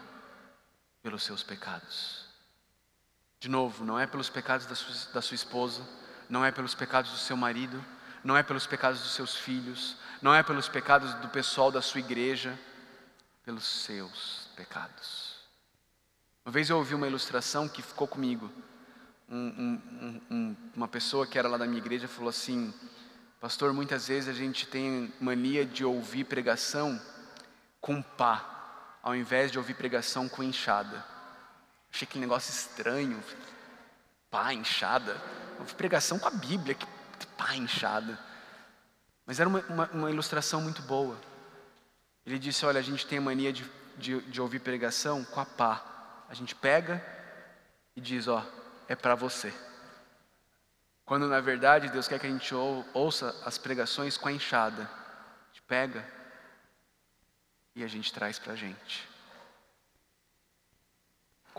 pelos 1.02 1.24
seus 1.24 1.42
pecados? 1.42 2.29
De 3.40 3.48
novo, 3.48 3.86
não 3.86 3.98
é 3.98 4.06
pelos 4.06 4.28
pecados 4.28 4.66
da 4.66 4.74
sua, 4.74 5.14
da 5.14 5.22
sua 5.22 5.34
esposa, 5.34 5.82
não 6.28 6.44
é 6.44 6.52
pelos 6.52 6.74
pecados 6.74 7.10
do 7.10 7.16
seu 7.16 7.38
marido, 7.38 7.82
não 8.22 8.36
é 8.36 8.42
pelos 8.42 8.66
pecados 8.66 9.00
dos 9.00 9.14
seus 9.14 9.34
filhos, 9.34 9.96
não 10.20 10.34
é 10.34 10.42
pelos 10.42 10.68
pecados 10.68 11.14
do 11.14 11.28
pessoal 11.28 11.72
da 11.72 11.80
sua 11.80 12.00
igreja, 12.00 12.58
pelos 13.42 13.64
seus 13.64 14.50
pecados. 14.54 15.40
Uma 16.44 16.52
vez 16.52 16.68
eu 16.68 16.76
ouvi 16.76 16.94
uma 16.94 17.06
ilustração 17.06 17.66
que 17.66 17.80
ficou 17.80 18.06
comigo. 18.06 18.50
Um, 19.26 19.80
um, 19.90 20.20
um, 20.30 20.56
uma 20.76 20.88
pessoa 20.88 21.26
que 21.26 21.38
era 21.38 21.48
lá 21.48 21.56
da 21.56 21.66
minha 21.66 21.78
igreja 21.78 22.06
falou 22.06 22.28
assim: 22.28 22.74
Pastor, 23.40 23.72
muitas 23.72 24.08
vezes 24.08 24.28
a 24.28 24.34
gente 24.34 24.66
tem 24.66 25.10
mania 25.18 25.64
de 25.64 25.82
ouvir 25.82 26.24
pregação 26.24 27.00
com 27.80 28.02
pá, 28.02 28.98
ao 29.02 29.16
invés 29.16 29.50
de 29.50 29.56
ouvir 29.56 29.74
pregação 29.74 30.28
com 30.28 30.42
enxada. 30.42 31.09
Achei 31.92 32.06
que 32.06 32.18
negócio 32.18 32.50
estranho. 32.50 33.22
Pá, 34.30 34.52
enxada. 34.54 35.20
Ouvi 35.58 35.74
pregação 35.74 36.18
com 36.18 36.28
a 36.28 36.30
Bíblia, 36.30 36.74
que 36.74 36.86
pá, 37.36 37.54
enxada. 37.54 38.18
Mas 39.26 39.40
era 39.40 39.48
uma, 39.48 39.60
uma, 39.68 39.90
uma 39.92 40.10
ilustração 40.10 40.60
muito 40.60 40.82
boa. 40.82 41.18
Ele 42.24 42.38
disse: 42.38 42.64
Olha, 42.64 42.78
a 42.78 42.82
gente 42.82 43.06
tem 43.06 43.18
a 43.18 43.22
mania 43.22 43.52
de, 43.52 43.68
de, 43.96 44.20
de 44.22 44.40
ouvir 44.40 44.60
pregação 44.60 45.24
com 45.24 45.40
a 45.40 45.46
pá. 45.46 46.24
A 46.28 46.34
gente 46.34 46.54
pega 46.54 47.04
e 47.96 48.00
diz: 48.00 48.28
Ó, 48.28 48.44
é 48.88 48.94
para 48.94 49.14
você. 49.14 49.52
Quando 51.04 51.26
na 51.26 51.40
verdade 51.40 51.88
Deus 51.88 52.06
quer 52.06 52.20
que 52.20 52.26
a 52.26 52.30
gente 52.30 52.54
ouça 52.94 53.34
as 53.44 53.58
pregações 53.58 54.16
com 54.16 54.28
a 54.28 54.32
enxada. 54.32 54.82
A 54.82 55.48
gente 55.48 55.62
pega 55.62 56.06
e 57.74 57.82
a 57.82 57.88
gente 57.88 58.12
traz 58.12 58.38
para 58.38 58.52
a 58.52 58.56
gente. 58.56 59.09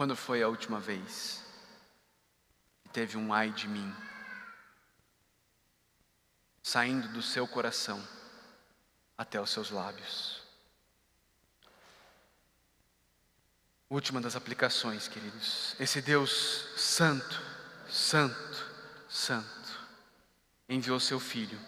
Quando 0.02 0.16
foi 0.16 0.42
a 0.42 0.48
última 0.48 0.80
vez 0.80 1.44
que 2.82 2.90
teve 2.90 3.18
um 3.18 3.32
ai 3.32 3.52
de 3.52 3.68
mim 3.68 3.96
saindo 6.64 7.08
do 7.10 7.22
seu 7.22 7.48
coração 7.48 8.04
até 9.16 9.40
os 9.40 9.52
seus 9.52 9.70
lábios? 9.70 10.42
Última 13.88 14.20
das 14.20 14.36
aplicações, 14.36 15.08
queridos. 15.08 15.76
Esse 15.80 16.02
Deus 16.02 16.66
santo, 16.78 17.40
santo, 17.88 18.66
santo, 19.08 19.88
enviou 20.68 21.00
seu 21.00 21.20
Filho 21.20 21.60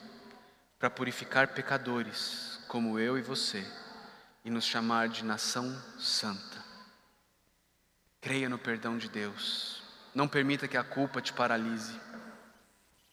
para 0.79 0.89
purificar 0.89 1.49
pecadores 1.49 2.59
como 2.67 2.97
eu 2.97 3.15
e 3.15 3.21
você 3.21 3.63
e 4.43 4.49
nos 4.49 4.65
chamar 4.65 5.07
de 5.07 5.23
nação 5.23 5.79
santa. 5.99 6.52
Creia 8.23 8.47
no 8.47 8.57
perdão 8.57 8.97
de 8.97 9.09
Deus. 9.09 9.83
Não 10.15 10.29
permita 10.29 10.65
que 10.65 10.77
a 10.77 10.83
culpa 10.83 11.21
te 11.21 11.33
paralise. 11.33 11.99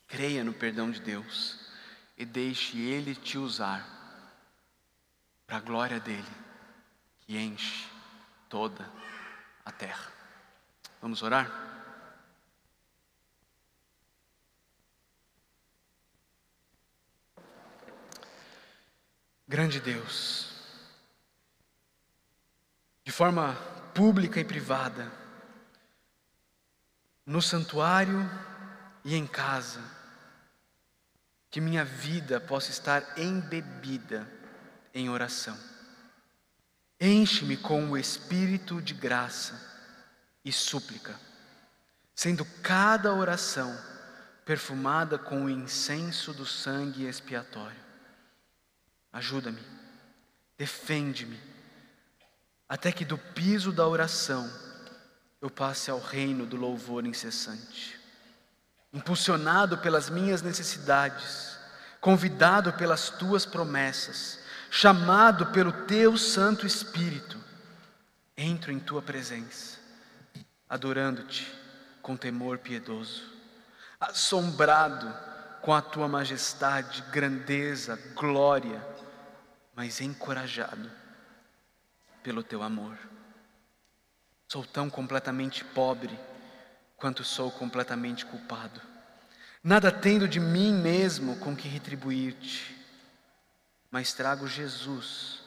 Creia 0.07 0.45
no 0.45 0.55
perdão 0.55 0.89
de 0.89 1.01
Deus 1.01 1.59
e 2.17 2.25
deixe 2.25 2.79
Ele 2.79 3.17
te 3.17 3.37
usar 3.37 3.85
para 5.49 5.57
a 5.57 5.61
glória 5.61 5.99
dele, 5.99 6.31
que 7.23 7.37
enche 7.37 7.89
toda 8.49 8.89
a 9.65 9.73
terra. 9.73 10.13
Vamos 11.03 11.25
orar? 11.25 11.51
Grande 19.49 19.81
Deus, 19.81 20.53
de 23.03 23.11
forma 23.11 23.80
pública 23.95 24.41
e 24.41 24.45
privada, 24.45 25.11
no 27.25 27.41
santuário 27.41 28.29
e 29.05 29.15
em 29.15 29.27
casa, 29.27 29.81
que 31.51 31.61
minha 31.61 31.85
vida 31.85 32.41
possa 32.41 32.71
estar 32.71 33.19
embebida 33.19 34.27
em 34.95 35.09
oração 35.09 35.71
Enche-me 37.01 37.57
com 37.57 37.91
o 37.91 37.97
espírito 37.97 38.83
de 38.83 38.93
graça 38.93 39.59
e 40.45 40.53
súplica, 40.53 41.19
sendo 42.15 42.45
cada 42.63 43.15
oração 43.15 43.75
perfumada 44.45 45.19
com 45.19 45.47
o 45.47 45.51
incenso 45.51 46.35
do 46.35 46.45
sangue 46.45 47.07
expiatório. 47.07 47.81
Ajuda-me, 49.11 49.63
defende-me, 50.59 51.41
até 52.71 52.93
que 52.93 53.05
do 53.05 53.19
piso 53.19 53.73
da 53.73 53.85
oração 53.85 54.49
eu 55.43 55.51
passe 55.51 55.91
ao 55.91 55.99
reino 55.99 56.47
do 56.47 56.57
louvor 56.57 57.05
incessante. 57.05 57.99
Impulsionado 58.93 59.79
pelas 59.79 60.09
minhas 60.09 60.41
necessidades, 60.41 61.59
convidado 62.01 62.73
pelas 62.75 63.11
tuas 63.11 63.45
promessas, 63.45 64.39
chamado 64.71 65.47
pelo 65.47 65.73
teu 65.73 66.17
Santo 66.17 66.65
Espírito, 66.65 67.37
entro 68.37 68.71
em 68.71 68.79
tua 68.79 69.03
presença, 69.03 69.77
adorando-te 70.69 71.53
com 72.01 72.17
temor 72.17 72.59
piedoso, 72.59 73.25
assombrado 73.99 75.13
com 75.61 75.75
a 75.75 75.83
tua 75.83 76.07
majestade, 76.07 77.03
grandeza, 77.11 77.99
glória, 78.15 78.81
mas 79.75 80.01
encorajado 80.01 81.01
pelo 82.23 82.43
teu 82.43 82.63
amor. 82.63 82.97
Sou 84.49 84.65
tão 84.65 84.91
completamente 84.91 85.65
pobre 85.65 86.19
quanto 86.97 87.25
sou 87.25 87.51
completamente 87.51 88.27
culpado. 88.27 88.81
Nada 89.63 89.93
tendo 89.93 90.27
de 90.27 90.41
mim 90.41 90.73
mesmo 90.73 91.37
com 91.37 91.55
que 91.55 91.69
retribuir-te 91.69 92.81
mas 93.91 94.13
trago 94.13 94.47
Jesus 94.47 95.41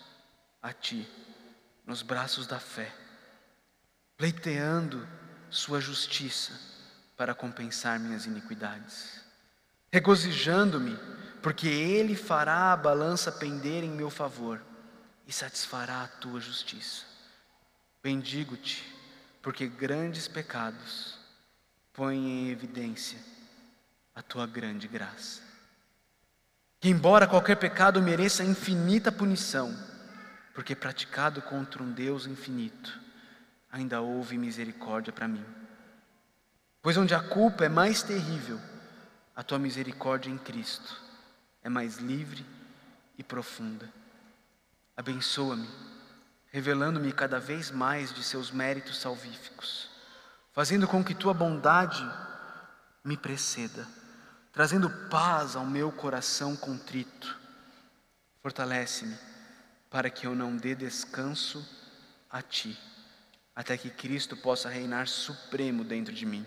a 0.61 0.73
ti, 0.73 1.07
nos 1.85 2.01
braços 2.01 2.45
da 2.45 2.59
fé, 2.59 2.93
pleiteando 4.17 5.07
Sua 5.49 5.79
justiça 5.79 6.59
para 7.15 7.35
compensar 7.35 7.99
minhas 7.99 8.25
iniquidades, 8.25 9.23
regozijando-me, 9.91 10.97
porque 11.41 11.67
Ele 11.67 12.15
fará 12.15 12.73
a 12.73 12.77
balança 12.77 13.31
pender 13.31 13.83
em 13.83 13.91
meu 13.91 14.09
favor 14.09 14.59
e 15.27 15.31
satisfará 15.31 16.03
a 16.03 16.07
tua 16.07 16.39
justiça. 16.39 17.05
Bendigo-te, 18.01 18.83
porque 19.41 19.67
grandes 19.67 20.27
pecados 20.27 21.17
põem 21.93 22.17
em 22.27 22.49
evidência 22.49 23.19
a 24.15 24.21
tua 24.21 24.45
grande 24.45 24.87
graça. 24.87 25.41
Que, 26.79 26.89
embora 26.89 27.27
qualquer 27.27 27.55
pecado 27.55 28.01
mereça 28.01 28.43
infinita 28.43 29.11
punição, 29.11 29.73
porque 30.53 30.75
praticado 30.75 31.41
contra 31.41 31.81
um 31.81 31.91
Deus 31.91 32.27
infinito, 32.27 32.99
ainda 33.71 34.01
houve 34.01 34.37
misericórdia 34.37 35.13
para 35.13 35.27
mim. 35.27 35.45
Pois 36.81 36.97
onde 36.97 37.15
a 37.15 37.21
culpa 37.21 37.65
é 37.65 37.69
mais 37.69 38.03
terrível, 38.03 38.59
a 39.35 39.41
tua 39.41 39.57
misericórdia 39.57 40.29
em 40.29 40.37
Cristo 40.37 41.01
é 41.63 41.69
mais 41.69 41.97
livre 41.97 42.45
e 43.17 43.23
profunda. 43.23 43.89
Abençoa-me, 44.95 45.67
revelando-me 46.51 47.11
cada 47.11 47.39
vez 47.39 47.71
mais 47.71 48.13
de 48.13 48.23
seus 48.23 48.51
méritos 48.51 48.99
salvíficos, 48.99 49.89
fazendo 50.51 50.87
com 50.87 51.03
que 51.03 51.15
tua 51.15 51.33
bondade 51.33 52.03
me 53.03 53.17
preceda, 53.17 53.87
trazendo 54.51 54.89
paz 55.09 55.55
ao 55.55 55.65
meu 55.65 55.91
coração 55.91 56.55
contrito. 56.55 57.39
Fortalece-me 58.41 59.17
para 59.89 60.09
que 60.09 60.27
eu 60.27 60.35
não 60.35 60.55
dê 60.55 60.75
descanso 60.75 61.67
a 62.29 62.41
ti, 62.41 62.77
até 63.55 63.75
que 63.77 63.89
Cristo 63.89 64.37
possa 64.37 64.69
reinar 64.69 65.07
supremo 65.07 65.83
dentro 65.83 66.13
de 66.13 66.25
mim, 66.25 66.45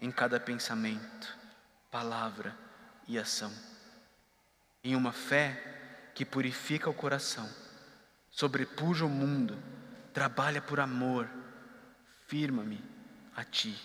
em 0.00 0.12
cada 0.12 0.38
pensamento, 0.38 1.36
palavra 1.90 2.56
e 3.08 3.18
ação. 3.18 3.52
Em 4.82 4.94
uma 4.94 5.12
fé 5.12 6.10
que 6.14 6.24
purifica 6.24 6.88
o 6.88 6.94
coração, 6.94 7.48
sobrepuja 8.30 9.04
o 9.04 9.08
mundo, 9.08 9.56
trabalha 10.12 10.62
por 10.62 10.80
amor, 10.80 11.28
firma-me 12.26 12.82
a 13.34 13.44
ti 13.44 13.76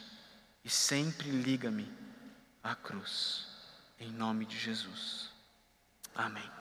e 0.64 0.70
sempre 0.70 1.30
liga-me 1.30 1.92
à 2.64 2.76
cruz. 2.76 3.48
Em 4.00 4.12
nome 4.12 4.46
de 4.46 4.58
Jesus. 4.58 5.32
Amém. 6.16 6.55